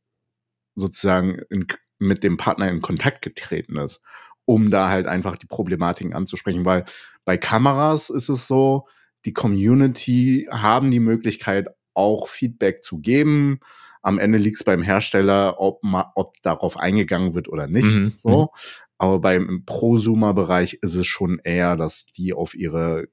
[0.74, 1.66] sozusagen in,
[2.00, 4.00] mit dem Partner in Kontakt getreten ist,
[4.44, 6.64] um da halt einfach die Problematiken anzusprechen.
[6.64, 6.84] Weil
[7.24, 8.88] bei Kameras ist es so,
[9.24, 13.60] die Community haben die Möglichkeit, auch Feedback zu geben.
[14.02, 17.84] Am Ende liegt es beim Hersteller, ob, ma, ob darauf eingegangen wird oder nicht.
[17.84, 18.12] Mhm.
[18.16, 18.50] So.
[18.98, 23.06] Aber beim Prosumer-Bereich ist es schon eher, dass die auf ihre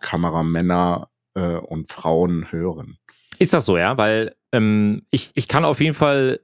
[0.00, 2.98] Kameramänner äh, und Frauen hören.
[3.38, 3.96] Ist das so, ja?
[3.96, 6.40] Weil ähm, ich, ich kann auf jeden Fall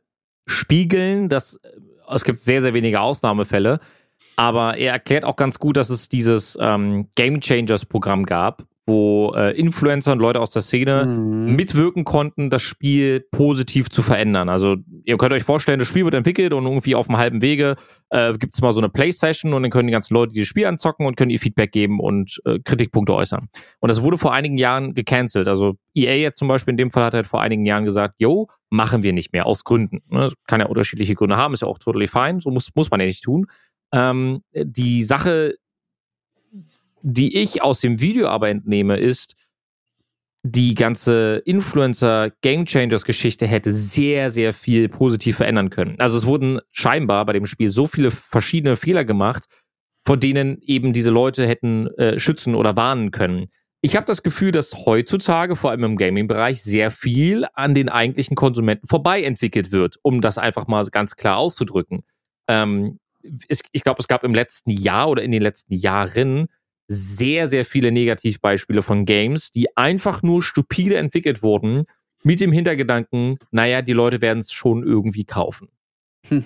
[0.46, 1.70] spiegeln, dass äh,
[2.08, 3.80] es gibt sehr, sehr wenige Ausnahmefälle.
[4.36, 9.34] Aber er erklärt auch ganz gut, dass es dieses ähm, Game Changers Programm gab, wo
[9.34, 11.56] äh, Influencer und Leute aus der Szene mhm.
[11.56, 14.48] mitwirken konnten, das Spiel positiv zu verändern.
[14.48, 17.74] Also ihr könnt euch vorstellen, das Spiel wird entwickelt und irgendwie auf dem halben Wege
[18.10, 20.66] äh, gibt es mal so eine Playstation und dann können die ganzen Leute dieses Spiel
[20.66, 23.48] anzocken und können ihr Feedback geben und äh, Kritikpunkte äußern.
[23.80, 25.48] Und das wurde vor einigen Jahren gecancelt.
[25.48, 28.46] Also EA jetzt zum Beispiel in dem Fall hat halt vor einigen Jahren gesagt, yo,
[28.70, 30.02] machen wir nicht mehr, aus Gründen.
[30.10, 30.32] Ne?
[30.46, 33.06] Kann ja unterschiedliche Gründe haben, ist ja auch totally fine, so muss, muss man ja
[33.06, 33.46] nicht tun.
[33.92, 35.56] Ähm, die Sache
[37.02, 39.34] die ich aus dem Video aber entnehme, ist,
[40.48, 45.96] die ganze Influencer Game Changers Geschichte hätte sehr, sehr viel positiv verändern können.
[45.98, 49.44] Also es wurden scheinbar bei dem Spiel so viele verschiedene Fehler gemacht,
[50.04, 53.48] vor denen eben diese Leute hätten äh, schützen oder warnen können.
[53.80, 58.36] Ich habe das Gefühl, dass heutzutage, vor allem im Gaming-Bereich, sehr viel an den eigentlichen
[58.36, 62.04] Konsumenten vorbei entwickelt wird, um das einfach mal ganz klar auszudrücken.
[62.48, 66.46] Ähm, ich glaube, es gab im letzten Jahr oder in den letzten Jahren
[66.88, 71.84] sehr, sehr viele Negativbeispiele von Games, die einfach nur stupide entwickelt wurden,
[72.22, 75.68] mit dem Hintergedanken, naja, die Leute werden es schon irgendwie kaufen.
[76.28, 76.44] Hm.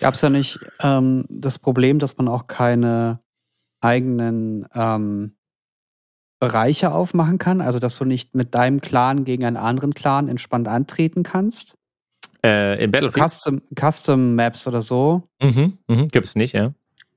[0.00, 3.20] Gab es da nicht ähm, das Problem, dass man auch keine
[3.80, 5.36] eigenen ähm,
[6.40, 7.62] Bereiche aufmachen kann?
[7.62, 11.78] Also, dass du nicht mit deinem Clan gegen einen anderen Clan entspannt antreten kannst?
[12.44, 13.30] Äh, in Battlefield?
[13.30, 15.22] Custom, Custom Maps oder so?
[15.40, 16.74] Mhm, mhm, gibt's nicht, ja.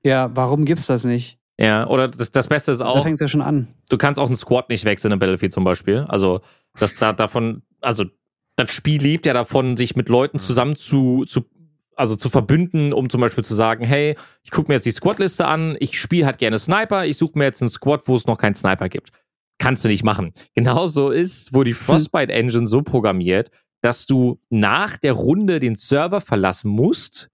[0.08, 1.38] Ja, warum gibt's das nicht?
[1.60, 2.96] Ja, oder das, das Beste ist auch.
[2.96, 3.68] Da fängt's ja schon an.
[3.90, 6.06] Du kannst auch einen Squad nicht wechseln in Battlefield zum Beispiel.
[6.08, 6.40] Also,
[6.80, 8.06] das da davon, also
[8.56, 11.46] das Spiel lebt ja davon, sich mit Leuten zusammen zu, zu
[11.98, 15.46] also zu verbünden, um zum Beispiel zu sagen, hey, ich gucke mir jetzt die Squad-Liste
[15.46, 18.38] an, ich spiele halt gerne Sniper, ich suche mir jetzt einen Squad, wo es noch
[18.38, 19.10] keinen Sniper gibt.
[19.60, 20.32] Kannst du nicht machen.
[20.56, 21.80] Genauso ist, wo die hm.
[21.80, 23.50] Frostbite Engine so programmiert,
[23.82, 27.30] dass du nach der Runde den Server verlassen musst,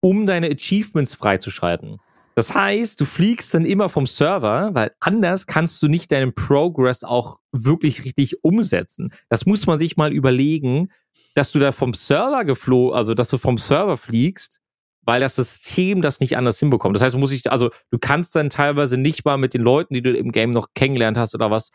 [0.00, 1.98] um deine Achievements freizuschalten.
[2.34, 7.04] Das heißt, du fliegst dann immer vom Server, weil anders kannst du nicht deinen Progress
[7.04, 9.12] auch wirklich richtig umsetzen.
[9.28, 10.88] Das muss man sich mal überlegen,
[11.34, 14.60] dass du da vom Server geflogen, also dass du vom Server fliegst,
[15.02, 16.96] weil das System das nicht anders hinbekommt.
[16.96, 19.94] Das heißt, du musst dich, also du kannst dann teilweise nicht mal mit den Leuten,
[19.94, 21.70] die du im Game noch kennengelernt hast oder was,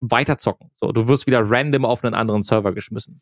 [0.00, 0.70] weiterzocken.
[0.74, 3.20] So, du wirst wieder random auf einen anderen Server geschmissen.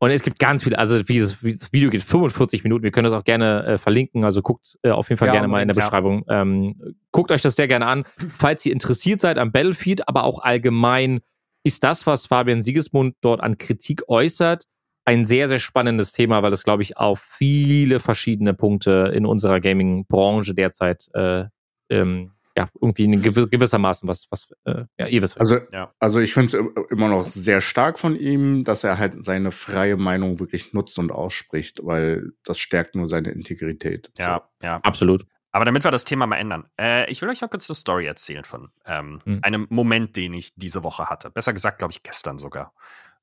[0.00, 3.12] Und es gibt ganz viele, also wie das, Video geht 45 Minuten, wir können das
[3.12, 5.76] auch gerne äh, verlinken, also guckt äh, auf jeden Fall ja, gerne mal in der
[5.76, 5.84] ja.
[5.84, 6.24] Beschreibung.
[6.28, 10.38] Ähm, guckt euch das sehr gerne an, falls ihr interessiert seid am Battlefield, aber auch
[10.38, 11.20] allgemein
[11.64, 14.64] ist das, was Fabian Siegesmund dort an Kritik äußert,
[15.04, 19.58] ein sehr, sehr spannendes Thema, weil es, glaube ich, auf viele verschiedene Punkte in unserer
[19.58, 21.46] Gaming-Branche derzeit äh,
[21.90, 25.38] ähm, ja, irgendwie gewissermaßen was, was äh, ja, ihr wisst.
[25.40, 25.92] Also, Ja.
[26.00, 29.96] also ich finde es immer noch sehr stark von ihm, dass er halt seine freie
[29.96, 34.10] Meinung wirklich nutzt und ausspricht, weil das stärkt nur seine Integrität.
[34.18, 34.80] Ja, ja.
[34.82, 35.24] Absolut.
[35.52, 38.06] Aber damit wir das Thema mal ändern, äh, ich will euch mal kurz eine Story
[38.06, 39.38] erzählen von ähm, Hm.
[39.42, 41.30] einem Moment, den ich diese Woche hatte.
[41.30, 42.74] Besser gesagt, glaube ich, gestern sogar.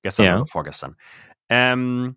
[0.01, 0.35] Gestern Ja.
[0.37, 0.95] oder vorgestern.
[1.49, 2.15] Ähm,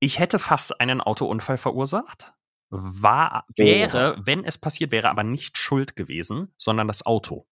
[0.00, 2.32] ich hätte fast einen Autounfall verursacht.
[2.68, 7.46] War, wäre, wenn es passiert wäre, aber nicht schuld gewesen, sondern das Auto.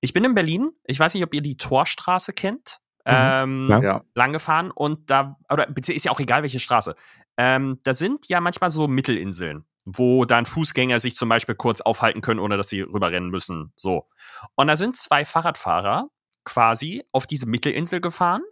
[0.00, 0.70] Ich bin in Berlin.
[0.84, 2.80] Ich weiß nicht, ob ihr die Torstraße kennt.
[3.06, 4.02] Ähm, Ja.
[4.14, 6.94] Lang gefahren und da, oder ist ja auch egal, welche Straße.
[7.36, 12.20] Ähm, da sind ja manchmal so Mittelinseln, wo dann Fußgänger sich zum Beispiel kurz aufhalten
[12.22, 13.72] können, ohne dass sie rüberrennen müssen.
[13.76, 14.08] So.
[14.54, 16.08] Und da sind zwei Fahrradfahrer
[16.44, 18.42] quasi auf diese Mittelinsel gefahren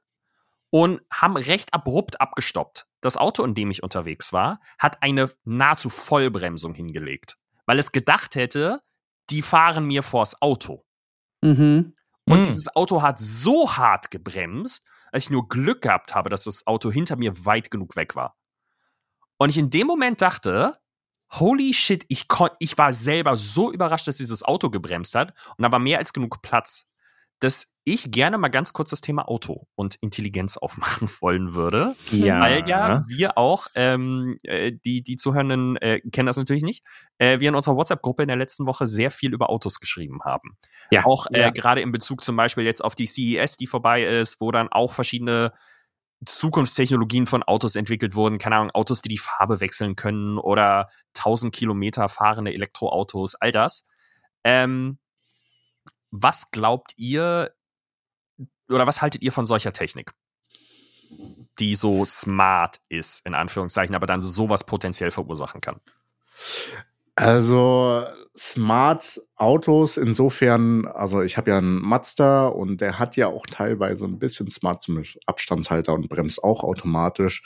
[0.73, 2.87] und haben recht abrupt abgestoppt.
[3.03, 8.37] Das Auto, in dem ich unterwegs war, hat eine nahezu Vollbremsung hingelegt, weil es gedacht
[8.37, 8.81] hätte,
[9.29, 10.85] die fahren mir vors Auto.
[11.43, 11.95] Mhm.
[12.25, 12.47] Und Hm.
[12.47, 16.91] dieses Auto hat so hart gebremst, dass ich nur Glück gehabt habe, dass das Auto
[16.91, 18.37] hinter mir weit genug weg war.
[19.37, 20.79] Und ich in dem Moment dachte,
[21.33, 25.63] holy shit, ich, kon ich war selber so überrascht, dass dieses Auto gebremst hat und
[25.65, 26.89] da war mehr als genug Platz,
[27.43, 31.97] dass ich gerne mal ganz kurz das Thema Auto und Intelligenz aufmachen wollen würde.
[32.11, 32.41] Ja.
[32.41, 36.85] Weil ja wir auch, ähm, äh, die, die Zuhörenden äh, kennen das natürlich nicht,
[37.19, 40.57] äh, wir in unserer WhatsApp-Gruppe in der letzten Woche sehr viel über Autos geschrieben haben.
[40.91, 41.05] Ja.
[41.05, 41.51] Auch äh, Ja.
[41.51, 44.93] gerade in Bezug zum Beispiel jetzt auf die CES, die vorbei ist, wo dann auch
[44.93, 45.53] verschiedene
[46.25, 48.39] Zukunftstechnologien von Autos entwickelt wurden.
[48.39, 53.89] Keine Ahnung, Autos, die die Farbe wechseln können oder 1000 Kilometer fahrende Elektroautos, all das.
[54.45, 54.99] Ähm,
[56.13, 57.53] was glaubt ihr
[58.69, 60.13] oder was haltet ihr von solcher Technik?
[61.59, 65.81] Die so smart ist, in Anführungszeichen, aber dann sowas potenziell verursachen kann.
[67.15, 68.05] Also
[68.35, 74.07] Smart Autos insofern, also ich habe ja einen Mazda und der hat ja auch teilweise
[74.07, 77.43] ein bisschen Smart zum Abstandshalter und bremst auch automatisch.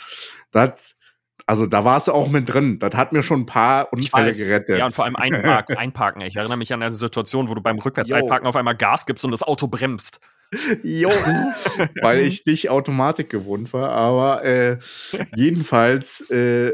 [0.52, 0.96] Das,
[1.46, 2.80] also da war es auch mit drin.
[2.80, 4.78] Das hat mir schon ein paar Unfälle gerettet.
[4.78, 6.22] Ja, und vor allem einparken, einparken.
[6.22, 8.16] Ich erinnere mich an eine Situation, wo du beim rückwärts Jo.
[8.16, 10.20] einparken auf einmal Gas gibst und das Auto bremst.
[10.82, 11.10] Jo,
[12.02, 14.78] weil ich nicht Automatik gewohnt war, aber äh,
[15.36, 16.72] jedenfalls, äh,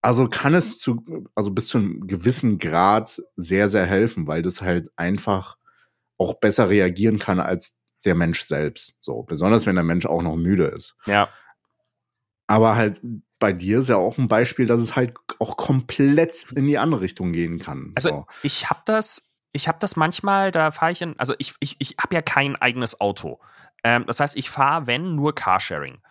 [0.00, 4.62] also kann es zu, also bis zu einem gewissen Grad sehr, sehr helfen, weil das
[4.62, 5.56] halt einfach
[6.18, 8.94] auch besser reagieren kann als der Mensch selbst.
[9.00, 10.96] So, besonders wenn der Mensch auch noch müde ist.
[11.06, 11.28] Ja,
[12.46, 13.00] Aber halt
[13.40, 17.00] bei dir ist ja auch ein Beispiel, dass es halt auch komplett in die andere
[17.00, 17.92] Richtung gehen kann.
[17.96, 18.26] Also so.
[18.42, 21.96] ich habe das, ich habe das manchmal, da fahre ich in, also ich, ich, ich
[22.00, 23.40] habe ja kein eigenes Auto.
[23.82, 26.02] Ähm, das heißt, ich fahre, wenn, nur Carsharing.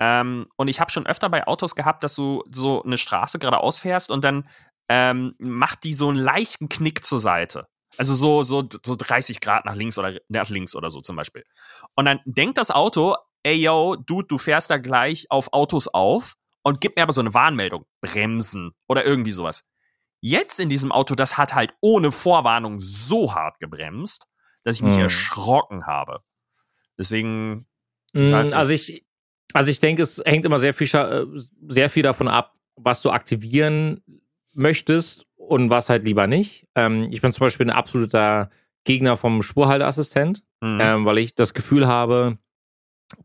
[0.00, 3.80] Ähm, und ich habe schon öfter bei Autos gehabt, dass du so eine Straße geradeaus
[3.80, 4.48] fährst und dann
[4.88, 7.68] ähm, macht die so einen leichten Knick zur Seite.
[7.98, 11.44] Also so, so, so 30 Grad nach links oder nach links oder so zum Beispiel.
[11.94, 16.36] Und dann denkt das Auto, ey yo, Dude, du fährst da gleich auf Autos auf
[16.62, 17.84] und gibt mir aber so eine Warnmeldung.
[18.00, 19.64] Bremsen oder irgendwie sowas.
[20.20, 24.26] Jetzt in diesem Auto, das hat halt ohne Vorwarnung so hart gebremst,
[24.64, 25.02] dass ich mich Hm.
[25.02, 26.20] erschrocken habe.
[26.98, 27.66] Deswegen,
[28.12, 28.56] Mm, weiß nicht.
[28.58, 29.06] Also ich,
[29.52, 31.24] also ich denke, es hängt immer sehr viel, äh,
[31.68, 34.02] sehr viel davon ab, was du aktivieren
[34.52, 36.66] möchtest und was halt lieber nicht.
[36.74, 38.50] Ähm, ich bin zum Beispiel ein absoluter
[38.84, 42.34] Gegner vom Spurhalteassistent, hm, ähm, weil ich das Gefühl habe,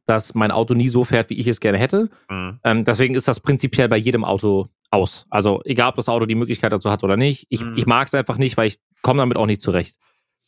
[0.06, 2.10] dass mein Auto nie so fährt, wie ich es gerne hätte.
[2.30, 5.26] hm, Ähm, deswegen ist das prinzipiell bei jedem Auto aus.
[5.30, 7.48] Also egal, ob das Auto die Möglichkeit dazu hat oder nicht.
[7.50, 7.78] Ich, Mhm.
[7.78, 9.98] ich mag es einfach nicht, weil ich komme damit auch nicht zurecht.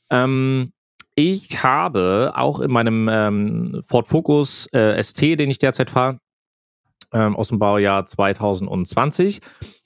[0.09, 0.71] Ähm,
[1.15, 6.19] ich habe auch in meinem ähm, Ford Focus äh, ST, den ich derzeit fahre,
[7.13, 9.39] ähm, aus dem Baujahr 2020,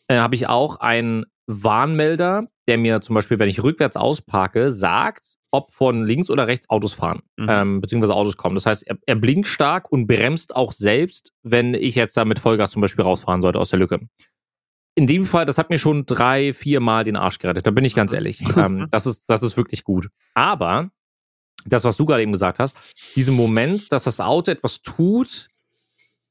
[0.08, 5.36] äh, habe ich auch einen Warnmelder, der mir zum Beispiel, wenn ich rückwärts ausparke, sagt,
[5.52, 7.50] ob von links oder rechts Autos fahren, Mhm.
[7.50, 8.56] ähm, beziehungsweise Autos kommen.
[8.56, 12.40] Das heißt, er, er blinkt stark und bremst auch selbst, wenn ich jetzt da mit
[12.40, 14.00] Vollgas zum Beispiel rausfahren sollte aus der Lücke.
[14.96, 17.86] In dem Fall, das hat mir schon drei, vier Mal den Arsch gerettet, da bin
[17.86, 18.42] ich ganz ehrlich.
[18.58, 20.08] ähm, das, ist, das ist wirklich gut.
[20.34, 20.90] Aber
[21.66, 22.76] das, was du gerade eben gesagt hast,
[23.16, 25.48] diesen Moment, dass das Auto etwas tut,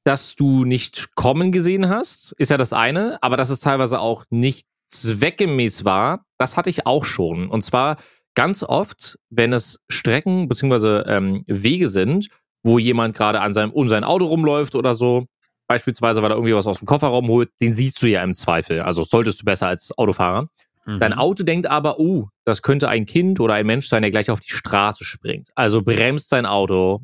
[0.05, 4.25] das du nicht kommen gesehen hast, ist ja das eine, aber dass es teilweise auch
[4.31, 7.49] nicht zweckgemäß war, das hatte ich auch schon.
[7.49, 7.97] Und zwar
[8.35, 11.03] ganz oft, wenn es Strecken bzw.
[11.07, 12.29] Ähm, Wege sind,
[12.63, 15.27] wo jemand gerade an seinem um sein Auto rumläuft oder so,
[15.67, 18.81] beispielsweise, weil er irgendwie was aus dem Kofferraum holt, den siehst du ja im Zweifel.
[18.81, 20.49] Also solltest du besser als Autofahrer.
[20.85, 20.99] mhm.
[20.99, 24.31] Dein Auto denkt aber, uh, das könnte ein Kind oder ein Mensch sein, der gleich
[24.31, 25.51] auf die Straße springt.
[25.55, 27.03] Also bremst sein Auto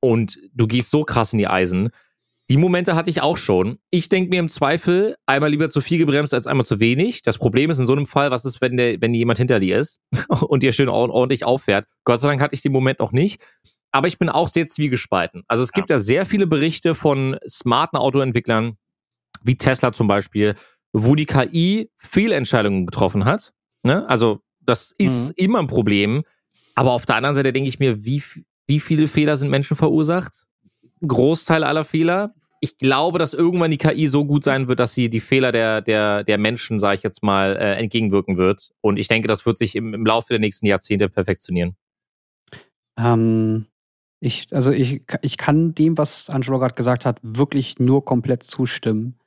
[0.00, 1.90] und du gehst so krass in die Eisen.
[2.50, 3.78] Die Momente hatte ich auch schon.
[3.90, 7.22] Ich denke mir im Zweifel einmal lieber zu viel gebremst als einmal zu wenig.
[7.22, 9.78] Das Problem ist in so einem Fall, was ist, wenn, der, wenn jemand hinter dir
[9.78, 11.86] ist und dir schön ordentlich auffährt.
[12.04, 13.42] Gott sei Dank hatte ich den Moment noch nicht.
[13.90, 15.44] Aber ich bin auch sehr zwiegespalten.
[15.46, 18.76] Also es gibt ja, sehr viele Berichte von smarten Autoentwicklern,
[19.42, 20.54] wie Tesla zum Beispiel,
[20.92, 23.52] wo die KI Fehlentscheidungen getroffen hat.
[23.82, 24.08] Ne?
[24.08, 25.34] Also das ist mhm.
[25.36, 26.24] immer ein Problem.
[26.74, 28.22] Aber auf der anderen Seite denke ich mir, wie,
[28.66, 30.46] wie viele Fehler sind Menschen verursacht?
[31.06, 32.34] Großteil aller Fehler.
[32.60, 35.80] Ich glaube, dass irgendwann die KI so gut sein wird, dass sie die Fehler der,
[35.80, 38.70] der, der Menschen, sage ich jetzt mal, äh, entgegenwirken wird.
[38.80, 41.76] Und ich denke, das wird sich im, im Laufe der nächsten Jahrzehnte perfektionieren.
[42.98, 43.66] Ähm,
[44.20, 49.18] ich, also ich, ich kann dem, was Angelo gerade gesagt hat, wirklich nur komplett zustimmen.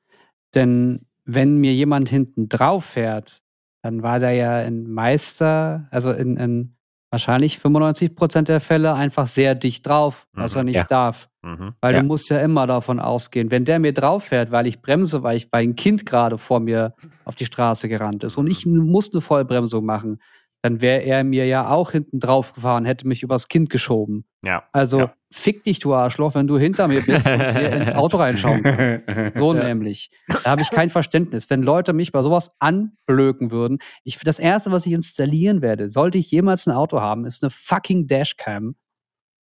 [0.53, 3.41] Denn wenn mir jemand hinten drauf fährt,
[3.84, 6.75] dann war der ja ein Meister, also in, in
[7.12, 10.84] wahrscheinlich 95 Prozent der Fälle einfach sehr dicht drauf, was mhm, er nicht ja.
[10.86, 11.30] darf.
[11.43, 12.01] Mhm, weil ja.
[12.01, 15.38] du musst ja immer davon ausgehen, wenn der mir drauf fährt, weil ich bremse, weil
[15.38, 16.93] ich bei ein Kind gerade vor mir
[17.26, 20.20] auf die Straße gerannt ist und ich muss eine Vollbremsung machen,
[20.62, 24.26] dann wäre er mir ja auch hinten drauf gefahren, hätte mich übers Kind geschoben.
[24.43, 24.64] Ja.
[24.72, 25.14] Also ja.
[25.32, 29.38] fick dich, du Arschloch, wenn du hinter mir bist und mir ins Auto reinschauen kannst.
[29.38, 29.64] So ja.
[29.64, 30.12] nämlich.
[30.28, 31.49] Da habe ich kein Verständnis.
[31.49, 36.20] Wenn Leute mich bei sowas anblöken würden, ich das erste, was ich installieren werde, sollte
[36.20, 38.76] ich jemals ein Auto haben, ist eine fucking Dashcam,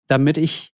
[0.07, 0.73] damit ich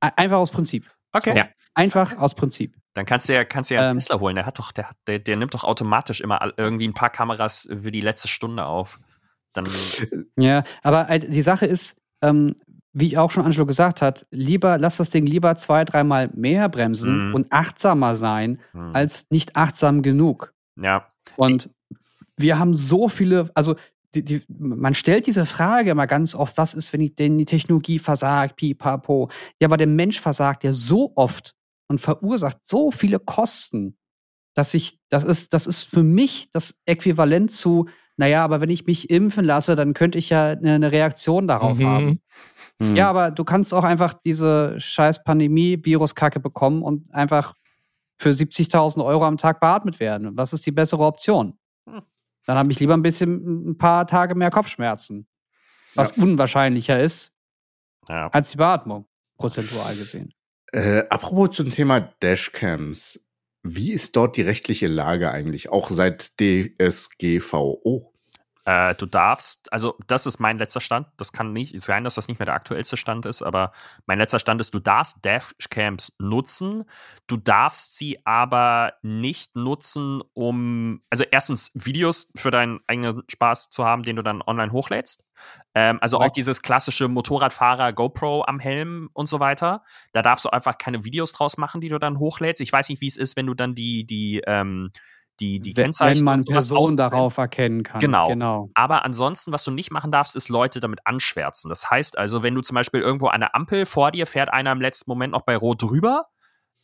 [0.00, 0.90] einfach aus Prinzip.
[1.12, 1.30] Okay.
[1.30, 1.48] So, ja.
[1.74, 2.76] Einfach aus Prinzip.
[2.92, 4.36] Dann kannst du ja, kannst du ja einen ähm, Tesla holen.
[4.36, 7.90] Der hat doch, der, der, der nimmt doch automatisch immer irgendwie ein paar Kameras für
[7.90, 9.00] die letzte Stunde auf
[9.54, 9.66] dann.
[10.36, 12.56] Ja, aber äh, die Sache ist, ähm,
[12.92, 17.28] wie auch schon Angelo gesagt hat, lieber lass das Ding lieber zwei, dreimal mehr bremsen
[17.28, 17.34] mhm.
[17.34, 18.94] und achtsamer sein, mhm.
[18.94, 20.54] als nicht achtsam genug.
[20.76, 21.06] Ja.
[21.36, 21.70] Und
[22.36, 23.76] wir haben so viele, also
[24.14, 27.44] die, die, man stellt diese Frage immer ganz oft, was ist, wenn die, denn die
[27.44, 29.30] Technologie versagt, pipapo.
[29.60, 31.54] Ja, aber der Mensch versagt ja so oft
[31.88, 33.96] und verursacht so viele Kosten,
[34.54, 38.86] dass ich, das ist, das ist für mich das Äquivalent zu, naja, aber wenn ich
[38.86, 41.86] mich impfen lasse, dann könnte ich ja eine Reaktion darauf mhm.
[41.86, 42.20] haben.
[42.78, 42.96] Mhm.
[42.96, 47.54] Ja, aber du kannst auch einfach diese scheiß Pandemie-Virus-Kacke bekommen und einfach
[48.18, 50.36] für 70.000 Euro am Tag beatmet werden.
[50.36, 51.58] Was ist die bessere Option?
[52.46, 55.26] Dann habe ich lieber ein bisschen, ein paar Tage mehr Kopfschmerzen.
[55.94, 56.22] Was ja.
[56.22, 57.34] unwahrscheinlicher ist
[58.08, 58.28] ja.
[58.28, 59.06] als die Beatmung,
[59.36, 60.32] prozentual gesehen.
[60.72, 63.23] Äh, apropos zum Thema Dashcams.
[63.66, 68.13] Wie ist dort die rechtliche Lage eigentlich, auch seit DSGVO?
[68.66, 71.06] Äh, du darfst, also das ist mein letzter Stand.
[71.18, 73.72] Das kann nicht sein, dass das nicht mehr der aktuellste Stand ist, aber
[74.06, 76.84] mein letzter Stand ist, du darfst Dashcams nutzen.
[77.26, 83.84] Du darfst sie aber nicht nutzen, um, also erstens Videos für deinen eigenen Spaß zu
[83.84, 85.24] haben, den du dann online hochlädst.
[85.74, 89.82] Ähm, also auch dieses klassische Motorradfahrer GoPro am Helm und so weiter.
[90.12, 92.60] Da darfst du einfach keine Videos draus machen, die du dann hochlädst.
[92.62, 94.90] Ich weiß nicht, wie es ist, wenn du dann die, die, ähm,
[95.40, 96.20] die, die wenn, Kennzeichen.
[96.20, 98.00] Wenn man Personen darauf erkennen kann.
[98.00, 98.28] Genau.
[98.28, 98.70] genau.
[98.74, 101.68] Aber ansonsten, was du nicht machen darfst, ist Leute damit anschwärzen.
[101.68, 104.72] Das heißt also, wenn du zum Beispiel irgendwo an der Ampel vor dir fährt einer
[104.72, 106.26] im letzten Moment noch bei Rot drüber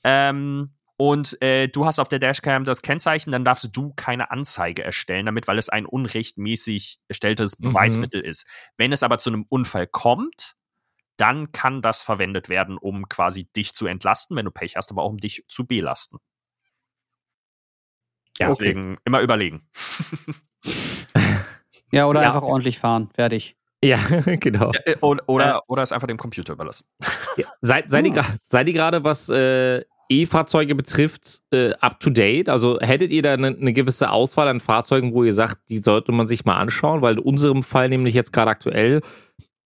[0.05, 4.83] ähm, und äh, du hast auf der Dashcam das Kennzeichen, dann darfst du keine Anzeige
[4.83, 7.69] erstellen damit, weil es ein unrechtmäßig erstelltes mhm.
[7.69, 8.29] Beweismittel mhm.
[8.29, 8.47] ist.
[8.77, 10.57] Wenn es aber zu einem Unfall kommt,
[11.17, 15.03] dann kann das verwendet werden, um quasi dich zu entlasten, wenn du Pech hast, aber
[15.03, 16.19] auch um dich zu belasten.
[18.49, 19.03] Deswegen okay.
[19.05, 19.63] immer überlegen.
[21.93, 22.29] ja, oder ja.
[22.29, 23.11] einfach ordentlich fahren.
[23.15, 23.57] Fertig.
[23.83, 23.99] Ja,
[24.41, 24.73] genau.
[24.73, 26.87] Ja, oder, oder, äh, oder es einfach dem Computer überlassen.
[27.37, 27.47] Ja.
[27.63, 32.49] Seid, seid, ihr, seid ihr gerade, was äh, E-Fahrzeuge betrifft, äh, up to date?
[32.49, 36.11] Also hättet ihr da eine, eine, gewisse Auswahl an Fahrzeugen, wo ihr sagt, die sollte
[36.11, 37.03] man sich mal anschauen?
[37.03, 39.01] Weil in unserem Fall nämlich jetzt gerade aktuell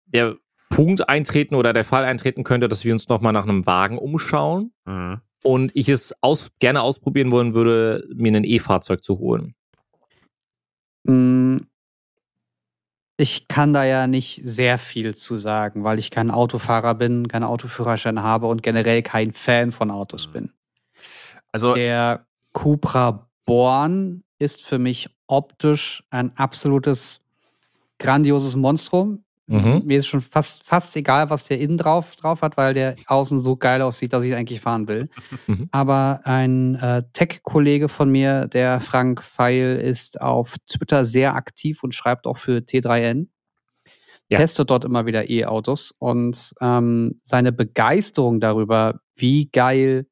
[0.06, 0.38] der
[0.70, 4.72] Punkt eintreten oder der Fall eintreten könnte, dass wir uns nochmal nach einem Wagen umschauen.
[4.86, 9.56] Mhm und ich es aus, gerne ausprobieren wollen würde, mir ein E-Fahrzeug zu holen?
[11.04, 11.58] Mm,
[13.18, 17.44] ich kann da ja nicht sehr viel zu sagen, weil ich kein Autofahrer bin, keinen
[17.44, 20.52] Autoführerschein habe und generell kein Fan von Autos bin.
[21.52, 27.26] Also der Cupra Born ist für mich optisch ein absolutes
[27.98, 29.24] grandioses Monstrum.
[29.48, 29.84] Mhm.
[29.86, 33.40] Mir ist schon fast, fast egal, was der innen drauf, drauf hat, weil der außen
[33.40, 35.10] so geil aussieht, dass ich eigentlich fahren will.
[35.48, 35.70] Mhm.
[35.72, 41.96] Aber ein äh, Tech-Kollege von mir, der Frank Feil, ist auf Twitter sehr aktiv und
[41.96, 43.28] schreibt auch für T3N.
[44.30, 44.40] Ja.
[44.40, 50.08] Testet dort immer wieder E-Autos und ähm, seine Begeisterung darüber, wie geil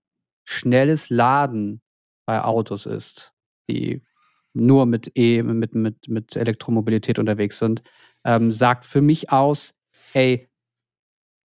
[0.45, 1.81] schnelles Laden
[2.25, 3.33] bei Autos ist,
[3.67, 4.01] die
[4.53, 7.83] nur mit E, mit, mit, mit Elektromobilität unterwegs sind,
[8.25, 9.73] ähm, sagt für mich aus,
[10.13, 10.49] ey,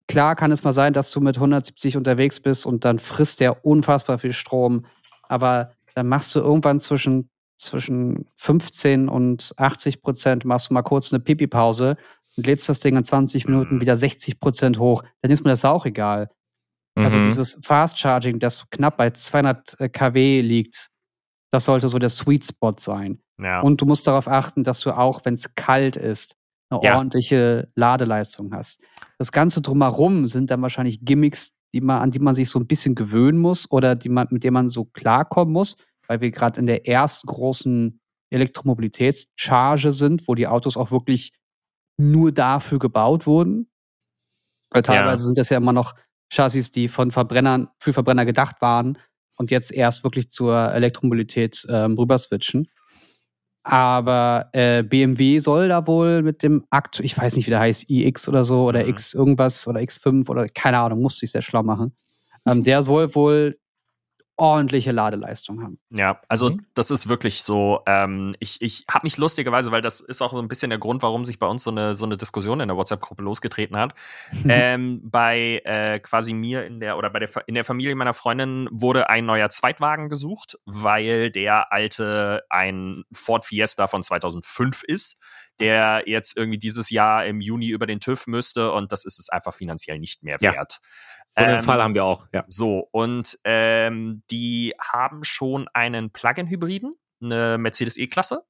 [0.09, 3.65] klar kann es mal sein, dass du mit 170 unterwegs bist und dann frisst der
[3.65, 4.87] unfassbar viel Strom.
[5.29, 11.13] Aber dann machst du irgendwann zwischen, zwischen 15 und 80 Prozent, machst du mal kurz
[11.13, 11.97] eine Pipi-Pause
[12.37, 13.81] und lädst das Ding in 20 Minuten Mhm.
[13.81, 15.03] wieder 60 Prozent hoch.
[15.23, 16.31] Dann ist mir das auch egal.
[16.97, 17.23] Also Mhm.
[17.29, 20.89] dieses Fast Charging, das knapp bei 200 kW liegt,
[21.53, 23.21] das sollte so der Sweet Spot sein.
[23.41, 23.61] Ja.
[23.61, 26.37] Und du musst darauf achten, dass du auch, wenn es kalt ist,
[26.71, 26.97] eine Ja.
[26.97, 28.81] ordentliche Ladeleistung hast.
[29.19, 32.67] Das Ganze drumherum sind dann wahrscheinlich Gimmicks, die man, an die man sich so ein
[32.67, 36.59] bisschen gewöhnen muss oder die man, mit denen man so klarkommen muss, weil wir gerade
[36.59, 38.01] in der ersten großen
[38.31, 41.33] Elektromobilitätscharge sind, wo die Autos auch wirklich
[41.99, 43.69] nur dafür gebaut wurden.
[44.71, 45.95] Weil teilweise sind das ja immer noch
[46.33, 48.99] Chassis, die von Verbrennern für Verbrenner gedacht waren
[49.37, 52.69] und jetzt erst wirklich zur Elektromobilität ähm, rüber switchen.
[53.65, 57.91] Aber äh, BMW soll da wohl mit dem Akt, ich weiß nicht, wie der heißt,
[57.91, 58.91] iX oder so oder Mhm.
[58.91, 61.93] X irgendwas oder X5 oder keine Ahnung, musste ich sehr schlau machen.
[62.47, 63.59] Ähm, der soll wohl
[64.41, 65.79] ordentliche Ladeleistung haben.
[65.91, 66.67] Ja, also Mhm.
[66.75, 67.83] das ist wirklich so.
[67.87, 71.03] Ähm, ich ich habe mich lustigerweise, weil das ist auch so ein bisschen der Grund,
[71.03, 73.95] warum sich bei uns so eine so eine Diskussion in der WhatsApp-Gruppe losgetreten hat.
[74.49, 78.69] ähm, bei äh, quasi mir in der oder bei der in der Familie meiner Freundin
[78.73, 85.21] wurde ein neuer Zweitwagen gesucht, weil der alte ein Ford Fiesta von 2005 ist,
[85.61, 89.29] der jetzt irgendwie dieses Jahr im Juni über den TÜV müsste und das ist es
[89.29, 90.53] einfach finanziell nicht mehr Ja.
[90.55, 90.81] wert.
[91.37, 92.45] Und den Ähm, Fall haben wir auch, ja.
[92.49, 98.45] so, und ähm, die haben schon einen Plug-in-Hybriden, eine Mercedes E-Klasse.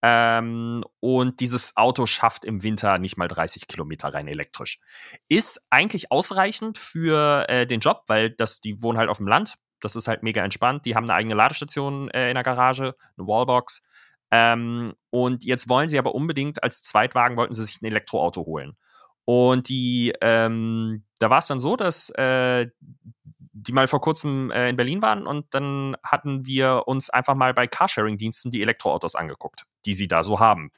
[0.00, 4.78] Ähm, und dieses Auto schafft im Winter nicht mal 30 Kilometer rein elektrisch.
[5.28, 9.54] Ist eigentlich ausreichend für äh, den Job, weil das, die wohnen halt auf dem Land.
[9.80, 10.86] Das ist halt mega entspannt.
[10.86, 13.84] Die haben eine eigene Ladestation äh, in der Garage, eine Wallbox.
[14.30, 18.76] Ähm, und jetzt wollen sie aber unbedingt als Zweitwagen wollten sie sich ein Elektroauto holen.
[19.24, 22.68] Und die, ähm, da war es dann so, dass äh,
[23.52, 27.52] die mal vor kurzem äh, in Berlin waren und dann hatten wir uns einfach mal
[27.54, 30.70] bei Carsharing-Diensten die Elektroautos angeguckt, die sie da so haben.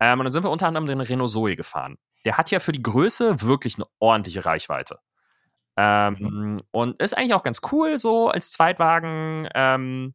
[0.00, 1.98] Ähm, und dann sind wir unter anderem den Renault Zoe gefahren.
[2.24, 4.98] Der hat ja für die Größe wirklich eine ordentliche Reichweite.
[5.76, 9.48] Ähm, Und ist eigentlich auch ganz cool, so als Zweitwagen.
[9.54, 10.14] Ähm,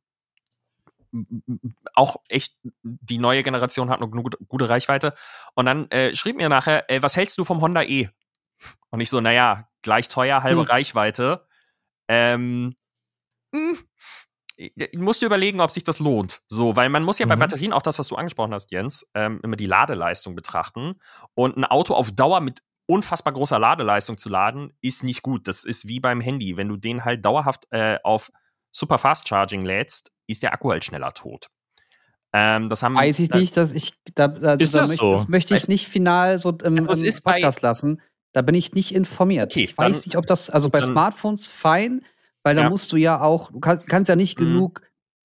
[1.93, 5.13] auch echt, die neue Generation hat eine gute, gute Reichweite.
[5.53, 8.09] Und dann äh, schrieb mir nachher, äh, was hältst du vom Honda E?
[8.89, 10.67] Und ich so, naja, gleich teuer, halbe Hm.
[10.67, 11.45] Reichweite.
[12.07, 12.75] Ähm,
[13.53, 13.77] hm,
[14.57, 16.41] ich musst du überlegen, ob sich das lohnt.
[16.47, 17.39] So, weil man muss ja bei Mhm.
[17.41, 20.95] Batterien auch das, was du angesprochen hast, Jens, ähm, immer die Ladeleistung betrachten.
[21.33, 25.47] Und ein Auto auf Dauer mit unfassbar großer Ladeleistung zu laden, ist nicht gut.
[25.47, 26.55] Das ist wie beim Handy.
[26.55, 28.31] Wenn du den halt dauerhaft äh, auf
[28.75, 31.47] Super Fast Charging lädst, ist der Akku halt schneller tot.
[32.33, 35.05] Ähm, das haben Weiß ich da- nicht, dass ich da, da, Ist da das möchte,
[35.05, 35.13] so?
[35.13, 38.01] das möchte ich nicht final so im, im bei- Podcast lassen.
[38.33, 39.51] Da bin ich nicht informiert.
[39.53, 42.03] Okay, ich weiß dann- nicht, ob das, also bei dann- Smartphones fein,
[42.43, 42.69] weil da Ja.
[42.69, 44.45] musst du ja auch, du kannst, kannst ja nicht Mhm.
[44.45, 44.81] genug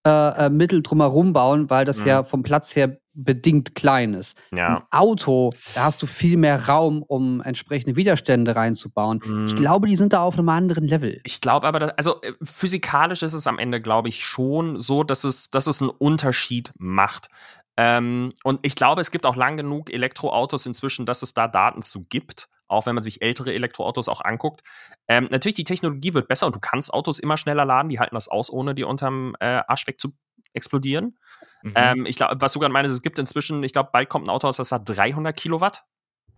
[0.07, 2.07] äh, äh, Mittel drumherum bauen, weil das Mhm.
[2.07, 4.39] ja vom Platz her bedingt klein ist.
[4.53, 4.77] Ja.
[4.79, 9.21] Ein Auto, da hast du viel mehr Raum, um entsprechende Widerstände reinzubauen.
[9.47, 9.57] Ich Mhm.
[9.57, 11.21] glaube, die sind da auf einem anderen Level.
[11.25, 15.05] Ich glaube aber, dass, also äh, physikalisch ist es am Ende, glaube ich, schon so,
[15.05, 17.29] dass es, dass es einen Unterschied macht.
[17.77, 21.83] Ähm, und ich glaube, es gibt auch lang genug Elektroautos inzwischen, dass es da Daten
[21.83, 24.61] zu gibt, auch wenn man sich ältere Elektroautos auch anguckt.
[25.09, 28.15] Ähm, natürlich, die Technologie wird besser und du kannst Autos immer schneller laden, die halten
[28.15, 30.13] das aus, ohne die unterm äh, Arsch weg zu
[30.53, 31.19] explodieren.
[31.63, 31.73] Mhm.
[31.75, 34.31] Ähm, ich glaube, was du gerade meinst, es gibt inzwischen, ich glaube, bald kommt ein
[34.31, 35.85] Auto aus, das hat 300 Kilowatt.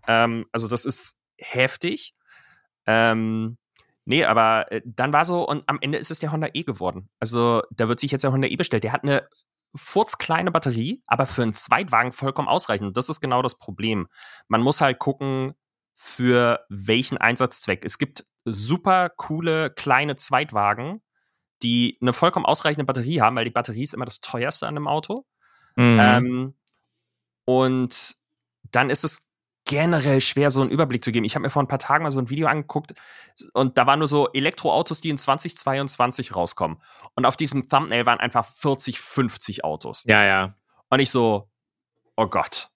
[0.07, 2.15] Ähm, also das ist heftig.
[2.87, 3.59] Ähm,
[4.05, 7.09] nee, aber äh, dann war so, und am Ende ist es der Honda E geworden.
[7.21, 8.85] Also da wird sich jetzt der Honda E bestellt.
[8.85, 9.29] Der hat eine
[9.75, 12.97] furzkleine Batterie, aber für einen Zweitwagen vollkommen ausreichend.
[12.97, 14.09] Das ist genau das Problem.
[14.49, 15.55] Man muss halt gucken,
[15.95, 17.85] für welchen Einsatzzweck.
[17.85, 21.03] Es gibt super coole kleine Zweitwagen,
[21.63, 24.89] die eine vollkommen ausreichende Batterie haben, weil die Batterie ist immer das teuerste an einem
[24.89, 25.25] Auto.
[25.77, 25.99] Mhm.
[26.01, 26.55] Ähm,
[27.45, 28.17] und
[28.71, 29.27] dann ist es
[29.65, 31.25] generell schwer, so einen Überblick zu geben.
[31.25, 32.95] Ich habe mir vor ein paar Tagen mal so ein Video angeguckt
[33.53, 36.79] und da waren nur so Elektroautos, die in 2022 rauskommen.
[37.15, 40.05] Und auf diesem Thumbnail waren einfach 40, 50 Autos.
[40.07, 40.55] ja, ja.
[40.91, 41.49] Und ich so,
[42.17, 42.69] oh Gott.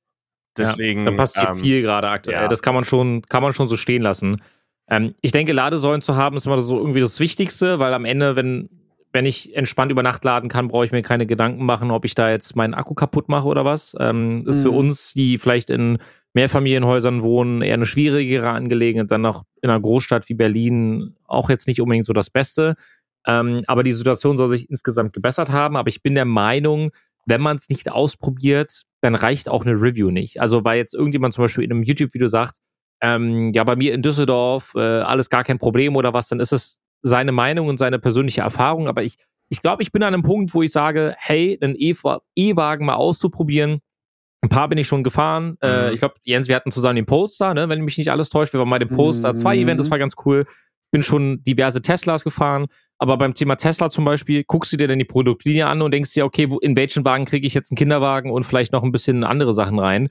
[0.56, 1.04] Deswegen.
[1.04, 2.42] Da passiert ähm, viel gerade aktuell.
[2.42, 2.48] ja.
[2.48, 4.42] Das kann man schon, kann man schon so stehen lassen.
[4.88, 8.36] Ähm, ich denke, Ladesäulen zu haben, ist immer so irgendwie das Wichtigste, weil am Ende,
[8.36, 8.70] wenn,
[9.16, 12.14] wenn ich entspannt über Nacht laden kann, brauche ich mir keine Gedanken machen, ob ich
[12.14, 13.96] da jetzt meinen Akku kaputt mache oder was.
[13.98, 14.76] Ähm, ist für Mhm.
[14.76, 15.96] uns, die vielleicht in
[16.34, 19.10] Mehrfamilienhäusern wohnen, eher eine schwierigere Angelegenheit.
[19.10, 22.74] Dann noch in einer Großstadt wie Berlin auch jetzt nicht unbedingt so das Beste.
[23.26, 25.76] Ähm, aber die Situation soll sich insgesamt gebessert haben.
[25.78, 26.90] Aber ich bin der Meinung,
[27.24, 30.42] wenn man es nicht ausprobiert, dann reicht auch eine Review nicht.
[30.42, 32.58] Also weil jetzt irgendjemand zum Beispiel in einem YouTube-Video sagt,
[33.00, 36.52] ähm, ja, bei mir in Düsseldorf äh, alles gar kein Problem oder was, dann ist
[36.52, 38.88] es seine Meinung und seine persönliche Erfahrung.
[38.88, 39.16] Aber ich,
[39.48, 43.80] ich glaube, ich bin an einem Punkt, wo ich sage, hey, einen E-Wagen mal auszuprobieren.
[44.42, 45.56] Ein paar bin ich schon gefahren.
[45.60, 45.94] Äh, Mhm.
[45.94, 48.52] ich glaube, Jens, wir hatten zusammen den Polestar, ne, wenn mich nicht alles täuscht.
[48.52, 49.90] Wir waren bei dem Polestar 2 Event, das Mhm.
[49.92, 50.46] war ganz cool.
[50.92, 52.66] Bin schon diverse Teslas gefahren.
[52.98, 56.14] Aber beim Thema Tesla zum Beispiel, guckst du dir dann die Produktlinie an und denkst
[56.14, 58.92] dir, okay, wo, in welchen Wagen kriege ich jetzt einen Kinderwagen und vielleicht noch ein
[58.92, 60.08] bisschen andere Sachen rein.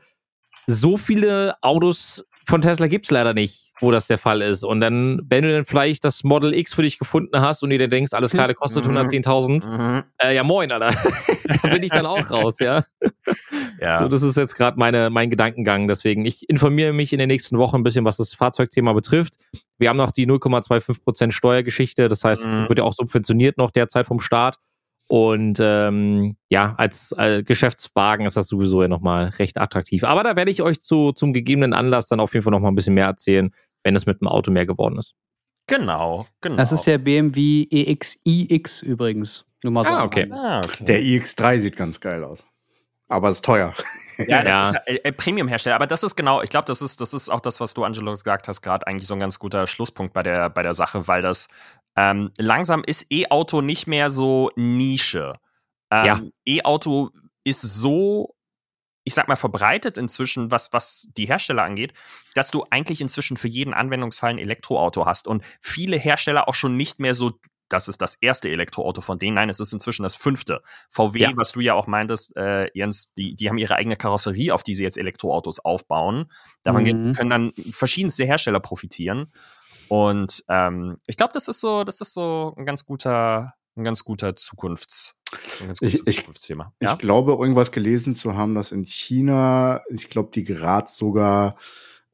[0.67, 4.63] So viele Autos von Tesla gibt's leider nicht, wo das der Fall ist.
[4.63, 7.79] Und dann, wenn du dann vielleicht das Model X für dich gefunden hast und dir
[7.79, 8.97] dann denkst, alles klar, der kostet Mhm.
[8.97, 10.03] 110.000, Mhm.
[10.19, 10.89] äh, ja moin, Alter.
[11.63, 12.83] da bin ich dann auch raus, ja.
[13.81, 13.99] Ja.
[14.01, 15.87] So, das ist jetzt gerade meine mein Gedankengang.
[15.87, 19.35] Deswegen, ich informiere mich in den nächsten Wochen ein bisschen, was das Fahrzeugthema betrifft.
[19.77, 22.69] Wir haben noch die 0,25% Steuergeschichte, das heißt, Mhm.
[22.69, 24.57] wird ja auch subventioniert noch derzeit vom Staat.
[25.07, 30.03] Und ähm, ja, als äh, Geschäftswagen ist das sowieso ja nochmal recht attraktiv.
[30.03, 32.75] Aber da werde ich euch zu, zum gegebenen Anlass dann auf jeden Fall nochmal ein
[32.75, 33.51] bisschen mehr erzählen,
[33.83, 35.15] wenn es mit dem Auto mehr geworden ist.
[35.67, 36.57] Genau, genau.
[36.57, 39.45] Das ist der BMW EXiX übrigens.
[39.63, 39.89] Nur mal so.
[39.89, 40.29] Ah, okay.
[40.31, 40.85] Ah, okay.
[40.85, 42.45] Der iX3 sieht ganz geil aus.
[43.07, 43.75] Aber ist teuer.
[44.27, 44.69] Ja, das Ja.
[44.69, 45.75] ist ja, äh, Premium-Hersteller.
[45.75, 48.11] Aber das ist genau, ich glaube, das ist, das ist auch das, was du, Angelo,
[48.11, 51.21] gesagt hast, gerade eigentlich so ein ganz guter Schlusspunkt bei der, bei der Sache, weil
[51.21, 51.47] das
[51.95, 55.35] ähm, langsam ist E-Auto nicht mehr so Nische.
[55.91, 56.21] Ähm, Ja.
[56.45, 57.11] E-Auto
[57.43, 58.35] ist so,
[59.03, 61.93] ich sag mal, verbreitet inzwischen, was, was die Hersteller angeht,
[62.33, 66.75] dass du eigentlich inzwischen für jeden Anwendungsfall ein Elektroauto hast und viele Hersteller auch schon
[66.75, 67.33] nicht mehr so
[67.69, 69.35] das ist das erste Elektroauto von denen.
[69.35, 70.61] Nein, es ist inzwischen das fünfte.
[70.89, 71.31] VW, Ja.
[71.35, 74.75] was du ja auch meintest, äh, Jens, die, die haben ihre eigene Karosserie, auf die
[74.75, 76.31] sie jetzt Elektroautos aufbauen.
[76.63, 77.13] Davon Mhm.
[77.13, 79.31] können dann verschiedenste Hersteller profitieren.
[79.87, 84.03] Und ähm, ich glaube, das ist so, das ist so ein ganz guter, ein ganz
[84.03, 85.17] guter Zukunfts,
[85.59, 86.73] ganz Ich- gutes ich- Zukunftsthema.
[86.79, 91.55] Ich glaube, irgendwas gelesen zu haben, dass in China, ich glaube, die gerade sogar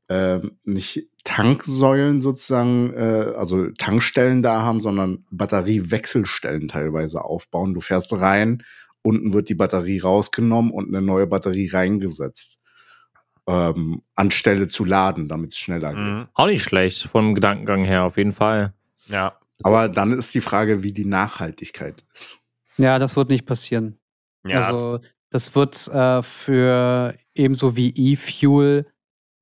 [0.10, 7.74] ähm, nicht Tanksäulen sozusagen, äh, also Tankstellen da haben, sondern Batteriewechselstellen teilweise aufbauen.
[7.74, 8.63] Du fährst rein,
[9.01, 12.59] unten wird die Batterie rausgenommen und eine neue Batterie reingesetzt.
[13.47, 16.13] Ähm, anstelle zu laden, damit es schneller geht.
[16.13, 16.28] Mhm.
[16.36, 18.74] Auch nicht schlecht vom Gedankengang her, auf jeden Fall.
[19.07, 19.36] Ja.
[19.63, 22.39] Aber dann ist die Frage, wie die Nachhaltigkeit ist.
[22.78, 23.97] Ja, das wird nicht passieren.
[24.45, 24.61] Ja.
[24.61, 24.99] Also
[25.32, 28.86] das wird äh, für ebenso wie E-Fuel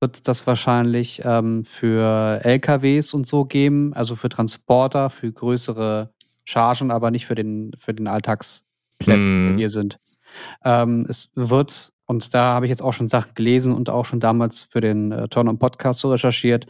[0.00, 6.10] wird das wahrscheinlich ähm, für LKWs und so geben, also für Transporter, für größere
[6.44, 9.54] Chargen, aber nicht für den für den Alltagspleb, Hm.
[9.58, 9.98] hier sind.
[10.64, 14.18] Ähm, es wird und da habe ich jetzt auch schon Sachen gelesen und auch schon
[14.18, 16.66] damals für den äh, Turn on Podcast so recherchiert.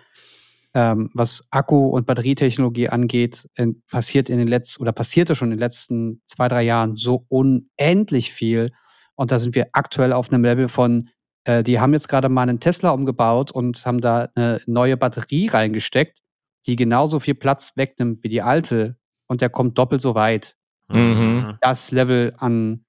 [0.75, 5.53] Ähm, was Akku- und Batterietechnologie angeht, in, passiert in den letzten oder passierte schon in
[5.53, 8.71] den letzten zwei, drei Jahren so unendlich viel.
[9.15, 11.09] Und da sind wir aktuell auf einem Level von,
[11.45, 15.49] äh, die haben jetzt gerade mal einen Tesla umgebaut und haben da eine neue Batterie
[15.49, 16.19] reingesteckt,
[16.67, 18.97] die genauso viel Platz wegnimmt wie die alte.
[19.27, 20.57] Und der kommt doppelt so weit.
[20.89, 21.57] Mhm.
[21.61, 22.85] Das Level an,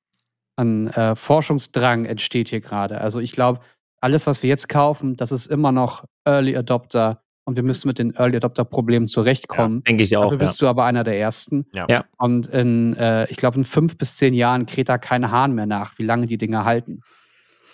[0.56, 3.00] an äh, Forschungsdrang entsteht hier gerade.
[3.00, 3.60] Also ich glaube,
[4.02, 7.22] alles, was wir jetzt kaufen, das ist immer noch Early Adopter.
[7.44, 9.84] Und wir müssen mit den Early Adopter-Problemen zurechtkommen.
[9.84, 10.24] Denke ich auch.
[10.24, 10.46] Dafür Ja.
[10.46, 11.66] bist du aber einer der Ersten.
[11.74, 11.86] Ja.
[11.90, 12.06] Ja.
[12.18, 15.66] Und in, äh, ich glaube, in fünf bis zehn Jahren kräht da kein Hahn mehr
[15.66, 17.02] nach, wie lange die Dinger halten.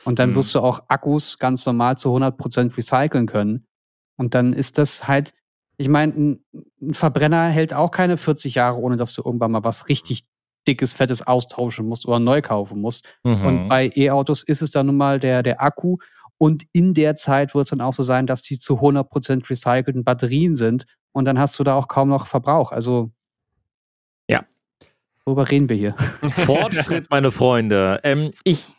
[0.08, 0.36] Und dann Mhm.
[0.36, 3.66] wirst du auch Akkus ganz normal zu 100% recyceln können.
[4.18, 5.34] Und dann ist das halt,
[5.78, 6.45] ich meine, ein,
[6.82, 10.24] ein Verbrenner hält auch keine 40 Jahre, ohne dass du irgendwann mal was richtig
[10.68, 13.05] dickes, fettes austauschen musst oder neu kaufen musst.
[13.24, 13.45] Mhm.
[13.45, 15.97] Und bei E-Autos ist es dann nun mal der, der Akku.
[16.39, 20.03] Und in der Zeit wird es dann auch so sein, dass die zu 100% recycelten
[20.03, 20.86] Batterien sind.
[21.12, 22.72] Und dann hast du da auch kaum noch Verbrauch.
[22.72, 23.12] Also.
[24.30, 24.45] Ja.
[25.26, 25.95] Worüber reden wir hier?
[26.32, 27.99] Fortschritt, meine Freunde.
[28.03, 28.77] Ähm, ich,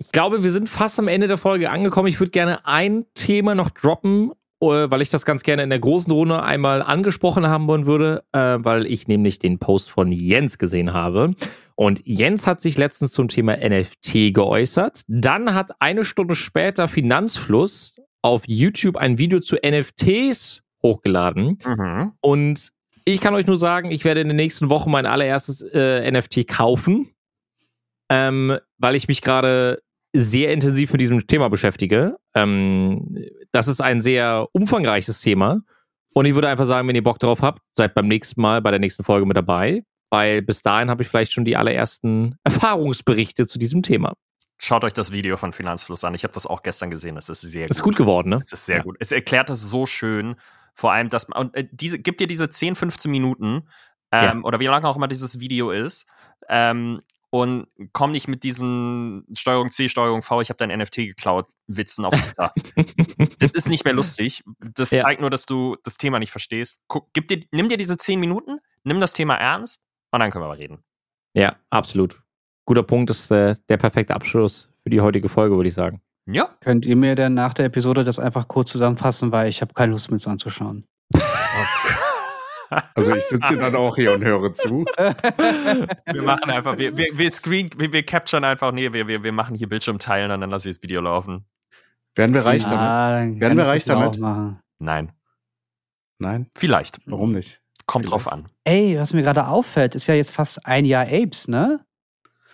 [0.00, 2.08] ich glaube, wir sind fast am Ende der Folge angekommen.
[2.08, 5.78] Ich würde gerne ein Thema noch droppen, äh, weil ich das ganz gerne in der
[5.78, 10.58] großen Runde einmal angesprochen haben wollen würde, äh, weil ich nämlich den Post von Jens
[10.58, 11.32] gesehen habe.
[11.74, 15.02] Und Jens hat sich letztens zum Thema NFT geäußert.
[15.06, 21.58] Dann hat eine Stunde später Finanzfluss auf YouTube ein Video zu NFTs hochgeladen.
[21.64, 22.12] Mhm.
[22.20, 22.72] Und
[23.04, 26.48] ich kann euch nur sagen, ich werde in den nächsten Wochen mein allererstes äh, NFT
[26.48, 27.10] kaufen,
[28.10, 32.16] ähm, weil ich mich gerade sehr intensiv mit diesem Thema beschäftige.
[32.34, 35.60] Ähm, das ist ein sehr umfangreiches Thema.
[36.12, 38.70] Und ich würde einfach sagen, wenn ihr Bock drauf habt, seid beim nächsten Mal bei
[38.70, 43.46] der nächsten Folge mit dabei, weil bis dahin habe ich vielleicht schon die allerersten Erfahrungsberichte
[43.46, 44.14] zu diesem Thema.
[44.58, 46.14] Schaut euch das Video von Finanzfluss an.
[46.14, 47.16] Ich habe das auch gestern gesehen.
[47.16, 48.40] Es ist sehr Das ist gut geworden, ne?
[48.44, 48.82] Es ist sehr Ja.
[48.82, 48.96] gut.
[48.98, 50.34] Es erklärt das so schön.
[50.74, 53.68] Vor allem, dass man, und äh, diese, gibt dir diese 10, 15 Minuten,
[54.12, 56.06] ähm, oder wie lange auch immer dieses Video ist,
[56.48, 57.00] ähm,
[57.30, 62.04] und komm nicht mit diesen Steuerung C, Steuerung V, ich habe dein NFT geklaut, Witzen
[62.04, 62.52] auf Twitter.
[63.38, 64.42] das ist nicht mehr lustig.
[64.74, 65.02] Das Ja.
[65.02, 66.80] zeigt nur, dass du das Thema nicht verstehst.
[66.88, 70.44] Guck, gib dir, nimm dir diese zehn Minuten, nimm das Thema ernst und dann können
[70.44, 70.82] wir mal reden.
[71.34, 72.20] Ja, absolut.
[72.66, 76.00] Guter Punkt ist äh, der perfekte Abschluss für die heutige Folge, würde ich sagen.
[76.26, 76.56] Ja.
[76.60, 79.92] Könnt ihr mir dann nach der Episode das einfach kurz zusammenfassen, weil ich habe keine
[79.92, 80.84] Lust, mir das anzuschauen.
[82.94, 84.84] Also ich sitze dann auch hier und höre zu.
[84.96, 89.32] Wir machen einfach, wir, wir, wir screen, wir, wir capturen einfach, nee, wir, wir, wir
[89.32, 91.44] machen hier Bildschirm teilen und dann lasse ich das Video laufen.
[92.14, 92.78] Werden wir reich damit?
[92.78, 94.58] Ah, dann Werden wir ich reich ja damit?
[94.78, 95.12] Nein.
[96.18, 97.00] Nein, Vielleicht.
[97.06, 97.60] warum nicht?
[97.86, 98.26] Kommt Vielleicht.
[98.26, 98.48] drauf an.
[98.64, 101.80] Ey, was mir gerade auffällt, ist ja jetzt fast ein Jahr Apes, ne?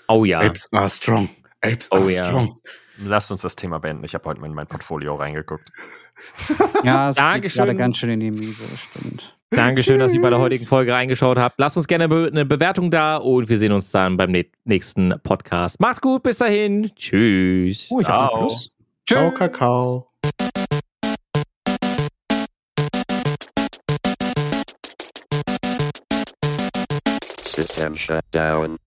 [0.09, 0.40] Oh ja.
[0.40, 1.28] Apes are strong.
[1.62, 2.24] Apes Oh are ja.
[2.24, 2.59] strong.
[2.98, 4.05] Lasst uns das Thema beenden.
[4.05, 5.70] Ich habe heute in mein Portfolio reingeguckt.
[6.82, 9.35] Ja, es geht gerade ganz schön in die Miese, stimmt.
[9.51, 11.59] Dankeschön, dass ihr bei der heutigen Folge reingeschaut habt.
[11.59, 15.78] Lasst uns gerne eine Bewertung da und wir sehen uns dann beim nächsten Podcast.
[15.81, 16.90] Macht's gut, bis dahin.
[16.97, 17.89] Tschüss.
[17.90, 18.39] Oh, ich Ciao.
[18.39, 18.70] Plus.
[19.06, 20.09] Ciao, Kakao.
[27.55, 28.78] System shut down.